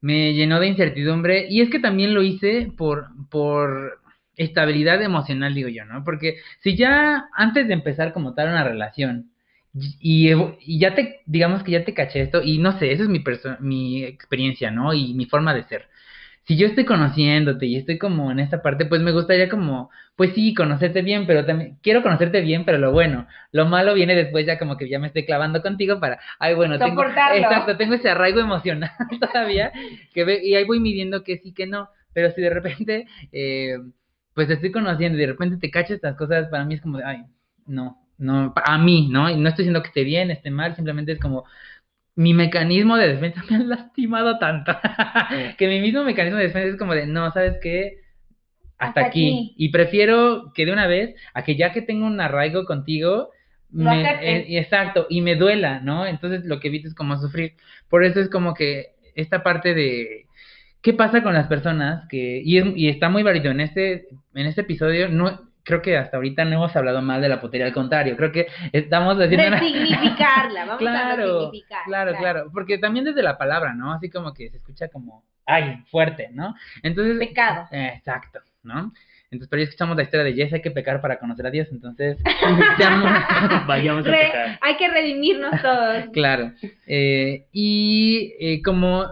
me 0.01 0.33
llenó 0.33 0.59
de 0.59 0.67
incertidumbre. 0.67 1.47
Y 1.49 1.61
es 1.61 1.69
que 1.69 1.79
también 1.79 2.13
lo 2.13 2.23
hice 2.23 2.71
por, 2.77 3.07
por 3.29 4.01
estabilidad 4.35 5.01
emocional, 5.01 5.53
digo 5.53 5.69
yo, 5.69 5.85
¿no? 5.85 6.03
Porque 6.03 6.37
si 6.61 6.75
ya 6.75 7.27
antes 7.33 7.67
de 7.67 7.73
empezar 7.73 8.13
como 8.13 8.33
tal 8.33 8.49
una 8.49 8.63
relación, 8.63 9.31
y, 9.99 10.31
y, 10.31 10.79
ya 10.79 10.95
te, 10.95 11.21
digamos 11.25 11.63
que 11.63 11.71
ya 11.71 11.83
te 11.83 11.93
caché 11.93 12.21
esto, 12.21 12.41
y 12.43 12.57
no 12.57 12.77
sé, 12.79 12.91
esa 12.91 13.03
es 13.03 13.09
mi, 13.09 13.23
mi 13.59 14.03
experiencia, 14.03 14.71
¿no? 14.71 14.93
Y 14.93 15.13
mi 15.13 15.25
forma 15.25 15.53
de 15.53 15.63
ser. 15.63 15.87
Si 16.45 16.55
yo 16.55 16.67
estoy 16.67 16.85
conociéndote 16.85 17.65
y 17.65 17.75
estoy 17.75 17.97
como 17.97 18.31
en 18.31 18.39
esta 18.39 18.61
parte, 18.61 18.85
pues 18.85 19.01
me 19.01 19.11
gustaría 19.11 19.49
como, 19.49 19.89
pues 20.15 20.33
sí, 20.33 20.53
conocerte 20.53 21.01
bien, 21.01 21.27
pero 21.27 21.45
también 21.45 21.77
quiero 21.83 22.01
conocerte 22.01 22.39
bien, 22.39 22.63
pero 22.63 22.77
lo 22.77 22.93
bueno, 22.93 23.27
lo 23.51 23.65
malo 23.65 23.93
viene 23.93 24.15
después 24.15 24.45
ya 24.45 24.57
como 24.57 24.77
que 24.77 24.87
ya 24.87 24.97
me 24.97 25.07
estoy 25.07 25.25
clavando 25.25 25.61
contigo 25.61 25.99
para, 25.99 26.19
ay, 26.39 26.55
bueno, 26.55 26.79
tengo, 26.79 27.03
exacto, 27.03 27.75
tengo 27.75 27.95
ese 27.95 28.09
arraigo 28.09 28.39
emocional 28.39 28.91
todavía, 29.19 29.73
que 30.13 30.41
y 30.41 30.55
ahí 30.55 30.63
voy 30.63 30.79
midiendo 30.79 31.23
que 31.23 31.37
sí, 31.39 31.53
que 31.53 31.67
no, 31.67 31.89
pero 32.13 32.31
si 32.31 32.41
de 32.41 32.49
repente, 32.49 33.07
eh, 33.33 33.77
pues 34.33 34.47
te 34.47 34.53
estoy 34.53 34.71
conociendo 34.71 35.17
y 35.17 35.21
de 35.21 35.27
repente 35.27 35.57
te 35.57 35.69
cachas 35.69 35.97
estas 35.97 36.15
cosas, 36.15 36.47
para 36.47 36.63
mí 36.63 36.75
es 36.75 36.81
como 36.81 36.97
de, 36.97 37.03
ay, 37.03 37.25
no, 37.65 38.06
no, 38.17 38.53
a 38.55 38.77
mí, 38.77 39.09
¿no? 39.11 39.29
Y 39.29 39.35
no 39.35 39.49
estoy 39.49 39.63
diciendo 39.63 39.81
que 39.81 39.89
esté 39.89 40.03
bien, 40.03 40.31
esté 40.31 40.49
mal, 40.51 40.75
simplemente 40.75 41.11
es 41.11 41.19
como 41.19 41.45
mi 42.15 42.33
mecanismo 42.33 42.97
de 42.97 43.09
defensa 43.09 43.43
me 43.49 43.57
ha 43.57 43.59
lastimado 43.59 44.39
tanto 44.39 44.75
que 45.57 45.67
mi 45.67 45.79
mismo 45.79 46.03
mecanismo 46.03 46.37
de 46.37 46.47
defensa 46.47 46.69
es 46.69 46.77
como 46.77 46.93
de, 46.93 47.05
no, 47.05 47.31
¿sabes 47.31 47.57
qué? 47.61 48.01
Hasta, 48.79 49.05
aquí. 49.05 49.53
Y 49.57 49.69
prefiero 49.69 50.51
que 50.53 50.65
de 50.65 50.73
una 50.73 50.87
vez, 50.87 51.15
a 51.33 51.43
que 51.43 51.55
ya 51.55 51.71
que 51.71 51.81
tengo 51.81 52.05
un 52.05 52.21
arraigo 52.21 52.65
contigo, 52.65 53.31
me, 53.69 54.03
eh, 54.03 54.59
exacto, 54.59 55.07
y 55.09 55.21
me 55.21 55.35
duela, 55.35 55.79
¿no? 55.79 56.05
Entonces 56.05 56.45
lo 56.45 56.59
que 56.59 56.67
evito 56.67 56.87
es 56.87 56.93
como 56.93 57.17
sufrir. 57.17 57.53
Por 57.89 58.03
eso 58.03 58.19
es 58.19 58.29
como 58.29 58.53
que 58.53 58.91
esta 59.15 59.43
parte 59.43 59.73
de 59.73 60.27
qué 60.81 60.93
pasa 60.93 61.23
con 61.23 61.33
las 61.33 61.47
personas 61.47 62.07
que, 62.07 62.41
y, 62.43 62.59
y 62.79 62.89
está 62.89 63.09
muy 63.09 63.23
válido 63.23 63.51
en 63.51 63.61
este, 63.61 64.07
en 64.35 64.45
este 64.45 64.61
episodio, 64.61 65.09
no, 65.09 65.46
creo 65.67 65.81
que 65.81 65.97
hasta 65.97 66.15
ahorita 66.15 66.45
no 66.45 66.55
hemos 66.55 66.75
hablado 66.77 67.01
mal 67.01 67.21
de 67.21 67.27
la 67.27 67.41
putería, 67.41 67.67
al 67.67 67.73
contrario, 67.73 68.15
creo 68.15 68.31
que 68.31 68.47
estamos 68.71 69.17
haciendo... 69.19 69.57
De 69.57 69.59
significarla, 69.59 70.61
vamos 70.65 70.77
claro, 70.77 71.47
a 71.47 71.83
Claro, 71.85 72.15
claro, 72.17 72.49
porque 72.53 72.77
también 72.77 73.03
desde 73.03 73.21
la 73.21 73.37
palabra, 73.37 73.73
¿no? 73.73 73.91
Así 73.91 74.09
como 74.09 74.33
que 74.33 74.49
se 74.49 74.57
escucha 74.57 74.87
como, 74.87 75.25
ay, 75.45 75.83
fuerte, 75.91 76.29
¿no? 76.31 76.55
Entonces... 76.83 77.17
Pecado. 77.19 77.67
exacto, 77.71 78.39
¿no? 78.63 78.93
Entonces, 79.29 79.49
pero 79.49 79.61
ya 79.61 79.65
escuchamos 79.65 79.97
la 79.97 80.03
historia 80.03 80.23
de 80.23 80.33
Jess, 80.33 80.53
hay 80.53 80.61
que 80.61 80.71
pecar 80.71 81.01
para 81.01 81.19
conocer 81.19 81.45
a 81.45 81.51
Dios, 81.51 81.67
entonces 81.69 82.17
vayamos 83.67 84.07
a 84.07 84.09
pecar. 84.09 84.59
Hay 84.61 84.77
que 84.77 84.87
redimirnos 84.87 85.61
todos. 85.61 86.05
claro. 86.13 86.53
Eh, 86.85 87.45
y 87.51 88.35
eh, 88.39 88.61
como 88.63 89.05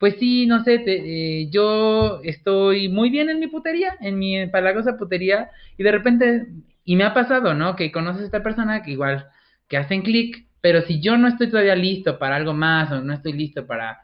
pues 0.00 0.16
sí, 0.18 0.46
no 0.46 0.64
sé, 0.64 0.82
eh, 0.86 1.50
yo 1.50 2.22
estoy 2.24 2.88
muy 2.88 3.10
bien 3.10 3.28
en 3.28 3.38
mi 3.38 3.48
putería, 3.48 3.98
en 4.00 4.18
mi 4.18 4.46
palagosa 4.46 4.96
putería, 4.96 5.50
y 5.76 5.82
de 5.82 5.92
repente, 5.92 6.46
y 6.86 6.96
me 6.96 7.04
ha 7.04 7.12
pasado, 7.12 7.52
¿no? 7.52 7.76
Que 7.76 7.92
conoces 7.92 8.22
a 8.22 8.24
esta 8.24 8.42
persona 8.42 8.82
que 8.82 8.92
igual, 8.92 9.26
que 9.68 9.76
hacen 9.76 10.00
clic, 10.00 10.46
pero 10.62 10.80
si 10.80 11.02
yo 11.02 11.18
no 11.18 11.28
estoy 11.28 11.50
todavía 11.50 11.74
listo 11.76 12.18
para 12.18 12.36
algo 12.36 12.54
más 12.54 12.90
o 12.92 13.02
no 13.02 13.12
estoy 13.12 13.34
listo 13.34 13.66
para 13.66 14.00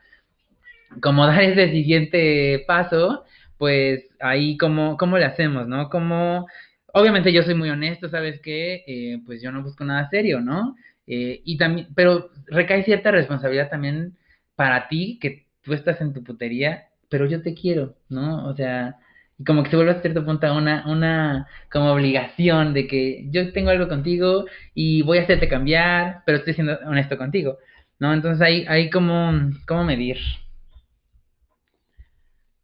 como 1.00 1.26
dar 1.26 1.42
ese 1.42 1.70
siguiente 1.70 2.62
paso, 2.66 3.24
pues 3.56 4.04
ahí 4.20 4.58
cómo, 4.58 4.98
cómo 4.98 5.16
le 5.16 5.24
hacemos, 5.24 5.66
¿no? 5.66 5.88
Como, 5.88 6.46
obviamente 6.92 7.32
yo 7.32 7.42
soy 7.42 7.54
muy 7.54 7.70
honesto, 7.70 8.10
¿sabes 8.10 8.38
qué? 8.42 8.84
Eh, 8.86 9.22
pues 9.24 9.40
yo 9.40 9.50
no 9.50 9.62
busco 9.62 9.82
nada 9.82 10.10
serio, 10.10 10.42
¿no? 10.42 10.76
Eh, 11.06 11.40
y 11.42 11.56
también, 11.56 11.88
pero 11.94 12.28
recae 12.48 12.84
cierta 12.84 13.10
responsabilidad 13.12 13.70
también 13.70 14.18
para 14.56 14.88
ti 14.88 15.18
que 15.22 15.45
tú 15.66 15.74
estás 15.74 16.00
en 16.00 16.14
tu 16.14 16.22
putería, 16.22 16.84
pero 17.10 17.26
yo 17.26 17.42
te 17.42 17.54
quiero, 17.54 17.96
¿no? 18.08 18.46
O 18.46 18.54
sea, 18.54 18.96
y 19.38 19.44
como 19.44 19.62
que 19.64 19.70
se 19.70 19.76
vuelve 19.76 19.92
a 19.92 20.00
cierto 20.00 20.24
punto 20.24 20.54
una, 20.54 20.84
una 20.86 21.48
como 21.70 21.92
obligación 21.92 22.72
de 22.72 22.86
que 22.86 23.26
yo 23.30 23.52
tengo 23.52 23.70
algo 23.70 23.88
contigo 23.88 24.46
y 24.74 25.02
voy 25.02 25.18
a 25.18 25.22
hacerte 25.22 25.48
cambiar, 25.48 26.22
pero 26.24 26.38
estoy 26.38 26.54
siendo 26.54 26.78
honesto 26.86 27.18
contigo, 27.18 27.58
¿no? 27.98 28.14
Entonces 28.14 28.40
hay, 28.40 28.64
hay 28.66 28.88
como, 28.90 29.50
¿cómo 29.66 29.84
medir? 29.84 30.18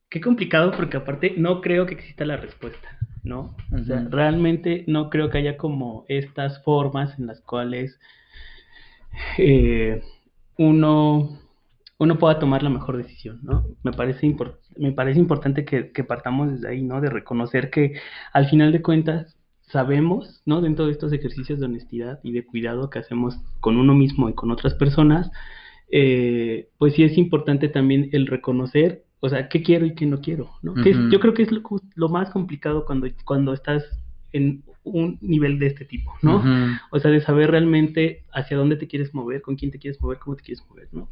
Qué 0.09 0.21
complicado 0.21 0.71
porque 0.71 0.99
aparte 0.99 1.35
no 1.37 1.61
creo 1.61 1.87
que 1.87 1.95
exista 1.95 2.25
la 2.25 2.37
respuesta, 2.37 2.99
¿no? 3.25 3.57
O 3.73 3.83
sea, 3.85 4.07
realmente 4.09 4.85
no 4.87 5.11
creo 5.11 5.29
que 5.29 5.39
haya 5.39 5.57
como 5.57 6.05
estas 6.09 6.63
formas 6.63 7.19
en 7.19 7.27
las 7.27 7.41
cuales 7.41 7.99
eh, 9.39 10.03
uno 10.57 11.42
uno 12.03 12.19
pueda 12.19 12.41
tomar 12.41 12.65
la 12.65 12.71
mejor 12.71 12.97
decisión, 12.97 13.39
¿no? 13.43 13.65
Me 13.85 13.93
parece, 13.93 14.35
me 14.77 14.91
parece 14.91 15.21
importante 15.21 15.65
que, 15.65 16.05
partamos 16.05 16.51
desde 16.51 16.69
ahí, 16.69 16.83
¿no? 16.83 17.01
De 17.01 17.09
reconocer 17.09 17.71
que 17.71 17.95
al 18.33 18.49
final 18.49 18.73
de 18.73 18.83
cuentas 18.83 19.37
sabemos, 19.69 20.43
¿no? 20.45 20.61
Dentro 20.61 20.87
de 20.87 20.93
estos 20.93 21.13
ejercicios 21.13 21.61
de 21.61 21.67
honestidad 21.67 22.19
y 22.25 22.33
de 22.33 22.45
cuidado 22.45 22.91
que 22.91 22.99
hacemos 22.99 23.37
con 23.61 23.77
uno 23.77 23.95
mismo 23.95 24.29
y 24.29 24.35
con 24.35 24.51
otras 24.51 24.75
personas, 24.75 25.31
eh, 25.93 26.71
pues 26.77 26.95
sí 26.95 27.05
es 27.05 27.17
importante 27.17 27.69
también 27.69 28.09
el 28.13 28.27
reconocer, 28.27 29.05
o 29.21 29.29
sea, 29.29 29.49
qué 29.49 29.63
quiero 29.63 29.87
y 29.87 29.95
qué 29.95 30.07
no 30.07 30.21
quiero, 30.21 30.51
¿no? 30.61 30.75
que 30.75 30.93
yo 31.09 31.21
creo 31.21 31.35
que 31.35 31.45
es 31.45 31.51
lo, 31.53 32.09
más 32.09 32.31
complicado 32.31 32.85
cuando, 32.85 33.07
cuando 33.25 33.53
estás 33.53 33.85
en 34.33 34.65
un 34.83 35.19
nivel 35.21 35.61
de 35.61 35.69
este 35.69 35.85
tipo, 35.85 36.13
¿no? 36.21 36.43
O 36.91 36.99
sea, 36.99 37.13
de 37.13 37.21
saber 37.21 37.53
realmente 37.53 38.25
hacia 38.33 38.57
dónde 38.57 38.75
te 38.75 38.89
quieres 38.89 39.15
mover, 39.15 39.41
con 39.41 39.55
quién 39.55 39.71
te 39.71 39.79
quieres 39.79 40.01
mover, 40.01 40.19
cómo 40.19 40.35
te 40.35 40.43
quieres 40.43 40.65
mover, 40.69 40.89
¿no? 40.91 41.09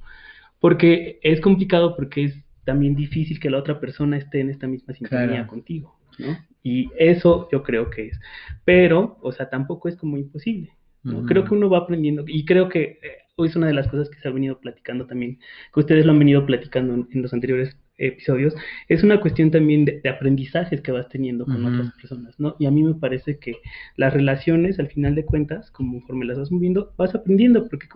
Porque 0.60 1.18
es 1.22 1.40
complicado 1.40 1.96
porque 1.96 2.24
es 2.24 2.44
también 2.64 2.94
difícil 2.94 3.40
que 3.40 3.50
la 3.50 3.58
otra 3.58 3.80
persona 3.80 4.16
esté 4.16 4.40
en 4.40 4.50
esta 4.50 4.66
misma 4.66 4.94
sintonía 4.94 5.46
contigo, 5.46 5.98
¿no? 6.18 6.36
Y 6.62 6.90
eso 6.98 7.48
yo 7.50 7.62
creo 7.62 7.88
que 7.88 8.08
es. 8.08 8.20
Pero, 8.64 9.18
o 9.22 9.32
sea, 9.32 9.48
tampoco 9.48 9.88
es 9.88 9.96
como 9.96 10.18
imposible. 10.18 10.70
¿no? 11.02 11.24
Creo 11.24 11.44
que 11.44 11.54
uno 11.54 11.70
va 11.70 11.78
aprendiendo 11.78 12.24
y 12.26 12.44
creo 12.44 12.68
que 12.68 12.98
eh, 13.02 13.20
es 13.44 13.56
una 13.56 13.68
de 13.68 13.74
las 13.74 13.88
cosas 13.88 14.10
que 14.10 14.18
se 14.20 14.28
ha 14.28 14.32
venido 14.32 14.60
platicando 14.60 15.06
también, 15.06 15.38
que 15.72 15.80
ustedes 15.80 16.04
lo 16.04 16.12
han 16.12 16.18
venido 16.18 16.44
platicando 16.44 17.06
en, 17.10 17.22
los 17.22 17.32
anteriores 17.32 17.76
episodios, 17.96 18.54
es 18.88 19.02
una 19.02 19.20
cuestión 19.20 19.50
también 19.50 19.84
de, 19.84 20.02
aprendizajes 20.08 20.80
que 20.80 20.92
vas 20.92 21.08
teniendo 21.08 21.44
con 21.44 21.64
otras 21.64 21.92
personas, 21.94 22.38
¿no? 22.38 22.56
Y 22.58 22.66
a 22.66 22.70
mí 22.70 22.82
me 22.82 22.94
parece 22.94 23.38
que 23.38 23.56
las 23.96 24.12
relaciones, 24.12 24.78
al 24.78 24.88
final 24.88 25.14
de 25.14 25.24
cuentas, 25.24 25.70
conforme 25.70 26.24
las 26.24 26.38
vas 26.38 26.50
moviendo, 26.50 26.94
vas 26.96 27.14
aprendiendo 27.14 27.68
porque 27.68 27.88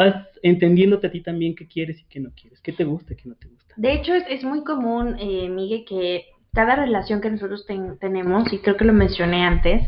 vas 0.00 0.16
entendiéndote 0.42 1.08
a 1.08 1.10
ti 1.10 1.20
también 1.20 1.54
qué 1.54 1.68
quieres 1.68 2.00
y 2.00 2.04
qué 2.04 2.20
no 2.20 2.30
quieres, 2.34 2.58
qué 2.62 2.72
te 2.72 2.84
gusta 2.84 3.12
y 3.12 3.16
qué 3.16 3.28
no 3.28 3.34
te 3.34 3.48
gusta. 3.48 3.74
De 3.76 3.92
hecho, 3.92 4.14
es, 4.14 4.24
es 4.30 4.42
muy 4.44 4.64
común, 4.64 5.16
eh, 5.20 5.48
Miguel, 5.50 5.84
que 5.86 6.24
cada 6.54 6.74
relación 6.74 7.20
que 7.20 7.30
nosotros 7.30 7.66
tenemos, 8.00 8.50
y 8.50 8.58
creo 8.58 8.78
que 8.78 8.86
lo 8.86 8.94
mencioné 8.94 9.44
antes, 9.44 9.86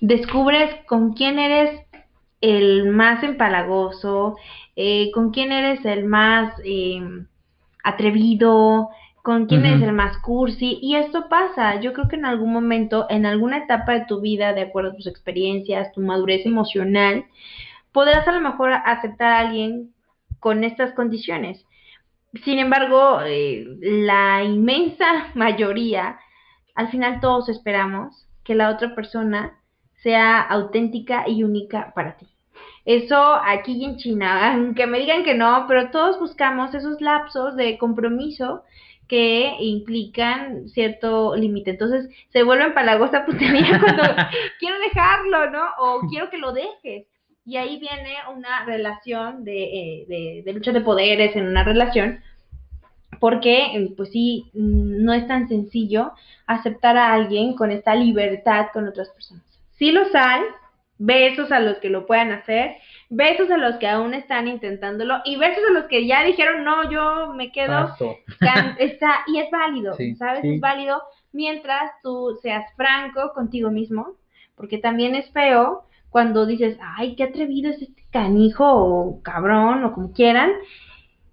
descubres 0.00 0.74
con 0.86 1.12
quién 1.12 1.38
eres 1.38 1.78
el 2.40 2.88
más 2.88 3.22
empalagoso, 3.22 4.36
eh, 4.76 5.10
con 5.12 5.30
quién 5.30 5.52
eres 5.52 5.84
el 5.84 6.06
más 6.06 6.54
em, 6.64 7.26
atrevido, 7.84 8.88
con 9.22 9.44
quién 9.44 9.66
eres 9.66 9.82
el 9.82 9.92
más 9.92 10.16
cursi, 10.22 10.78
y 10.80 10.96
esto 10.96 11.28
pasa, 11.28 11.78
yo 11.82 11.92
creo 11.92 12.08
que 12.08 12.16
en 12.16 12.24
algún 12.24 12.50
momento, 12.50 13.06
en 13.10 13.26
alguna 13.26 13.58
etapa 13.58 13.92
de 13.92 14.06
tu 14.06 14.22
vida, 14.22 14.54
de 14.54 14.62
acuerdo 14.62 14.92
a 14.92 14.96
tus 14.96 15.06
experiencias, 15.06 15.92
tu 15.92 16.00
madurez 16.00 16.46
emocional, 16.46 17.26
podrás 17.92 18.26
a 18.26 18.32
lo 18.32 18.40
mejor 18.40 18.72
aceptar 18.72 19.32
a 19.32 19.38
alguien 19.40 19.94
con 20.38 20.64
estas 20.64 20.92
condiciones. 20.92 21.64
Sin 22.44 22.58
embargo, 22.58 23.20
eh, 23.24 23.66
la 23.80 24.44
inmensa 24.44 25.28
mayoría, 25.34 26.18
al 26.74 26.90
final 26.90 27.20
todos 27.20 27.48
esperamos 27.48 28.26
que 28.44 28.54
la 28.54 28.70
otra 28.70 28.94
persona 28.94 29.58
sea 30.02 30.40
auténtica 30.40 31.28
y 31.28 31.44
única 31.44 31.92
para 31.94 32.16
ti. 32.16 32.26
Eso 32.84 33.34
aquí 33.44 33.84
en 33.84 33.96
China, 33.96 34.52
aunque 34.54 34.86
me 34.86 34.98
digan 34.98 35.24
que 35.24 35.34
no, 35.34 35.66
pero 35.68 35.90
todos 35.90 36.18
buscamos 36.18 36.74
esos 36.74 37.00
lapsos 37.00 37.56
de 37.56 37.78
compromiso 37.78 38.64
que 39.08 39.56
implican 39.58 40.68
cierto 40.68 41.34
límite. 41.34 41.72
Entonces 41.72 42.08
se 42.32 42.44
vuelven 42.44 42.74
palagosa 42.74 43.26
putería 43.26 43.80
cuando 43.80 44.02
quiero 44.60 44.78
dejarlo, 44.78 45.50
¿no? 45.50 45.64
O 45.78 46.00
quiero 46.08 46.30
que 46.30 46.38
lo 46.38 46.52
dejes. 46.52 47.06
Y 47.44 47.56
ahí 47.56 47.78
viene 47.78 48.14
una 48.34 48.64
relación 48.64 49.44
de, 49.44 49.62
eh, 49.62 50.42
de, 50.44 50.52
lucha 50.52 50.72
de 50.72 50.80
poderes 50.82 51.34
en 51.36 51.46
una 51.46 51.64
relación, 51.64 52.20
porque 53.18 53.92
pues 53.96 54.10
sí, 54.10 54.50
no 54.52 55.12
es 55.12 55.26
tan 55.26 55.48
sencillo 55.48 56.12
aceptar 56.46 56.96
a 56.96 57.12
alguien 57.12 57.54
con 57.54 57.70
esta 57.70 57.94
libertad 57.94 58.66
con 58.72 58.86
otras 58.86 59.08
personas. 59.10 59.44
Sí 59.72 59.90
los 59.90 60.14
hay, 60.14 60.42
besos 60.98 61.50
a 61.50 61.60
los 61.60 61.78
que 61.78 61.88
lo 61.88 62.06
puedan 62.06 62.30
hacer, 62.30 62.76
besos 63.08 63.50
a 63.50 63.56
los 63.56 63.76
que 63.76 63.88
aún 63.88 64.12
están 64.12 64.46
intentándolo 64.46 65.16
y 65.24 65.36
besos 65.36 65.64
a 65.68 65.72
los 65.72 65.84
que 65.84 66.06
ya 66.06 66.22
dijeron, 66.22 66.62
no, 66.62 66.90
yo 66.90 67.32
me 67.34 67.50
quedo. 67.50 67.96
Está, 68.78 69.24
y 69.26 69.38
es 69.38 69.50
válido, 69.50 69.96
¿sabes? 70.18 70.44
Es 70.44 70.60
válido 70.60 71.02
mientras 71.32 71.90
tú 72.02 72.38
seas 72.42 72.64
franco 72.76 73.32
contigo 73.34 73.70
mismo, 73.70 74.14
porque 74.56 74.78
también 74.78 75.14
es 75.14 75.30
feo 75.30 75.84
cuando 76.10 76.44
dices, 76.44 76.76
ay, 76.80 77.14
qué 77.14 77.24
atrevido 77.24 77.70
es 77.70 77.80
este 77.80 78.04
canijo 78.10 78.66
o 78.66 79.22
cabrón 79.22 79.84
o 79.84 79.92
como 79.92 80.12
quieran. 80.12 80.50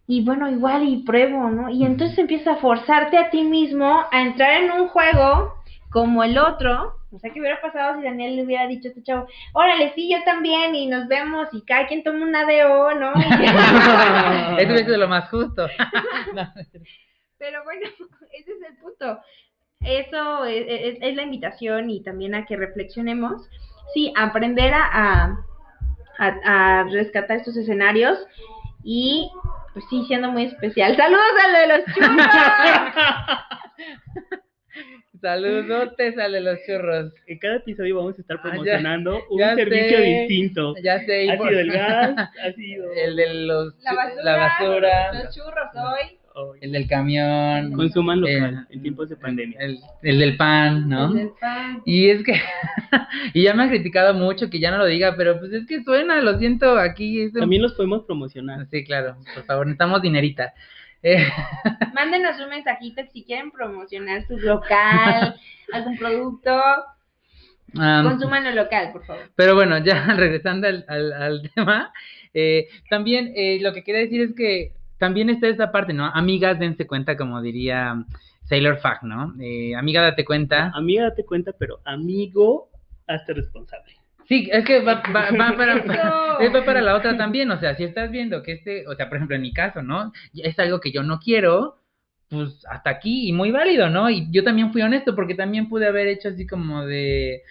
Y 0.07 0.23
bueno, 0.23 0.49
igual 0.49 0.87
y 0.87 1.03
pruebo, 1.03 1.49
¿no? 1.49 1.69
Y 1.69 1.83
entonces 1.83 2.17
empieza 2.17 2.53
a 2.53 2.57
forzarte 2.57 3.17
a 3.17 3.29
ti 3.29 3.43
mismo 3.43 4.05
a 4.11 4.21
entrar 4.21 4.63
en 4.63 4.71
un 4.71 4.87
juego 4.87 5.55
como 5.89 6.23
el 6.23 6.37
otro. 6.37 6.93
O 7.11 7.19
sea, 7.19 7.31
¿qué 7.31 7.39
hubiera 7.39 7.59
pasado 7.59 7.97
si 7.97 8.03
Daniel 8.03 8.35
le 8.35 8.43
hubiera 8.43 8.67
dicho 8.67 8.87
a 8.87 8.91
este 8.91 9.03
chavo, 9.03 9.27
órale, 9.53 9.93
sí, 9.95 10.09
yo 10.09 10.23
también, 10.23 10.75
y 10.75 10.87
nos 10.87 11.07
vemos, 11.07 11.47
y 11.53 11.61
cada 11.63 11.87
quien 11.87 12.03
toma 12.03 12.25
una 12.25 12.41
ADO, 12.41 12.93
¿no? 12.95 13.13
Eso 14.59 14.73
es 14.73 14.87
lo 14.87 15.07
más 15.07 15.29
justo. 15.29 15.67
Pero 17.37 17.63
bueno, 17.63 17.87
ese 18.31 18.51
es 18.51 18.61
el 18.69 18.77
punto. 18.77 19.19
Eso 19.79 20.45
es, 20.45 20.97
es 21.01 21.15
la 21.15 21.23
invitación 21.23 21.89
y 21.89 22.01
también 22.01 22.33
a 22.33 22.45
que 22.45 22.55
reflexionemos 22.55 23.47
sí, 23.93 24.13
aprender 24.15 24.73
a, 24.73 25.37
a, 26.19 26.83
rescatar 26.91 27.37
estos 27.37 27.55
escenarios 27.57 28.19
y 28.83 29.29
pues 29.73 29.85
sí, 29.89 30.03
siendo 30.07 30.31
muy 30.31 30.45
especial. 30.45 30.95
Saludos 30.97 31.21
a 31.43 31.47
lo 31.51 31.59
de 31.59 31.67
los 31.67 31.79
churros. 31.93 32.27
Saludotes 35.21 36.17
a 36.19 36.29
de 36.29 36.41
los 36.41 36.59
churros. 36.65 37.13
En 37.25 37.39
cada 37.39 37.55
episodio 37.55 37.97
vamos 37.97 38.17
a 38.17 38.21
estar 38.21 38.37
ah, 38.37 38.41
promocionando 38.43 39.19
un 39.29 39.39
servicio 39.55 39.99
distinto. 39.99 40.75
Ya 40.83 40.99
sé. 41.05 41.31
Ha 41.31 41.37
sido 41.37 41.59
el 41.59 41.71
gas, 41.71 42.15
ha 42.43 42.51
sido... 42.53 42.91
El 42.93 43.15
de 43.15 43.33
los... 43.33 43.73
La 43.83 43.93
basura. 43.93 44.23
La 44.23 44.37
basura. 44.37 45.13
Los 45.13 45.35
churros 45.35 45.69
hoy 45.75 46.19
el 46.61 46.71
del 46.71 46.87
camión. 46.87 47.73
Consuman 47.73 48.21
local 48.21 48.67
en 48.69 48.81
tiempos 48.81 49.09
de 49.09 49.15
pandemia. 49.15 49.59
El, 49.59 49.79
el, 50.03 50.19
del 50.19 50.37
pan, 50.37 50.89
¿no? 50.89 51.07
El 51.09 51.13
del 51.13 51.31
pan. 51.39 51.81
Y 51.85 52.09
es 52.09 52.23
que, 52.23 52.33
y 53.33 53.43
ya 53.43 53.53
me 53.53 53.63
han 53.63 53.69
criticado 53.69 54.13
mucho 54.13 54.49
que 54.49 54.59
ya 54.59 54.71
no 54.71 54.77
lo 54.77 54.85
diga, 54.85 55.15
pero 55.15 55.39
pues 55.39 55.53
es 55.53 55.65
que 55.67 55.83
suena, 55.83 56.21
lo 56.21 56.37
siento, 56.37 56.77
aquí. 56.77 57.31
También 57.31 57.61
los 57.61 57.73
podemos 57.73 58.03
promocionar. 58.03 58.67
Sí, 58.69 58.83
claro, 58.83 59.17
por 59.33 59.45
favor, 59.45 59.65
necesitamos 59.65 60.01
dinerita. 60.01 60.53
Eh, 61.03 61.27
Mándenos 61.93 62.39
un 62.39 62.49
mensajito 62.49 63.01
si 63.13 63.23
quieren 63.23 63.51
promocionar 63.51 64.25
su 64.27 64.37
local, 64.37 65.35
algún 65.71 65.97
producto. 65.97 66.61
Um, 67.73 68.55
local, 68.55 68.91
por 68.93 69.05
favor. 69.05 69.23
Pero 69.35 69.53
bueno, 69.53 69.77
ya 69.79 70.13
regresando 70.15 70.67
al, 70.67 70.85
al, 70.87 71.51
tema, 71.53 71.91
eh, 72.33 72.69
también 72.89 73.33
eh, 73.35 73.59
lo 73.61 73.73
que 73.73 73.83
quería 73.83 74.01
decir 74.01 74.21
es 74.21 74.33
que 74.33 74.76
también 74.97 75.29
está 75.29 75.47
esta 75.47 75.71
parte, 75.71 75.93
¿no? 75.93 76.05
Amigas, 76.05 76.59
dense 76.59 76.87
cuenta, 76.87 77.17
como 77.17 77.41
diría 77.41 78.05
Sailor 78.43 78.77
Fag, 78.77 79.03
¿no? 79.03 79.35
Eh, 79.39 79.75
amiga, 79.75 80.01
date 80.01 80.25
cuenta. 80.25 80.71
Amiga, 80.73 81.03
date 81.03 81.25
cuenta, 81.25 81.53
pero 81.57 81.79
amigo, 81.85 82.69
hazte 83.07 83.33
responsable. 83.33 83.93
Sí, 84.27 84.49
es 84.51 84.65
que 84.65 84.81
va, 84.81 85.01
va, 85.15 85.31
va 85.31 85.55
para, 85.57 85.75
va 85.83 86.65
para 86.65 86.81
la 86.81 86.95
otra 86.95 87.17
también, 87.17 87.49
o 87.51 87.59
sea, 87.59 87.75
si 87.75 87.83
estás 87.83 88.11
viendo 88.11 88.43
que 88.43 88.53
este, 88.53 88.87
o 88.87 88.95
sea, 88.95 89.07
por 89.07 89.17
ejemplo, 89.17 89.35
en 89.35 89.41
mi 89.41 89.53
caso, 89.53 89.81
¿no? 89.81 90.11
Es 90.33 90.59
algo 90.59 90.79
que 90.79 90.91
yo 90.91 91.03
no 91.03 91.19
quiero, 91.19 91.77
pues 92.29 92.65
hasta 92.69 92.89
aquí 92.89 93.29
y 93.29 93.33
muy 93.33 93.51
válido, 93.51 93.89
¿no? 93.89 94.09
Y 94.09 94.29
yo 94.31 94.43
también 94.43 94.71
fui 94.73 94.81
honesto 94.81 95.15
porque 95.15 95.35
también 95.35 95.69
pude 95.69 95.87
haber 95.87 96.07
hecho 96.07 96.29
así 96.29 96.45
como 96.45 96.85
de, 96.85 97.43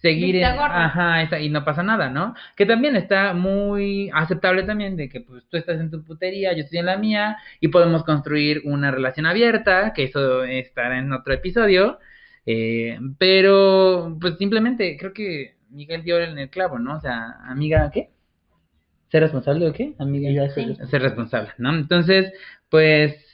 seguir 0.00 0.36
en, 0.36 0.44
ajá, 0.44 1.40
y 1.40 1.48
no 1.48 1.64
pasa 1.64 1.82
nada, 1.82 2.08
¿no? 2.08 2.34
Que 2.56 2.66
también 2.66 2.96
está 2.96 3.34
muy 3.34 4.10
aceptable 4.14 4.62
también 4.62 4.96
de 4.96 5.08
que 5.08 5.20
pues 5.20 5.44
tú 5.48 5.56
estás 5.56 5.80
en 5.80 5.90
tu 5.90 6.04
putería, 6.04 6.52
yo 6.52 6.62
estoy 6.62 6.78
en 6.78 6.86
la 6.86 6.96
mía 6.96 7.36
y 7.60 7.68
podemos 7.68 8.04
construir 8.04 8.62
una 8.64 8.90
relación 8.90 9.26
abierta, 9.26 9.92
que 9.94 10.04
eso 10.04 10.44
estará 10.44 10.98
en 10.98 11.12
otro 11.12 11.34
episodio, 11.34 11.98
eh, 12.46 12.98
pero 13.18 14.16
pues 14.20 14.38
simplemente 14.38 14.96
creo 14.96 15.12
que 15.12 15.56
Miguel 15.70 16.02
dio 16.02 16.18
en 16.20 16.38
el 16.38 16.48
clavo, 16.48 16.78
¿no? 16.78 16.96
O 16.96 17.00
sea, 17.00 17.36
amiga, 17.46 17.90
¿qué? 17.92 18.10
¿Ser 19.10 19.22
responsable 19.22 19.68
o 19.68 19.72
qué? 19.72 19.94
Amiga, 19.98 20.48
ser 20.50 21.02
responsable, 21.02 21.50
¿no? 21.58 21.74
Entonces, 21.74 22.32
pues 22.68 23.27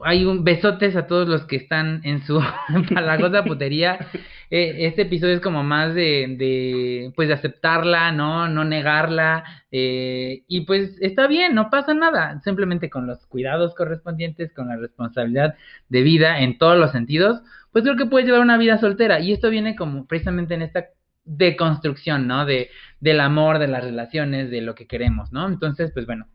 hay 0.00 0.24
un 0.24 0.44
besotes 0.44 0.94
a 0.96 1.06
todos 1.06 1.28
los 1.28 1.44
que 1.44 1.56
están 1.56 2.00
en 2.04 2.22
su 2.24 2.40
palagosa 2.94 3.44
putería. 3.44 3.98
Eh, 4.50 4.86
este 4.86 5.02
episodio 5.02 5.34
es 5.34 5.42
como 5.42 5.62
más 5.62 5.94
de, 5.94 6.36
de, 6.38 7.12
pues 7.14 7.28
de 7.28 7.34
aceptarla, 7.34 8.12
¿no? 8.12 8.48
No 8.48 8.64
negarla. 8.64 9.44
Eh, 9.70 10.44
y 10.48 10.62
pues 10.62 10.96
está 11.02 11.26
bien, 11.26 11.54
no 11.54 11.68
pasa 11.68 11.92
nada. 11.92 12.40
Simplemente 12.40 12.88
con 12.88 13.06
los 13.06 13.26
cuidados 13.26 13.74
correspondientes, 13.74 14.54
con 14.54 14.68
la 14.68 14.78
responsabilidad 14.78 15.54
de 15.90 16.00
vida 16.00 16.40
en 16.40 16.56
todos 16.56 16.78
los 16.78 16.92
sentidos, 16.92 17.42
pues 17.72 17.84
creo 17.84 17.98
que 17.98 18.06
puedes 18.06 18.26
llevar 18.26 18.40
una 18.40 18.56
vida 18.56 18.78
soltera. 18.78 19.20
Y 19.20 19.32
esto 19.32 19.50
viene 19.50 19.76
como 19.76 20.06
precisamente 20.06 20.54
en 20.54 20.62
esta 20.62 20.86
deconstrucción, 21.26 22.26
¿no? 22.26 22.46
De, 22.46 22.70
del 23.00 23.20
amor, 23.20 23.58
de 23.58 23.68
las 23.68 23.84
relaciones, 23.84 24.50
de 24.50 24.62
lo 24.62 24.74
que 24.74 24.86
queremos, 24.86 25.30
¿no? 25.30 25.46
Entonces, 25.46 25.90
pues 25.92 26.06
bueno, 26.06 26.26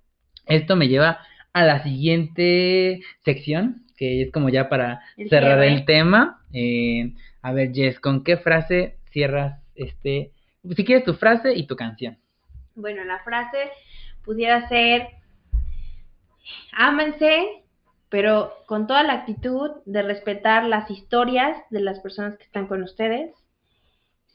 esto 0.46 0.76
me 0.76 0.88
lleva 0.88 1.18
a 1.54 1.64
la 1.64 1.84
siguiente 1.84 3.02
sección, 3.24 3.86
que 3.96 4.24
es 4.24 4.32
como 4.32 4.50
ya 4.50 4.70
para 4.70 5.02
cerrar 5.30 5.64
el 5.64 5.86
tema. 5.86 6.42
Eh, 6.52 7.14
a 7.42 7.54
ver, 7.54 7.72
Jess, 7.74 8.00
¿con 8.00 8.24
qué 8.24 8.38
frase 8.38 8.98
cierras 9.12 9.62
este? 9.76 10.32
Si 10.76 10.84
quieres 10.84 11.06
tu 11.06 11.14
frase 11.14 11.54
y 11.54 11.68
tu 11.68 11.76
canción. 11.76 12.18
Bueno, 12.76 13.04
la 13.04 13.20
frase 13.20 13.70
pudiera 14.26 14.68
ser, 14.68 15.08
ámense, 16.72 17.64
pero 18.10 18.54
con 18.66 18.88
toda 18.88 19.04
la 19.04 19.14
actitud 19.14 19.72
de 19.86 20.02
respetar 20.02 20.66
las 20.66 20.90
historias 20.90 21.58
de 21.70 21.82
las 21.82 22.00
personas 22.00 22.38
que 22.38 22.46
están 22.46 22.68
con 22.68 22.82
ustedes, 22.82 23.32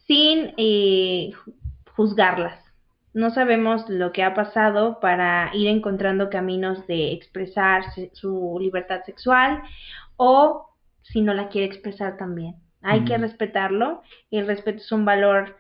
sin 0.07 0.55
eh, 0.57 1.31
juzgarlas 1.97 2.68
no 3.19 3.31
sabemos 3.31 3.89
lo 3.89 4.13
que 4.13 4.23
ha 4.23 4.33
pasado 4.33 5.01
para 5.01 5.51
ir 5.53 5.67
encontrando 5.67 6.31
caminos 6.31 6.87
de 6.87 7.13
expresar 7.13 7.83
su 8.13 8.59
libertad 8.61 9.03
sexual 9.05 9.61
o 10.17 10.71
si 11.03 11.21
no 11.21 11.35
la 11.35 11.49
quiere 11.49 11.67
expresar 11.67 12.17
también. 12.17 12.55
Hay 12.81 13.05
que 13.05 13.19
respetarlo 13.19 14.03
y 14.31 14.39
el 14.39 14.47
respeto 14.47 14.79
es 14.79 14.93
un 14.93 15.05
valor, 15.05 15.57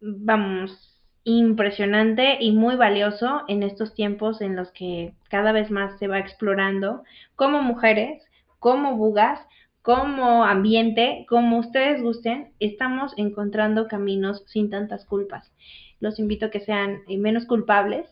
vamos, 0.00 0.98
impresionante 1.22 2.38
y 2.40 2.52
muy 2.52 2.76
valioso 2.76 3.42
en 3.46 3.62
estos 3.62 3.94
tiempos 3.94 4.40
en 4.40 4.56
los 4.56 4.72
que 4.72 5.12
cada 5.28 5.52
vez 5.52 5.70
más 5.70 5.98
se 5.98 6.08
va 6.08 6.18
explorando 6.18 7.02
como 7.34 7.60
mujeres, 7.60 8.22
como 8.58 8.96
bugas, 8.96 9.38
como 9.82 10.44
ambiente, 10.44 11.26
como 11.28 11.58
ustedes 11.58 12.02
gusten, 12.02 12.54
estamos 12.58 13.12
encontrando 13.18 13.86
caminos 13.86 14.44
sin 14.46 14.70
tantas 14.70 15.04
culpas. 15.04 15.52
Los 16.00 16.18
invito 16.18 16.46
a 16.46 16.50
que 16.50 16.60
sean 16.60 17.02
eh, 17.08 17.18
menos 17.18 17.46
culpables, 17.46 18.06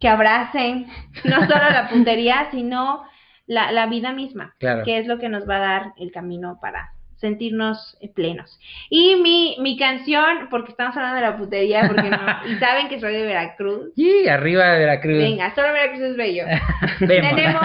que 0.00 0.08
abracen 0.08 0.86
no 1.24 1.36
solo 1.40 1.70
la 1.70 1.88
puntería, 1.90 2.48
sino 2.50 3.02
la, 3.46 3.72
la 3.72 3.86
vida 3.86 4.12
misma, 4.12 4.54
que 4.58 4.98
es 4.98 5.06
lo 5.06 5.18
que 5.18 5.28
nos 5.28 5.48
va 5.48 5.56
a 5.56 5.60
dar 5.60 5.92
el 5.98 6.10
camino 6.10 6.58
para 6.60 6.92
sentirnos 7.16 7.96
eh, 8.00 8.10
plenos. 8.14 8.58
Y 8.90 9.16
mi, 9.16 9.56
mi 9.60 9.76
canción, 9.78 10.48
porque 10.50 10.70
estamos 10.72 10.96
hablando 10.96 11.16
de 11.16 11.22
la 11.22 11.36
putería, 11.36 11.86
porque 11.86 12.10
no, 12.10 12.18
y 12.46 12.56
saben 12.58 12.88
que 12.88 13.00
soy 13.00 13.12
de 13.12 13.22
Veracruz. 13.22 13.92
Y 13.96 14.28
arriba 14.28 14.72
de 14.72 14.78
Veracruz. 14.80 15.18
Venga, 15.18 15.54
solo 15.54 15.72
Veracruz 15.72 16.02
es 16.02 16.16
bello. 16.16 16.44
Tenemos, 16.98 17.62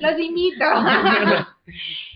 los 0.00 0.18
invito. 0.18 0.64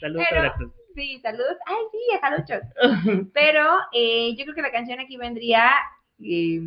saludos 0.00 0.26
a 0.30 0.34
Veracruz. 0.34 0.72
Sí, 0.94 1.18
saludos. 1.20 1.56
Ay, 1.66 1.76
sí, 1.90 2.18
jaluchos. 2.20 3.30
Pero 3.34 3.64
eh, 3.92 4.34
yo 4.36 4.44
creo 4.44 4.54
que 4.54 4.62
la 4.62 4.72
canción 4.72 5.00
aquí 5.00 5.16
vendría 5.16 5.70
eh, 6.22 6.60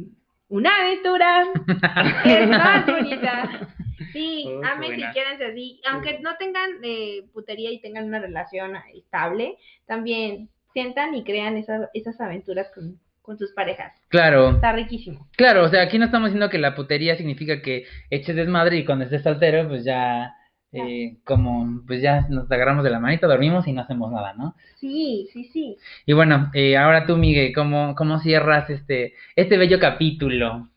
Una 0.48 0.76
aventura 0.82 1.48
es 2.26 2.48
más 2.50 2.86
bonita 2.86 3.70
Sí, 4.12 4.46
oh, 4.48 4.62
amen 4.66 4.96
si 4.96 5.04
quieren 5.14 5.42
así. 5.42 5.82
Aunque 5.90 6.20
no 6.20 6.36
tengan 6.38 6.70
eh, 6.84 7.26
putería 7.34 7.72
y 7.72 7.82
tengan 7.82 8.06
una 8.06 8.20
relación 8.20 8.76
estable, 8.94 9.58
también 9.86 10.50
sientan 10.74 11.16
y 11.16 11.24
crean 11.24 11.58
esas, 11.58 11.90
esas 11.94 12.20
aventuras 12.20 12.72
con, 12.74 13.00
con 13.22 13.38
sus 13.38 13.52
parejas. 13.54 13.94
Claro. 14.10 14.52
Está 14.52 14.72
riquísimo. 14.74 15.28
Claro, 15.36 15.64
o 15.64 15.70
sea, 15.70 15.84
aquí 15.84 15.98
no 15.98 16.06
estamos 16.06 16.30
diciendo 16.30 16.50
que 16.50 16.58
la 16.58 16.76
putería 16.76 17.16
significa 17.16 17.62
que 17.62 17.86
eches 18.10 18.36
desmadre 18.36 18.78
y 18.78 18.86
cuando 18.86 19.06
estés 19.06 19.24
soltero, 19.24 19.68
pues 19.68 19.84
ya, 19.84 20.34
eh, 20.76 21.18
como, 21.24 21.82
pues 21.88 22.02
ya 22.02 22.28
nos 22.30 22.52
agarramos 22.52 22.84
de 22.84 22.90
la 22.90 23.00
manita, 23.00 23.28
dormimos 23.28 23.68
y 23.68 23.74
no 23.74 23.82
hacemos 23.82 24.12
nada, 24.12 24.34
¿no? 24.34 24.56
Sí, 24.76 25.28
sí, 25.32 25.46
sí. 25.46 25.78
Y 26.06 26.14
bueno, 26.14 26.52
eh, 26.54 26.78
ahora 26.78 27.06
tú, 27.06 27.18
Miguel, 27.18 27.54
¿cómo, 27.54 27.96
¿cómo 27.96 28.20
cierras 28.20 28.70
este, 28.70 29.14
este 29.36 29.58
bello 29.58 29.80
capítulo? 29.80 30.70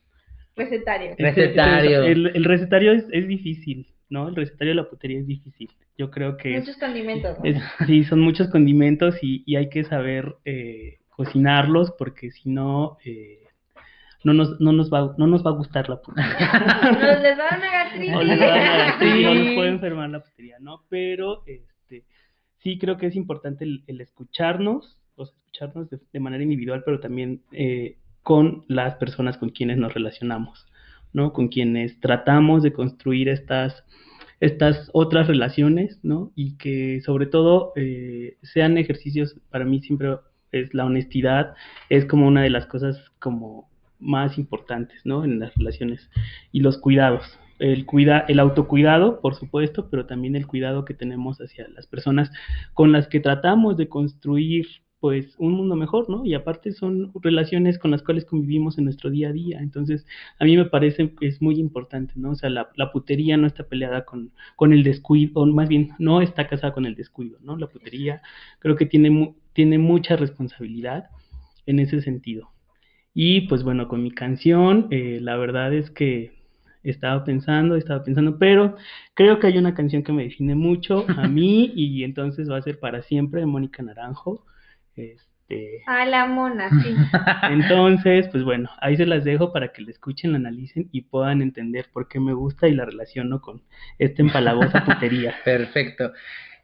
Recetario. 0.57 1.15
Recetario. 1.19 2.03
El, 2.05 2.45
recetario 2.45 2.93
es, 2.93 3.05
es, 3.13 3.29
difícil, 3.29 3.87
¿no? 4.09 4.29
El 4.29 4.37
recetario 4.37 4.73
de 4.73 4.83
la 4.83 4.89
putería 4.89 5.19
es 5.21 5.27
difícil. 5.27 5.71
Yo 5.97 6.11
creo 6.11 6.37
que... 6.37 6.59
Muchos 6.59 6.77
condimentos. 6.77 7.37
sí, 7.87 8.05
son 8.05 8.21
muchos 8.21 8.49
condimentos 8.49 9.17
y, 9.23 9.43
y 9.47 9.57
hay 9.57 9.69
que 9.69 9.85
saber 9.85 10.37
eh, 10.45 10.99
cocinarlos 11.11 11.93
porque 11.99 12.31
si 12.31 12.51
no... 12.51 12.99
No 14.25 14.33
nos, 14.33 14.61
no, 14.61 14.73
nos 14.73 14.93
va, 14.93 15.15
no 15.17 15.27
nos 15.27 15.47
va 15.47 15.51
a 15.51 15.55
gustar 15.55 15.89
la 15.89 16.03
putería. 16.03 16.29
nos 16.83 17.23
les 17.23 17.39
va 17.39 17.45
a 17.45 17.51
dar 17.51 17.59
una 17.59 17.71
gastritis. 17.71 18.15
O 18.15 18.23
les 18.23 18.41
va 18.41 18.55
a 18.55 18.99
no 18.99 19.35
nos 19.35 19.55
puede 19.55 19.69
enfermar 19.69 20.11
la 20.11 20.21
putería, 20.21 20.57
¿no? 20.61 20.83
Pero 20.89 21.45
este, 21.47 22.05
sí 22.59 22.79
creo 22.79 22.97
que 22.97 23.07
es 23.07 23.17
importante 23.17 23.65
el, 23.65 24.01
escucharnos, 24.01 25.01
o 25.15 25.23
escucharnos 25.23 25.89
de, 25.91 26.01
de, 26.13 26.21
manera 26.21 26.43
individual, 26.43 26.83
pero 26.85 26.99
también 26.99 27.43
eh, 27.53 27.97
con 28.23 28.65
las 28.69 28.97
personas 28.97 29.39
con 29.39 29.51
quienes 29.51 29.79
nos 29.79 29.95
relacionamos, 29.95 30.67
¿no? 31.13 31.33
Con 31.33 31.49
quienes 31.49 31.99
tratamos 32.01 32.63
de 32.63 32.73
construir 32.73 33.29
estas, 33.29 33.85
estas 34.41 34.91
otras 34.93 35.29
relaciones, 35.29 36.01
¿no? 36.03 36.33
Y 36.35 36.57
que 36.59 37.01
sobre 37.01 37.27
todo 37.27 37.73
eh, 37.77 38.37
sean 38.43 38.79
ejercicios, 38.79 39.37
para 39.49 39.65
mí 39.65 39.81
siempre 39.81 40.17
es 40.53 40.75
la 40.75 40.85
honestidad, 40.85 41.55
es 41.89 42.05
como 42.05 42.27
una 42.27 42.43
de 42.43 42.51
las 42.51 42.67
cosas 42.67 42.99
como 43.19 43.71
más 43.99 44.39
importantes, 44.39 45.01
¿no? 45.05 45.25
En 45.25 45.41
las 45.41 45.55
relaciones 45.55 46.11
y 46.53 46.61
los 46.61 46.79
cuidados. 46.79 47.39
El, 47.59 47.87
cuida, 47.87 48.21
el 48.29 48.39
autocuidado, 48.39 49.21
por 49.21 49.35
supuesto, 49.35 49.91
pero 49.91 50.07
también 50.07 50.37
el 50.37 50.47
cuidado 50.47 50.85
que 50.85 50.95
tenemos 50.95 51.39
hacia 51.41 51.67
las 51.69 51.89
personas 51.89 52.31
con 52.73 52.93
las 52.93 53.09
que 53.09 53.19
tratamos 53.19 53.77
de 53.77 53.89
construir 53.89 54.67
pues 55.01 55.35
un 55.39 55.53
mundo 55.53 55.77
mejor, 55.77 56.11
¿no? 56.11 56.25
Y 56.25 56.35
aparte 56.35 56.73
son 56.73 57.13
relaciones 57.23 57.79
con 57.79 57.91
las 57.91 58.03
cuales 58.03 58.25
convivimos 58.25 58.79
en 58.79 58.85
nuestro 58.85 59.11
día 59.11 59.29
a 59.29 59.33
día. 59.33 59.61
Entonces, 59.61 60.07
a 60.39 60.45
mí 60.45 60.57
me 60.57 60.65
parece 60.65 61.15
que 61.15 61.29
es 61.29 61.41
muy 61.41 61.59
importante, 61.59 62.15
¿no? 62.17 62.31
O 62.31 62.35
sea, 62.35 62.51
la, 62.51 62.71
la 62.75 62.91
putería 62.91 63.37
no 63.37 63.47
está 63.47 63.65
peleada 63.65 64.05
con, 64.05 64.33
con 64.57 64.73
el 64.73 64.83
descuido, 64.83 65.33
o 65.35 65.47
más 65.47 65.69
bien, 65.69 65.91
no 65.99 66.21
está 66.21 66.49
casada 66.49 66.73
con 66.73 66.85
el 66.85 66.97
descuido, 66.97 67.39
¿no? 67.43 67.57
La 67.57 67.69
putería 67.69 68.23
creo 68.59 68.77
que 68.77 68.87
tiene, 68.87 69.35
tiene 69.53 69.79
mucha 69.79 70.17
responsabilidad 70.17 71.11
en 71.67 71.79
ese 71.79 72.01
sentido. 72.03 72.51
Y 73.21 73.41
pues 73.49 73.65
bueno, 73.65 73.89
con 73.89 74.01
mi 74.01 74.13
canción, 74.13 74.87
eh, 74.93 75.19
la 75.21 75.37
verdad 75.37 75.75
es 75.75 75.91
que 75.91 76.31
estaba 76.85 77.25
pensando, 77.25 77.75
estaba 77.75 78.05
pensando, 78.05 78.39
pero 78.39 78.77
creo 79.15 79.41
que 79.41 79.49
hay 79.49 79.59
una 79.59 79.75
canción 79.75 80.05
que 80.05 80.13
me 80.13 80.23
define 80.23 80.55
mucho 80.55 81.05
a 81.09 81.27
mí 81.27 81.73
y 81.75 82.05
entonces 82.05 82.49
va 82.49 82.59
a 82.59 82.63
ser 82.63 82.79
para 82.79 83.03
siempre 83.03 83.41
de 83.41 83.47
Mónica 83.47 83.83
Naranjo. 83.83 84.47
Este... 84.95 85.83
A 85.89 86.07
la 86.07 86.27
mona, 86.27 86.71
sí. 86.71 86.95
Entonces, 87.51 88.29
pues 88.29 88.45
bueno, 88.45 88.71
ahí 88.81 88.97
se 88.97 89.05
las 89.05 89.25
dejo 89.25 89.53
para 89.53 89.73
que 89.73 89.83
la 89.83 89.91
escuchen, 89.91 90.31
la 90.31 90.39
analicen 90.39 90.89
y 90.93 91.01
puedan 91.01 91.43
entender 91.43 91.87
por 91.93 92.07
qué 92.07 92.21
me 92.21 92.35
gusta 92.35 92.69
y 92.69 92.75
la 92.77 92.85
relaciono 92.85 93.41
con 93.41 93.63
esta 93.99 94.23
empalagosa 94.23 94.85
putería. 94.85 95.35
Perfecto. 95.45 96.13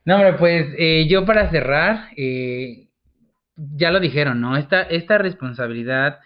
No, 0.05 0.15
hombre, 0.15 0.35
pues 0.35 0.69
eh, 0.79 1.09
yo 1.11 1.27
para 1.27 1.51
cerrar, 1.51 2.11
eh, 2.17 2.87
ya 3.57 3.91
lo 3.91 3.99
dijeron, 3.99 4.41
¿no? 4.41 4.57
Esta, 4.57 4.83
esta 4.83 5.19
responsabilidad 5.19 6.21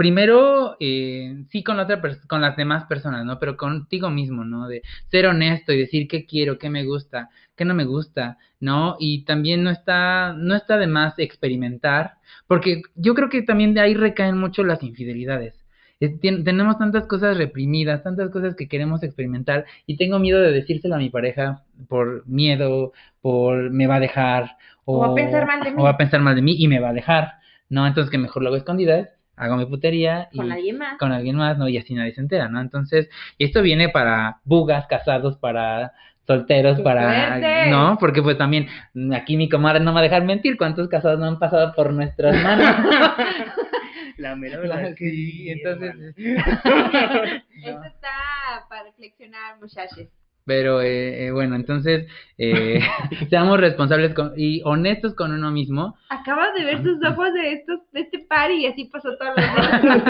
primero, 0.00 0.78
eh, 0.80 1.44
sí 1.50 1.62
con, 1.62 1.78
otra 1.78 2.00
con 2.26 2.40
las 2.40 2.56
demás 2.56 2.84
personas, 2.84 3.22
¿no? 3.26 3.38
Pero 3.38 3.58
contigo 3.58 4.08
mismo, 4.08 4.46
¿no? 4.46 4.66
De 4.66 4.80
ser 5.10 5.26
honesto 5.26 5.74
y 5.74 5.78
decir 5.78 6.08
qué 6.08 6.24
quiero, 6.24 6.58
qué 6.58 6.70
me 6.70 6.86
gusta, 6.86 7.28
qué 7.54 7.66
no 7.66 7.74
me 7.74 7.84
gusta, 7.84 8.38
¿no? 8.60 8.96
Y 8.98 9.26
también 9.26 9.62
no 9.62 9.68
está, 9.68 10.32
no 10.32 10.56
está 10.56 10.78
de 10.78 10.86
más 10.86 11.18
experimentar, 11.18 12.14
porque 12.46 12.80
yo 12.94 13.14
creo 13.14 13.28
que 13.28 13.42
también 13.42 13.74
de 13.74 13.82
ahí 13.82 13.92
recaen 13.92 14.38
mucho 14.38 14.64
las 14.64 14.82
infidelidades. 14.82 15.66
tenemos 15.98 16.78
tantas 16.78 17.06
cosas 17.06 17.36
reprimidas, 17.36 18.02
tantas 18.02 18.30
cosas 18.30 18.56
que 18.56 18.68
queremos 18.68 19.02
experimentar 19.02 19.66
y 19.84 19.98
tengo 19.98 20.18
miedo 20.18 20.40
de 20.40 20.52
decírselo 20.52 20.94
a 20.94 20.98
mi 20.98 21.10
pareja 21.10 21.62
por 21.88 22.26
miedo, 22.26 22.94
por 23.20 23.70
me 23.70 23.86
va 23.86 23.96
a 23.96 24.00
dejar 24.00 24.56
o, 24.86 25.00
va 25.00 25.08
a 25.08 25.14
pensar 25.14 25.46
mal 25.46 25.62
de 25.62 25.70
mí. 25.72 25.76
O 25.78 25.84
va 25.84 25.90
a 25.90 25.98
pensar 25.98 26.22
mal 26.22 26.34
de 26.36 26.40
mí 26.40 26.56
y 26.58 26.68
me 26.68 26.80
va 26.80 26.88
a 26.88 26.94
dejar, 26.94 27.34
¿no? 27.68 27.86
Entonces 27.86 28.10
que 28.10 28.16
mejor 28.16 28.42
lo 28.42 28.48
hago 28.48 28.56
escondidas 28.56 29.19
hago 29.40 29.56
mi 29.56 29.66
putería 29.66 30.28
y 30.32 30.36
con 30.36 30.52
alguien 30.52 30.78
más. 30.78 30.98
Con 30.98 31.12
alguien 31.12 31.36
más, 31.36 31.56
¿no? 31.56 31.68
Y 31.68 31.78
así 31.78 31.94
nadie 31.94 32.12
se 32.12 32.20
entera, 32.20 32.48
¿no? 32.48 32.60
Entonces, 32.60 33.08
esto 33.38 33.62
viene 33.62 33.88
para 33.88 34.40
bugas, 34.44 34.86
casados, 34.86 35.38
para 35.38 35.92
solteros, 36.26 36.80
para... 36.82 37.66
¿No? 37.70 37.96
Porque 37.98 38.22
pues 38.22 38.36
también 38.36 38.68
aquí 39.14 39.36
mi 39.36 39.48
comadre 39.48 39.80
no 39.80 39.94
va 39.94 40.00
a 40.00 40.04
dejar 40.04 40.24
mentir 40.24 40.58
cuántos 40.58 40.88
casados 40.88 41.18
no 41.18 41.26
han 41.26 41.38
pasado 41.38 41.72
por 41.74 41.92
nuestras 41.92 42.40
manos. 42.42 42.66
La 44.18 44.36
mera 44.36 44.58
verdad. 44.58 44.94
sí, 44.98 45.50
entonces... 45.50 45.94
Esto 46.16 47.84
está 47.84 48.66
para 48.68 48.84
reflexionar, 48.84 49.58
muchachos. 49.58 50.06
Pero 50.46 50.80
eh, 50.80 51.26
eh, 51.26 51.30
bueno, 51.30 51.54
entonces 51.54 52.06
eh, 52.38 52.80
seamos 53.30 53.60
responsables 53.60 54.14
y 54.36 54.62
honestos 54.64 55.14
con 55.14 55.32
uno 55.32 55.50
mismo. 55.50 55.96
Acabas 56.08 56.54
de 56.54 56.64
ver 56.64 56.82
tus 56.82 56.98
ojos 57.04 57.32
de 57.34 57.52
estos 57.52 57.80
de 57.92 58.00
este 58.00 58.20
par 58.20 58.50
y 58.50 58.66
así 58.66 58.86
pasó 58.86 59.16
todos 59.16 59.34
los 59.84 60.02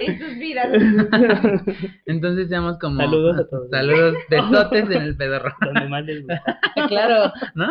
estos 0.00 0.38
vidas. 0.38 0.68
Entonces 2.06 2.48
seamos 2.48 2.78
como 2.78 3.00
saludos 3.00 3.38
a 3.38 3.48
todos. 3.48 3.70
Saludos 3.70 4.16
besotes 4.28 4.90
en 4.90 5.02
el 5.02 5.16
pedorro. 5.16 5.54
claro, 6.88 7.32
¿no? 7.54 7.68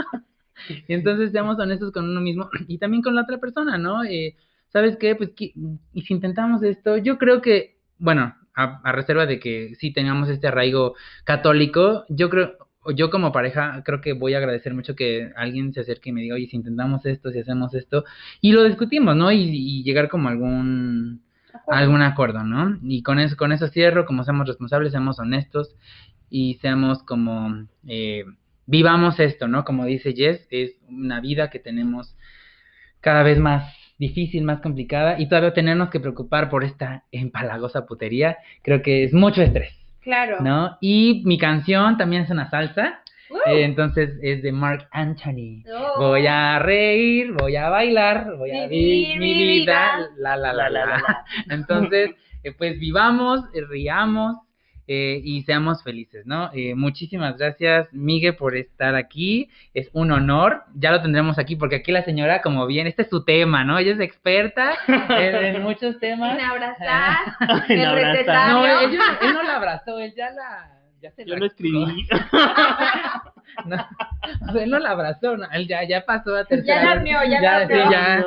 Y 0.88 0.94
entonces 0.94 1.32
seamos 1.32 1.58
honestos 1.60 1.92
con 1.92 2.10
uno 2.10 2.22
mismo 2.22 2.50
y 2.68 2.78
también 2.80 3.02
con 3.02 3.16
la 3.16 3.22
otra 3.22 3.38
persona, 3.38 3.78
¿no? 3.78 4.02
¿Sabes 4.68 4.98
qué? 4.98 5.16
Pues 5.16 5.32
y 5.38 6.02
si 6.02 6.14
intentamos 6.14 6.62
esto, 6.64 6.98
yo 6.98 7.18
creo 7.18 7.42
que, 7.42 7.80
bueno, 7.98 8.36
a, 8.60 8.92
reserva 8.92 9.26
de 9.26 9.40
que 9.40 9.76
sí 9.76 9.92
tengamos 9.92 10.30
este 10.30 10.48
arraigo 10.48 10.96
católico, 11.24 12.06
yo 12.10 12.30
creo, 12.30 12.58
yo 12.96 13.10
como 13.10 13.32
pareja 13.32 13.82
creo 13.86 14.02
que 14.02 14.14
voy 14.14 14.34
a 14.34 14.38
agradecer 14.38 14.74
mucho 14.74 14.96
que 14.96 15.32
alguien 15.36 15.74
se 15.74 15.82
acerque 15.82 16.10
y 16.10 16.14
me 16.14 16.22
diga, 16.22 16.36
oye, 16.36 16.48
si 16.48 16.58
intentamos 16.58 17.06
esto, 17.06 17.32
si 17.32 17.40
hacemos 17.40 17.74
esto, 17.74 18.04
y 18.42 18.52
lo 18.52 18.64
discutimos, 18.64 19.16
¿no? 19.16 19.32
Y, 19.32 19.84
llegar 19.84 20.10
como 20.10 20.28
a 20.28 20.32
algún, 20.32 21.22
algún 21.68 22.02
acuerdo, 22.02 22.44
¿no? 22.44 22.78
Y 22.84 23.04
con 23.04 23.20
eso, 23.20 23.36
con 23.38 23.52
eso 23.52 23.68
cierro, 23.68 24.06
como 24.06 24.24
seamos 24.24 24.48
responsables, 24.48 24.92
seamos 24.92 25.20
honestos 25.20 25.76
y 26.30 26.56
seamos 26.56 27.04
como, 27.04 27.66
eh, 27.88 28.26
vivamos 28.66 29.20
esto, 29.20 29.48
¿no? 29.48 29.64
Como 29.66 29.86
dice 29.86 30.14
Jess, 30.14 30.48
es 30.52 30.76
una 30.88 31.22
vida 31.22 31.50
que 31.50 31.60
tenemos 31.60 32.16
cada 33.02 33.24
vez 33.24 33.40
más 33.40 33.79
difícil, 34.00 34.44
más 34.44 34.62
complicada, 34.62 35.20
y 35.20 35.28
todavía 35.28 35.54
tenernos 35.54 35.90
que 35.90 36.00
preocupar 36.00 36.50
por 36.50 36.64
esta 36.64 37.04
empalagosa 37.12 37.86
putería, 37.86 38.38
creo 38.64 38.82
que 38.82 39.04
es 39.04 39.14
mucho 39.14 39.42
estrés. 39.42 39.74
Claro. 40.02 40.38
¿No? 40.40 40.78
Y 40.82 41.22
mi 41.26 41.38
canción 41.38 41.98
también 41.98 42.24
es 42.24 42.30
una 42.30 42.50
salsa. 42.50 43.02
Eh, 43.46 43.64
entonces 43.64 44.18
es 44.24 44.42
de 44.42 44.52
Mark 44.52 44.88
Anthony. 44.92 45.64
Oh. 45.72 46.08
Voy 46.08 46.26
a 46.26 46.58
reír, 46.58 47.32
voy 47.34 47.56
a 47.58 47.70
bailar, 47.70 48.36
voy 48.38 48.50
a 48.50 48.66
vivir 48.66 49.20
mi 49.20 49.34
vida. 49.36 50.10
La, 50.18 50.36
la, 50.36 50.52
la, 50.52 50.70
la, 50.70 50.86
la. 50.86 51.26
Entonces, 51.50 52.16
eh, 52.44 52.54
pues 52.58 52.80
vivamos, 52.80 53.42
eh, 53.54 53.62
riamos, 53.70 54.38
eh, 54.92 55.22
y 55.24 55.44
seamos 55.44 55.84
felices, 55.84 56.26
¿no? 56.26 56.50
Eh, 56.52 56.74
muchísimas 56.74 57.38
gracias, 57.38 57.88
Miguel, 57.94 58.36
por 58.36 58.58
estar 58.58 58.96
aquí. 58.96 59.48
Es 59.76 59.88
un 59.94 60.12
honor. 60.12 60.64
Ya 60.74 60.90
lo 60.90 61.00
tendremos 61.00 61.38
aquí 61.38 61.56
porque 61.56 61.76
aquí 61.76 61.92
la 61.92 62.04
señora, 62.04 62.42
como 62.42 62.66
bien, 62.66 62.88
este 62.88 63.04
es 63.04 63.10
su 63.10 63.24
tema, 63.24 63.64
¿no? 63.64 63.78
Ella 63.78 63.94
es 63.94 64.00
experta 64.00 64.74
en, 64.88 65.62
muchos 65.62 66.00
temas. 66.00 66.40
En 66.40 66.44
abrazar, 66.44 67.18
en 67.70 67.86
abrazar. 67.86 68.50
No, 68.50 68.66
él, 68.66 68.98
no 69.32 69.44
la 69.44 69.58
abrazó, 69.58 70.00
él 70.00 70.12
ya 70.18 70.32
la... 70.32 70.76
Ya 71.00 71.12
se 71.12 71.24
Yo 71.24 71.36
lo 71.36 71.46
escribí. 71.46 72.08
no, 73.66 73.88
él 74.60 74.72
no 74.72 74.80
la 74.80 74.90
abrazó, 74.90 75.38
no, 75.38 75.46
él 75.52 75.68
ya, 75.68 75.84
ya 75.84 76.04
pasó 76.04 76.36
a 76.36 76.46
tercera. 76.46 76.84
Ya 76.84 76.96
la 76.96 77.02
mío, 77.02 77.20
ya, 77.30 77.40
ya, 77.40 77.60
la 77.60 77.68
sí, 77.68 77.74
ya. 77.92 78.26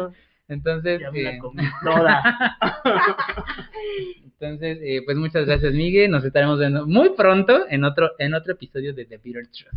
Entonces, 0.48 1.00
ya 1.00 1.10
me 1.10 1.22
la 1.22 1.34
eh, 1.34 1.38
comí 1.38 1.62
toda. 1.84 2.22
Entonces, 4.24 4.78
eh, 4.82 5.02
pues 5.04 5.16
muchas 5.16 5.46
gracias, 5.46 5.72
Miguel. 5.72 6.10
Nos 6.10 6.24
estaremos 6.24 6.58
viendo 6.58 6.86
muy 6.86 7.10
pronto 7.10 7.66
en 7.68 7.84
otro, 7.84 8.10
en 8.18 8.34
otro 8.34 8.52
episodio 8.52 8.92
de 8.92 9.04
The 9.04 9.18
Peter 9.18 9.46
Trust. 9.46 9.72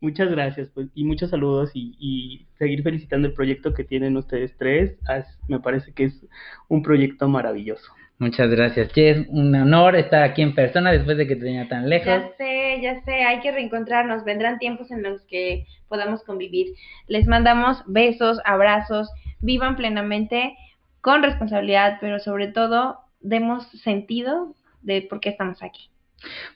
Muchas 0.00 0.30
gracias, 0.30 0.70
pues, 0.72 0.88
y 0.94 1.04
muchos 1.04 1.28
saludos 1.28 1.72
y, 1.74 2.46
seguir 2.58 2.82
felicitando 2.82 3.28
el 3.28 3.34
proyecto 3.34 3.74
que 3.74 3.84
tienen 3.84 4.16
ustedes 4.16 4.54
tres. 4.58 4.98
me 5.46 5.60
parece 5.60 5.92
que 5.92 6.04
es 6.04 6.26
un 6.68 6.82
proyecto 6.82 7.28
maravilloso. 7.28 7.92
Muchas 8.18 8.50
gracias, 8.50 8.92
Che. 8.92 9.26
Un 9.30 9.54
honor 9.54 9.96
estar 9.96 10.22
aquí 10.22 10.42
en 10.42 10.54
persona 10.54 10.92
después 10.92 11.16
de 11.16 11.26
que 11.26 11.36
te 11.36 11.44
tenía 11.44 11.68
tan 11.68 11.88
lejos. 11.88 12.06
Ya 12.06 12.30
sé, 12.36 12.78
ya 12.82 13.00
sé, 13.02 13.12
hay 13.12 13.40
que 13.40 13.50
reencontrarnos. 13.50 14.24
Vendrán 14.24 14.58
tiempos 14.58 14.90
en 14.90 15.02
los 15.02 15.22
que 15.22 15.66
podamos 15.88 16.22
convivir. 16.24 16.74
Les 17.06 17.26
mandamos 17.26 17.82
besos, 17.86 18.38
abrazos, 18.44 19.10
vivan 19.40 19.76
plenamente 19.76 20.56
con 21.00 21.22
responsabilidad, 21.22 21.98
pero 22.00 22.18
sobre 22.20 22.48
todo 22.48 22.98
demos 23.20 23.66
sentido 23.82 24.54
de 24.82 25.02
por 25.02 25.20
qué 25.20 25.30
estamos 25.30 25.62
aquí. 25.62 25.90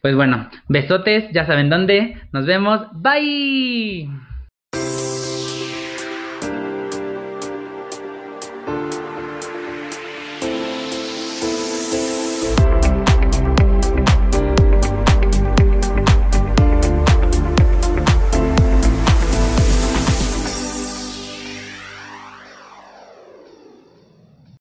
Pues 0.02 0.14
bueno, 0.14 0.50
besotes, 0.68 1.30
ya 1.32 1.46
saben 1.46 1.70
dónde. 1.70 2.18
Nos 2.32 2.46
vemos. 2.46 2.86
Bye. 2.92 4.08